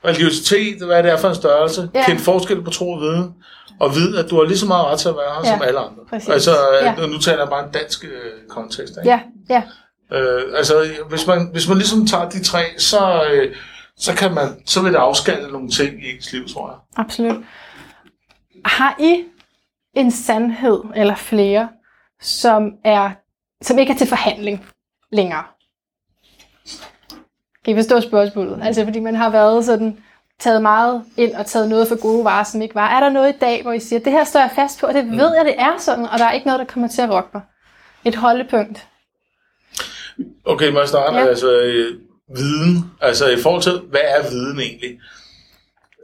[0.06, 1.90] Religiøsitet, hvad det er for en størrelse.
[1.94, 1.98] Ja.
[1.98, 2.04] Ja.
[2.06, 3.34] Kend forskel på tro og viden.
[3.80, 5.62] Og vide, at du har lige så meget ret til at være her Ja, som
[5.62, 6.02] alle andre.
[6.10, 6.28] præcis.
[6.28, 6.50] Altså,
[6.82, 7.06] ja.
[7.06, 8.94] nu taler jeg bare en dansk øh, kontekst.
[8.98, 9.10] Ikke?
[9.10, 9.20] ja,
[9.50, 9.62] ja,
[10.12, 13.54] Øh, altså, hvis man, hvis man ligesom tager de tre, så, øh,
[13.96, 16.78] så, kan man, så vil det afskalle nogle ting i ens liv, tror jeg.
[16.96, 17.36] absolut.
[18.64, 19.24] Har I
[19.96, 21.68] en sandhed eller flere,
[22.22, 23.10] som, er,
[23.62, 24.66] som ikke er til forhandling
[25.12, 25.44] længere?
[27.66, 28.58] Kan I forstå spørgsmålet?
[28.62, 29.98] Altså, fordi man har været sådan,
[30.40, 32.88] taget meget ind og taget noget for gode varer, som ikke var.
[32.88, 34.94] Er der noget i dag, hvor I siger, det her står jeg fast på, og
[34.94, 37.10] det ved jeg, det er sådan, og der er ikke noget, der kommer til at
[37.10, 37.42] rokke mig?
[38.04, 38.86] Et holdepunkt.
[40.44, 41.16] Okay, må jeg starte?
[41.16, 41.26] Ja.
[41.26, 41.98] Altså, øh,
[42.36, 42.90] viden.
[43.00, 44.98] Altså, i forhold til, hvad er viden egentlig?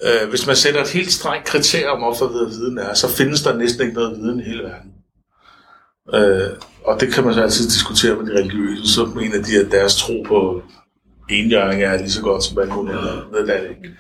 [0.03, 3.43] Øh, hvis man sætter et helt strengt kriterium op for, hvad viden er, så findes
[3.43, 4.93] der næsten ikke noget viden i hele verden.
[6.15, 6.51] Øh,
[6.85, 8.95] og det kan man så altid diskutere med de religiøse.
[8.95, 10.63] Så mener de, at deres tro på
[11.33, 12.99] enhjørning er lige så godt som alt muligt.
[13.33, 13.97] Det er det ikke.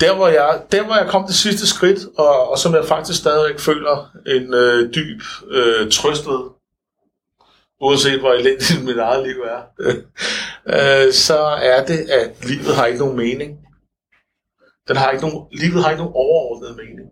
[0.00, 3.18] Der hvor, jeg, der, hvor jeg kom det sidste skridt, og, og som jeg faktisk
[3.18, 6.50] stadig føler en øh, dyb øh, trøst ved,
[7.80, 9.60] uanset hvor elendigt mit eget liv er,
[11.06, 13.58] øh, så er det, at livet har ikke nogen mening.
[14.88, 17.10] Den har ikke nogen, livet har ikke nogen overordnet mening.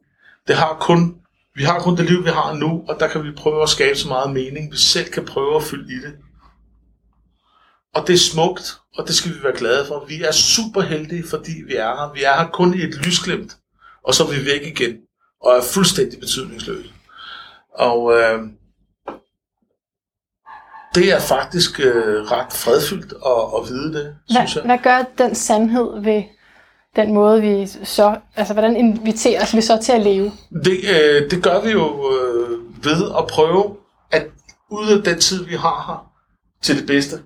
[0.49, 1.17] Det har kun,
[1.55, 3.99] vi har kun det liv, vi har nu, og der kan vi prøve at skabe
[3.99, 6.15] så meget mening, vi selv kan prøve at fylde i det.
[7.95, 10.05] Og det er smukt, og det skal vi være glade for.
[10.09, 12.13] Vi er super heldige, fordi vi er her.
[12.15, 13.57] Vi er her kun i et lysglimt,
[14.05, 14.97] og så er vi væk igen,
[15.43, 16.91] og er fuldstændig betydningsløse.
[17.75, 18.39] Og øh,
[20.95, 24.69] det er faktisk øh, ret fredfyldt at, at vide det, synes Hvad, jeg.
[24.69, 26.23] hvad gør den sandhed ved
[26.97, 28.17] den måde, vi så...
[28.37, 30.33] Altså, hvordan inviteres vi så til at leve?
[30.65, 33.77] Det, øh, det gør vi jo øh, ved at prøve
[34.11, 34.27] at
[34.71, 36.13] ud af den tid, vi har her,
[36.63, 37.23] til det bedste.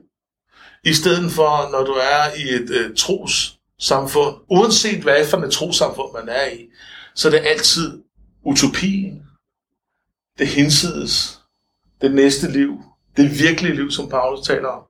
[0.89, 6.13] I stedet for, når du er i et øh, trossamfund, uanset hvad for et trossamfund
[6.15, 6.59] man er i,
[7.15, 8.03] så er det altid
[8.45, 9.23] utopien,
[10.39, 11.39] det hinsides,
[12.01, 12.79] det næste liv,
[13.17, 14.83] det virkelige liv, som Paulus taler om.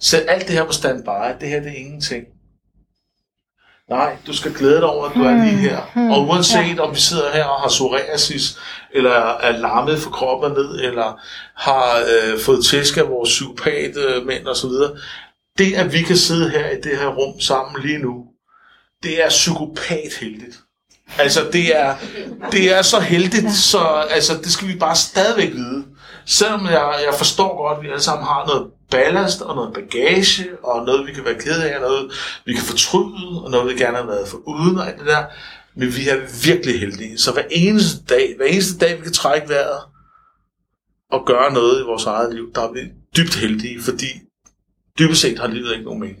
[0.00, 2.26] Sæt alt det her på standby, det her det er ingenting.
[3.90, 5.90] Nej, du skal glæde dig over, at du er lige her.
[5.94, 8.58] hmm, Og uanset om vi sidder her og har psoriasis,
[8.94, 9.10] eller
[9.46, 11.20] er lammet for kroppen ned, eller
[11.56, 14.96] har øh, fået tæsk af vores psykopat øh, mænd og så videre.
[15.58, 18.24] Det, at vi kan sidde her i det her rum sammen lige nu,
[19.02, 20.60] det er psykopat heldigt.
[21.18, 21.96] Altså, det er,
[22.52, 23.78] det er så heldigt, så
[24.10, 25.84] altså, det skal vi bare stadigvæk vide.
[26.26, 30.46] Selvom jeg, jeg forstår godt, at vi alle sammen har noget ballast og noget bagage,
[30.62, 32.12] og noget, vi kan være ked af, og noget,
[32.46, 35.24] vi kan fortryde, og noget, vi gerne har været for uden og alt det der.
[35.76, 37.18] Men vi er virkelig heldige.
[37.18, 39.80] Så hver eneste dag, hver eneste dag, vi kan trække vejret
[41.10, 42.80] og gøre noget i vores eget liv, der er vi
[43.16, 44.06] dybt heldige, fordi
[44.98, 46.18] dybest set har livet ikke nogen mening.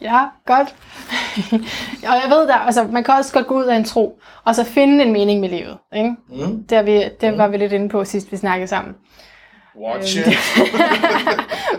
[0.00, 0.74] Ja, godt.
[2.08, 4.54] og jeg ved der, altså man kan også godt gå ud af en tro, og
[4.54, 5.78] så finde en mening med livet.
[5.96, 6.16] Ikke?
[6.28, 6.62] Mm.
[6.62, 8.94] Det, er vi, det var vi lidt inde på sidst, vi snakkede sammen.
[9.76, 10.38] Watch Øhm, it.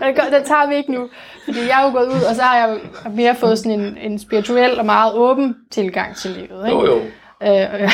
[0.00, 1.08] Men den tager vi ikke nu.
[1.44, 2.78] Fordi jeg er jo gået ud, og så har jeg
[3.10, 6.66] mere fået sådan en, en spirituel og meget åben tilgang til livet.
[6.68, 6.78] Ikke?
[6.78, 7.00] Jo, jo.
[7.42, 7.90] Øh,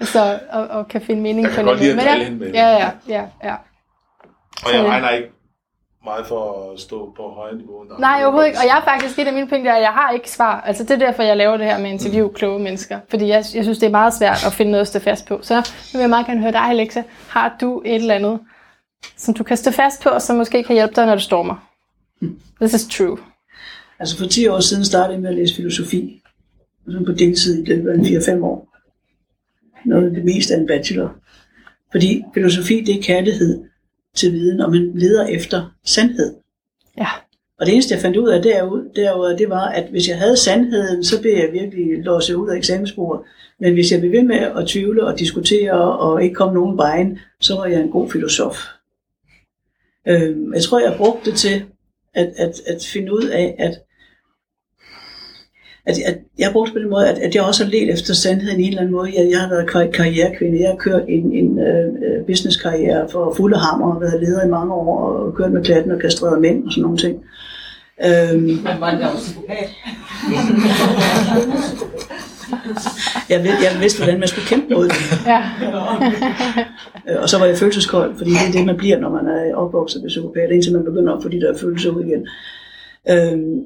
[0.12, 2.24] så, og, og kan finde mening Jeg kan på godt lide at Men drille ja,
[2.24, 3.54] hende med ja, ja, ja, ja.
[4.64, 5.35] Og jeg regner ikke
[6.10, 7.82] meget for at stå på højere niveau.
[7.82, 7.90] end.
[7.98, 8.58] Nej, overhovedet ikke.
[8.58, 10.60] Og jeg er faktisk et af mine pointer, at jeg har ikke svar.
[10.60, 13.00] Altså det er derfor, jeg laver det her med interview kloge mennesker.
[13.08, 15.38] Fordi jeg, jeg synes, det er meget svært at finde noget at stå fast på.
[15.42, 17.02] Så nu vil jeg meget gerne høre dig, Alexa.
[17.28, 18.40] Har du et eller andet,
[19.16, 21.68] som du kan stå fast på, og som måske kan hjælpe dig, når det stormer?
[22.60, 23.18] This is true.
[23.98, 26.22] Altså for 10 år siden startede jeg med at læse filosofi.
[26.88, 28.68] Sådan på deltid i løbet af en 4-5 år.
[29.84, 31.14] Noget af det meste af en bachelor.
[31.92, 33.64] Fordi filosofi, det er kærlighed
[34.16, 36.34] til viden, og man leder efter sandhed.
[36.98, 37.06] Ja.
[37.60, 40.36] Og det eneste, jeg fandt ud af derud, derude, det var, at hvis jeg havde
[40.36, 43.24] sandheden, så blev jeg virkelig låst ud af eksamensbordet.
[43.60, 47.18] Men hvis jeg blev ved med at tvivle og diskutere og ikke komme nogen vejen,
[47.40, 48.56] så var jeg en god filosof.
[50.08, 51.64] Øhm, jeg tror, jeg brugte det til
[52.14, 53.74] at, at, at finde ud af, at,
[55.86, 58.60] at, at jeg brugte på den måde, at, at jeg også har let efter sandheden
[58.60, 59.10] i en eller anden måde.
[59.16, 60.60] Jeg, jeg har været kar- karrierekvinde.
[60.60, 64.74] Jeg har kørt en, en uh, businesskarriere for fulde hammer og været leder i mange
[64.74, 67.16] år og kørt med klatten og kastreret mænd og sådan nogle ting.
[68.06, 69.68] Øhm, Man var jo psykopat.
[73.30, 75.26] jeg, ved, jeg vidste, hvordan man skulle kæmpe mod det.
[75.26, 75.42] Ja.
[77.08, 79.54] Øh, Og så var jeg følelseskold, fordi det er det, man bliver, når man er
[79.54, 82.26] opvokset med psykopat, indtil man begynder at få de der følelser ud igen.
[83.10, 83.60] Øhm,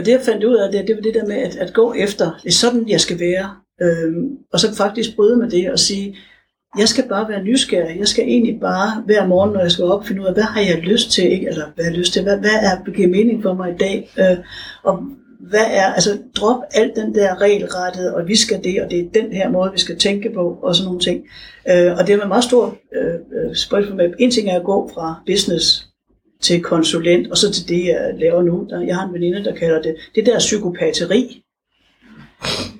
[0.00, 1.94] og det, jeg fandt ud af, det, det var det der med at, at gå
[1.94, 3.50] efter, det er sådan, jeg skal være.
[3.82, 6.16] Øhm, og så faktisk bryde med det og sige,
[6.78, 7.98] jeg skal bare være nysgerrig.
[7.98, 10.60] Jeg skal egentlig bare hver morgen, når jeg skal op, finde ud af, hvad har
[10.60, 11.48] jeg lyst til, ikke?
[11.48, 14.10] eller hvad har jeg lyst til, hvad, hvad er, giver mening for mig i dag,
[14.18, 14.38] øh,
[14.82, 15.02] og
[15.50, 19.22] hvad er, altså drop alt den der regelrettet, og vi skal det, og det er
[19.22, 21.24] den her måde, vi skal tænke på, og sådan nogle ting.
[21.70, 24.90] Øh, og det er med meget stor øh, øh, spørgsmål en ting er at gå
[24.94, 25.89] fra business
[26.40, 28.66] til konsulent, og så til det, jeg laver nu.
[28.70, 31.42] Der, jeg har en veninde, der kalder det, det der psykopateri.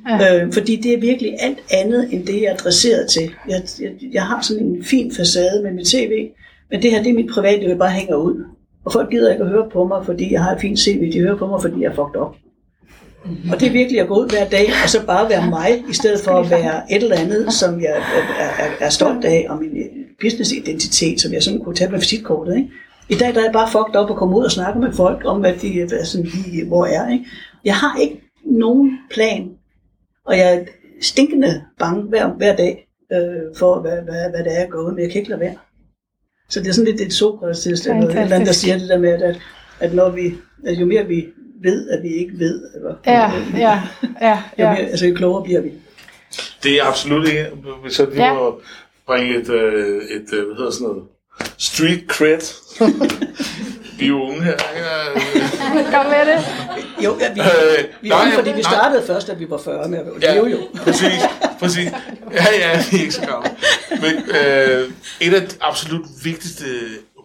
[0.08, 0.44] Ja.
[0.44, 3.30] Øh, fordi det er virkelig alt andet, end det, jeg er adresseret til.
[3.48, 6.30] Jeg, jeg, jeg har sådan en fin facade med mit tv,
[6.70, 8.44] men det her, det er mit private, jeg bare hænger ud.
[8.84, 11.12] Og folk gider ikke at høre på mig, fordi jeg har et fint CV.
[11.12, 12.36] De hører på mig, fordi jeg er fucked op.
[13.52, 15.94] Og det er virkelig at gå ud hver dag, og så bare være mig, i
[15.94, 19.58] stedet for at være et eller andet, som jeg er, er, er stolt af, og
[19.58, 19.70] min
[20.20, 22.56] businessidentitet, som jeg sådan kunne tage med visitkortet.
[22.56, 22.68] Ikke?
[23.10, 25.22] I dag der er jeg bare fucked op og komme ud og snakke med folk
[25.24, 27.12] om, hvad de, hvad sådan, de, hvor jeg er.
[27.12, 27.24] Ikke?
[27.64, 29.50] Jeg har ikke nogen plan,
[30.26, 30.64] og jeg er
[31.02, 34.92] stinkende bange hver, hver dag øh, for, hvad, hvad, hvad det er, jeg går ud,
[34.92, 35.56] men jeg kan ikke lade være.
[36.48, 38.88] Så det er sådan lidt et Sokrates tilstand, eller et eller andet, der siger det
[38.88, 39.40] der med, at,
[39.80, 40.34] at når vi,
[40.66, 41.26] at jo mere vi
[41.62, 43.80] ved, at vi ikke ved, eller, Ja, ja,
[44.20, 44.70] ja, jo ja.
[44.72, 45.72] mere, altså jo klogere bliver vi.
[46.62, 47.46] Det er absolut ikke,
[47.82, 48.34] hvis jeg lige Ja.
[48.34, 48.60] må
[49.06, 51.02] bringe et, øh, et, øh, hvad hedder sådan noget,
[51.58, 52.40] street cred.
[53.98, 54.56] vi er jo unge her.
[55.92, 56.44] Kom med det.
[57.04, 58.72] Jo, ja, vi, Øh, vi nej, er unge, jeg- fordi vi nej.
[58.72, 60.58] startede først, da vi var 40 med at Ja, leve jo.
[60.84, 61.12] præcis,
[61.60, 61.90] præcis.
[62.32, 63.50] Ja, ja, vi er ikke så gamle.
[63.90, 64.90] Men øh,
[65.20, 66.64] et af de absolut vigtigste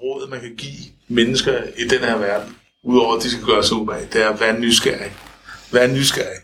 [0.04, 0.78] råd, man kan give
[1.08, 4.40] mennesker i den her verden, udover at de skal gøre sig umage, det er at
[4.42, 5.12] være nysgerrig.
[5.72, 6.38] Være nysgerrig.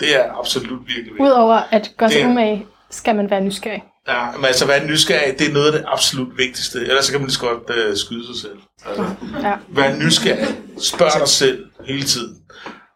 [0.00, 1.20] Det er absolut virkelig vigtigt.
[1.20, 3.82] Udover at gøre sig umage, skal man være nysgerrig.
[4.12, 6.78] Ja, men altså være nysgerrig, det er noget af det absolut vigtigste.
[6.80, 8.58] Ellers så kan man lige så godt øh, skyde sig selv.
[8.86, 9.04] Altså,
[9.42, 9.52] Ja.
[9.68, 10.46] vær nysgerrig.
[10.78, 12.36] Spørg dig selv hele tiden.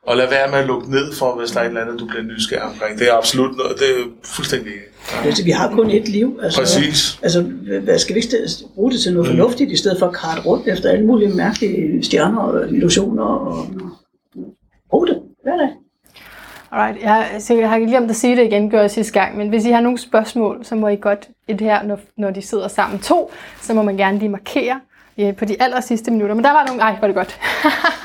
[0.07, 2.07] Og lad være med at lukke ned for, hvis der er et eller andet, du
[2.07, 2.99] bliver nysgerrig omkring.
[2.99, 4.73] Det er absolut noget, det er fuldstændig...
[5.13, 5.27] Ja.
[5.27, 6.39] Altså, vi har kun et liv.
[6.43, 7.19] Altså, Præcis.
[7.23, 7.43] Altså,
[7.83, 8.37] hvad skal vi ikke
[8.75, 12.05] bruge det til noget fornuftigt, i stedet for at karte rundt efter alle mulige mærkelige
[12.05, 13.67] stjerner og illusioner og
[14.91, 15.69] brug det hver dag.
[16.75, 19.49] Alright, jeg, er jeg har glemt at sige det igen, gør jeg sidste gang, men
[19.49, 22.43] hvis I har nogle spørgsmål, så må I godt i det her, når, når de
[22.43, 23.33] sidder sammen to,
[23.63, 24.81] så må man gerne lige markere
[25.19, 26.35] ja, på de aller sidste minutter.
[26.35, 26.83] Men der var nogle...
[26.83, 27.41] Ej, var det godt.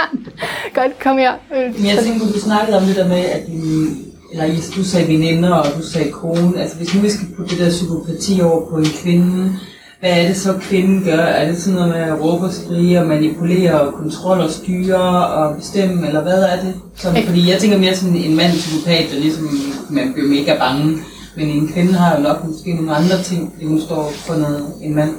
[0.79, 1.33] godt, kom her.
[1.51, 3.97] Men jeg tænkte, du snakkede om det der med, at din,
[4.31, 6.61] eller du sagde veninder, og du sagde kone.
[6.61, 9.59] Altså hvis nu vi skal putte det der psykopati over på en kvinde,
[9.99, 11.17] hvad er det så kvinden gør?
[11.17, 15.27] Er det sådan noget med at råbe og skrige og manipulere og kontrol og styre
[15.27, 16.75] og bestemme, eller hvad er det?
[16.95, 19.47] Som, fordi jeg tænker mere sådan en mand psykopat, der ligesom
[19.89, 20.97] man bliver mega bange.
[21.35, 24.73] Men en kvinde har jo nok måske nogle andre ting, fordi hun står for noget,
[24.81, 25.15] en mand.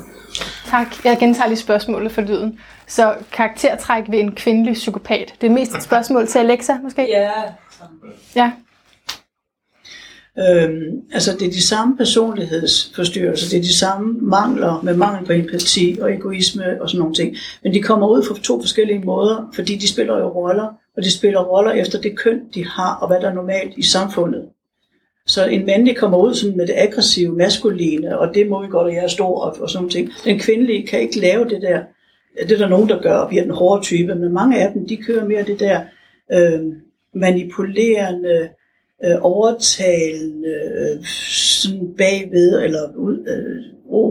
[0.70, 0.86] Tak.
[1.05, 2.59] Jeg gentager lige spørgsmålet for lyden.
[2.86, 5.35] Så karaktertræk ved en kvindelig psykopat.
[5.40, 7.07] Det er mest et spørgsmål til Alexa, måske?
[7.11, 7.31] Ja.
[8.36, 8.51] Ja.
[10.41, 15.33] Øhm, altså, det er de samme personlighedsforstyrrelser, det er de samme mangler med mangel på
[15.33, 17.37] empati og egoisme og sådan nogle ting.
[17.62, 21.11] Men de kommer ud på to forskellige måder, fordi de spiller jo roller, og de
[21.19, 24.45] spiller roller efter det køn, de har, og hvad der er normalt i samfundet.
[25.27, 28.87] Så en mandlig kommer ud sådan med det aggressive, maskuline, og det må vi godt,
[28.87, 30.11] og jeg er stor, og, og sådan nogle ting.
[30.25, 31.81] Den kvindelige kan ikke lave det der.
[32.43, 34.89] Det er der nogen, der gør, og bliver den hårde type, men mange af dem,
[34.89, 35.81] de kører mere det der
[36.33, 36.61] øh,
[37.15, 38.49] manipulerende,
[39.05, 41.05] øh, overtalende, øh,
[41.63, 43.63] sådan bagved, eller ud, øh,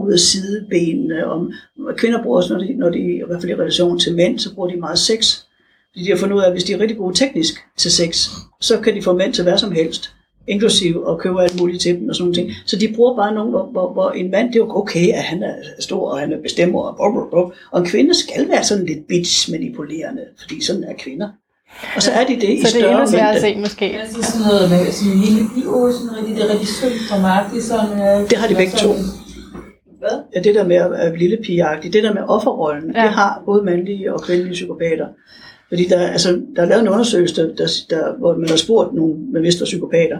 [0.04, 1.26] ud af sidebenene.
[1.26, 1.52] Om,
[1.96, 4.54] kvinder bruger også, når de, når de, i hvert fald i relation til mænd, så
[4.54, 5.36] bruger de meget sex.
[5.92, 8.28] Fordi de har fundet ud af, at hvis de er rigtig gode teknisk til sex,
[8.60, 10.10] så kan de få mænd til hvad som helst
[10.48, 12.36] inklusiv og køber alt muligt til dem og sådan noget.
[12.36, 12.50] ting.
[12.66, 15.22] Så de bruger bare nogen, hvor, hvor, hvor en mand, det er jo okay, at
[15.22, 17.56] han er stor, og han er bestemmer, og, blah, blah, blah.
[17.72, 21.28] og en kvinde skal være sådan lidt bitch manipulerende, fordi sådan er kvinder.
[21.96, 23.86] Og så er de det i Så det er større endnu sværere at se, måske.
[23.92, 27.12] Ja, så sådan noget med sådan en lille bio, sådan rigtig, det er rigtig sødt
[27.14, 27.92] og mærkeligt, sådan...
[27.92, 28.90] øh, Det har de begge to.
[29.98, 30.16] Hvad?
[30.34, 33.02] Ja, det der med at være lille pigeagtig, det der med offerrollen, ja.
[33.02, 35.06] Det har både mandlige og kvindelige psykopater.
[35.68, 38.94] Fordi der, altså, der er lavet en undersøgelse, der, der, der, hvor man har spurgt
[38.94, 40.18] nogle med vidste psykopater,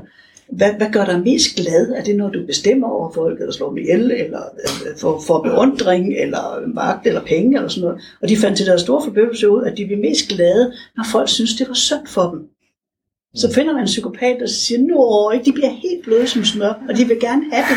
[0.52, 1.90] hvad, hvad gør dig mest glad?
[1.96, 5.42] Er det, når du bestemmer over folk, eller slår dem ihjel, eller øh, får, får
[5.42, 8.02] beundring, eller magt, eller penge, eller sådan noget?
[8.22, 11.28] Og de fandt til deres store forbøvelse ud, at de blev mest glade, når folk
[11.28, 12.40] synes, det var synd for dem.
[13.34, 16.72] Så finder man en psykopat, der siger, nu ikke, de bliver helt bløde som smør,
[16.88, 17.76] og de vil gerne have det.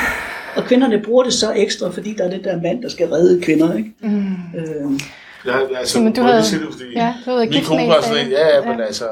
[0.55, 3.41] Og kvinderne bruger det så ekstra, fordi der er det der mand, der skal redde
[3.41, 3.73] kvinder.
[3.77, 3.91] Ikke?
[4.01, 4.25] Mm.
[4.57, 4.99] Øh,
[5.45, 8.31] Jeg, altså, Simon, du havde- det, fordi Ja, du havde min kone var sådan en,
[8.31, 8.85] ja, ja, men Ja.
[8.85, 9.05] altså,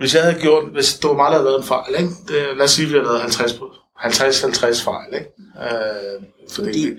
[0.00, 2.10] hvis jeg havde gjort, hvis det var mig, der havde lavet en fejl, ikke?
[2.28, 5.30] Det, lad os sige, at vi havde lavet 50 på- 50-50 fejl, ikke?
[5.64, 6.22] Øh,
[6.54, 6.94] fordi, Fordi?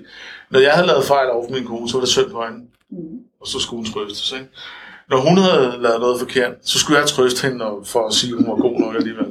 [0.50, 2.58] når jeg havde lavet fejl over for min kone, så var det synd på hende,
[2.90, 3.18] mm.
[3.40, 4.48] og så skulle hun trøstes, ikke?
[5.10, 8.36] Når hun havde lavet noget forkert, så skulle jeg trøste hende for at sige, at
[8.36, 9.26] hun var god nok alligevel.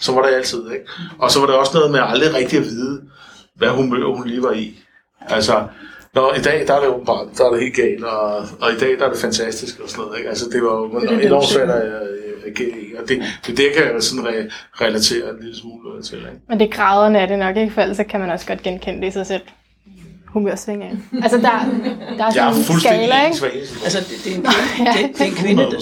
[0.00, 0.84] Så var det altid, ikke?
[1.18, 3.02] Og så var det også noget med aldrig rigtig at vide,
[3.54, 4.74] hvad humør hun lige var i.
[5.20, 5.66] Altså,
[6.14, 8.78] når i dag, der er det bare, der er det helt galt, og, og i
[8.78, 10.28] dag, der er det fantastisk og sådan noget, ikke?
[10.28, 12.02] Altså, det var jo det, det, enormt svært at
[13.02, 14.52] og det, det, det kan jeg sådan re-
[14.84, 16.30] relatere en lille smule til, ikke?
[16.48, 18.62] Men det er graderne er det nok ikke, for ellers så kan man også godt
[18.62, 19.42] genkende det i sig selv.
[20.26, 20.96] Humørsvingninger.
[21.22, 21.42] Altså, der,
[22.18, 23.68] der er Jeg er sådan en fuldstændig skala, ikke?
[23.84, 25.78] Altså, det, det, er en kvinde, det, det, er en kvinde, der,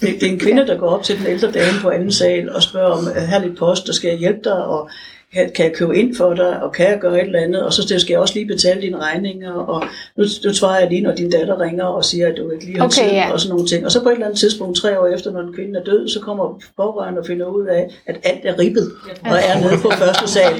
[0.00, 2.50] det, det er en kvinde, der går op til den ældre dame på anden sal
[2.50, 4.90] og spørger om, "Er her er lidt post, og skal jeg hjælpe dig, og
[5.34, 7.72] kan, kan jeg købe ind for dig, og kan jeg gøre et eller andet, og
[7.72, 9.84] så skal jeg også lige betale dine regninger, og
[10.16, 12.78] nu, nu svarer jeg lige, når din datter ringer og siger, at du ikke lige
[12.78, 13.32] har Okay, tid, ja.
[13.32, 13.84] og sådan nogle ting.
[13.84, 16.08] Og så på et eller andet tidspunkt, tre år efter, når den kvinde er død,
[16.08, 18.92] så kommer pårørende og finder ud af, at alt er ribbet,
[19.24, 20.54] og er nede på første sal.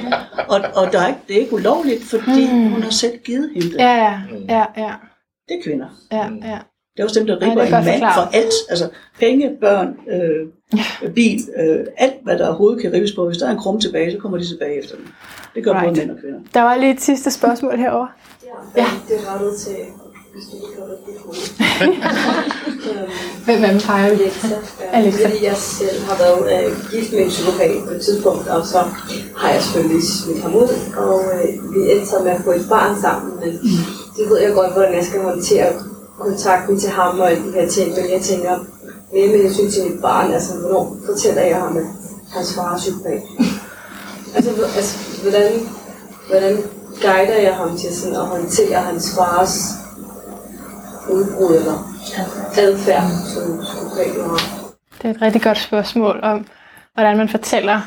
[0.49, 2.71] Og, og der er ikke, det er ikke ulovligt, fordi Hmm.
[2.71, 3.77] hun har selv givet hende det.
[3.79, 4.13] Ja, ja,
[4.49, 4.93] ja, ja,
[5.47, 5.87] Det er kvinder.
[6.11, 6.57] ja, ja.
[6.97, 8.53] Det er også dem, der det er ripper en mand for alt.
[8.69, 13.25] Altså penge, børn, øh, bil, øh, alt hvad der overhovedet kan rives på.
[13.27, 15.07] Hvis der er en krum tilbage, så kommer de tilbage efter dem.
[15.55, 15.85] Det gør Right.
[15.85, 16.39] både mænd og kvinder.
[16.53, 18.07] Der var lige et sidste spørgsmål herovre.
[18.77, 19.75] Ja, det er rettet til,
[20.33, 20.85] hvis du ikke har
[21.83, 24.05] øhm, Hvem af dem peger?
[24.05, 24.47] Alexa.
[24.47, 25.27] Ja, Alexa.
[25.29, 28.79] Fordi jeg selv har været øh, gift med en psykopat på et tidspunkt, og så
[29.37, 32.65] har jeg selvfølgelig smidt ham ud, og øh, vi endte så med at få et
[32.69, 33.51] barn sammen, men
[34.17, 35.67] det ved jeg godt, hvordan jeg skal håndtere
[36.19, 38.57] kontakten til ham og alle de her ting, men jeg tænker
[39.13, 41.83] mere med hensyn til mit barn, altså hvornår fortæller jeg ham, at
[42.33, 43.21] hans far er psykopat?
[44.35, 45.51] Altså, altså hvordan,
[46.29, 46.55] hvordan
[47.01, 49.53] guider jeg ham til sådan at håndtere hans fars
[51.09, 51.77] udbrud eller
[52.57, 53.03] adfærd,
[53.33, 54.57] som psykopat har?
[55.01, 56.45] Det er et rigtig godt spørgsmål om,
[56.93, 57.81] hvordan man fortæller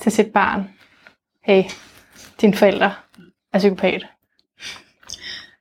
[0.00, 0.68] til sit barn,
[1.44, 1.62] hey,
[2.40, 2.92] dine forældre
[3.52, 4.06] er psykopat.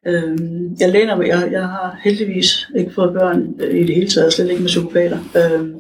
[0.07, 4.07] Øhm, jeg læner mig, jeg, jeg har heldigvis ikke fået børn øh, i det hele
[4.07, 5.17] taget, slet ikke med psykopater.
[5.35, 5.75] Øhm,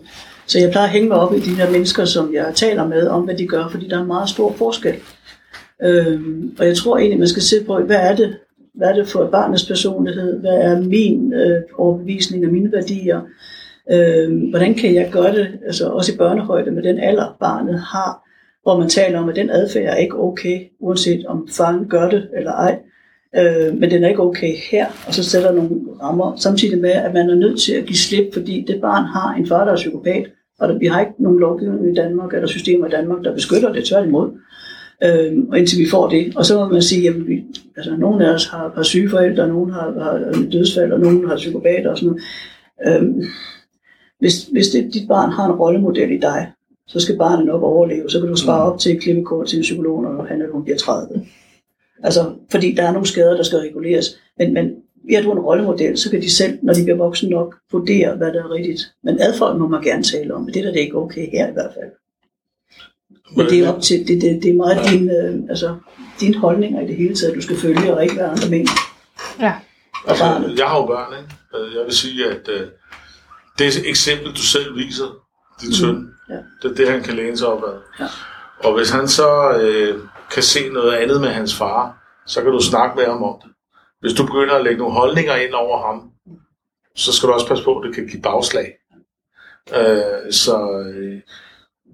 [0.47, 3.07] så jeg plejer at hænge mig op i de der mennesker, som jeg taler med
[3.07, 4.95] om, hvad de gør, fordi der er en meget stor forskel.
[5.83, 8.37] Øhm, og jeg tror egentlig, man skal se på, hvad er det,
[8.75, 10.39] hvad er det for barnets personlighed?
[10.39, 13.21] Hvad er min øh, overbevisning og mine værdier?
[13.91, 18.27] Øh, hvordan kan jeg gøre det, altså også i børnehøjde med den alder, barnet har,
[18.63, 22.27] hvor man taler om, at den adfærd er ikke okay, uanset om faren gør det
[22.37, 22.79] eller ej.
[23.35, 25.69] Øh, men den er ikke okay her, og så sætter nogle
[26.01, 29.33] rammer, samtidig med, at man er nødt til at give slip, fordi det barn har
[29.33, 30.25] en far, der er psykopat,
[30.59, 33.73] og der, vi har ikke nogen lovgivning i Danmark, eller systemer i Danmark, der beskytter
[33.73, 34.31] det tværtimod.
[35.03, 36.33] Øh, og indtil vi får det.
[36.35, 37.43] Og så må man sige, at vi,
[37.77, 41.27] altså, nogle af os har, har syge forældre, og nogle har, har dødsfald, og nogle
[41.27, 42.19] har psykopater og sådan
[42.85, 43.01] noget.
[43.01, 43.25] Øh,
[44.19, 46.51] hvis, hvis det, dit barn har en rollemodel i dig,
[46.87, 48.09] så skal barnet nok overleve.
[48.09, 50.63] Så kan du spare op til et klippekort til en psykolog, når han eller hun
[50.63, 51.07] bliver 30.
[52.03, 54.05] Altså, fordi der er nogle skader, der skal reguleres.
[54.37, 54.75] Men, men
[55.09, 57.55] ved at du er en rollemodel, så kan de selv, når de bliver voksne nok,
[57.71, 58.81] vurdere, hvad der er rigtigt.
[59.03, 61.29] Men adfærd må man gerne tale om, men det er da det er ikke okay
[61.31, 61.91] her i hvert fald.
[63.37, 65.75] Men det er op til, det, det, det er meget din, øh, altså,
[66.19, 68.71] dine holdninger i det hele taget, du skal følge, og ikke hvad andre mener.
[69.39, 69.53] Ja.
[70.07, 70.23] Altså,
[70.57, 71.65] jeg har jo børn, ikke?
[71.67, 72.67] Øh, Jeg vil sige, at øh,
[73.59, 75.23] det eksempel, du selv viser,
[75.61, 76.35] din søn, Ja.
[76.61, 77.79] det er det, han kan læne sig op ad.
[77.99, 78.05] Ja.
[78.63, 79.99] Og hvis han så øh,
[80.31, 83.51] kan se noget andet med hans far, så kan du snakke med ham om det.
[83.99, 86.11] Hvis du begynder at lægge nogle holdninger ind over ham,
[86.95, 88.73] så skal du også passe på, at det kan give bagslag.
[89.75, 91.21] Øh, så øh,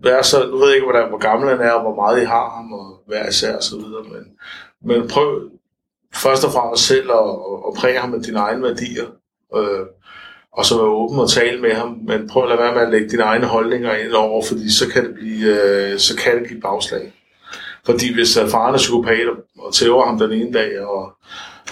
[0.03, 2.25] vær så, nu ved jeg ikke, hvordan, hvor gammel han er, og hvor meget I
[2.25, 4.23] har ham, og hvad især og så videre, men,
[4.81, 5.49] men prøv
[6.13, 7.29] først og fremmest selv at,
[7.67, 9.05] at præge ham med dine egne værdier,
[9.55, 9.85] øh,
[10.51, 12.89] og så være åben og tale med ham, men prøv at lade være med at
[12.89, 16.47] lægge dine egne holdninger ind over, fordi så kan det, blive, øh, så kan det
[16.49, 17.13] give bagslag.
[17.85, 19.27] Fordi hvis uh, faren er psykopat
[19.59, 21.11] og tæver ham den ene dag, og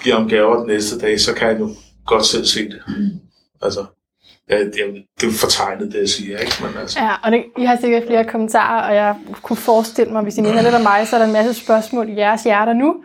[0.04, 1.70] giver ham gaver den næste dag, så kan han jo
[2.06, 2.82] godt selv se det.
[3.62, 3.86] Altså,
[4.50, 4.74] ja, det,
[5.22, 6.54] det er fortegnet, det jeg siger, ikke?
[6.62, 7.00] Men altså.
[7.00, 10.42] Ja, og det, I har sikkert flere kommentarer, og jeg kunne forestille mig, hvis I
[10.42, 12.96] minder lidt om mig, så er der en masse spørgsmål i jeres hjerter nu.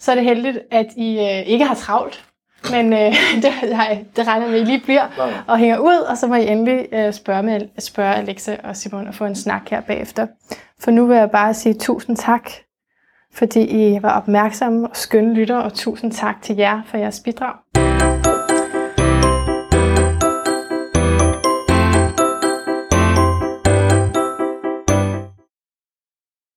[0.00, 2.24] Så er det heldigt, at I øh, ikke har travlt,
[2.70, 5.32] men øh, det, nej, det regner med, at I lige bliver Nej.
[5.46, 9.08] og hænger ud, og så må I endelig øh, spørge, med, spørge Alexa og Simon
[9.08, 10.26] og få en snak her bagefter.
[10.80, 12.50] For nu vil jeg bare sige tusind tak,
[13.32, 17.54] fordi I var opmærksomme og skønne lytter, og tusind tak til jer for jeres bidrag.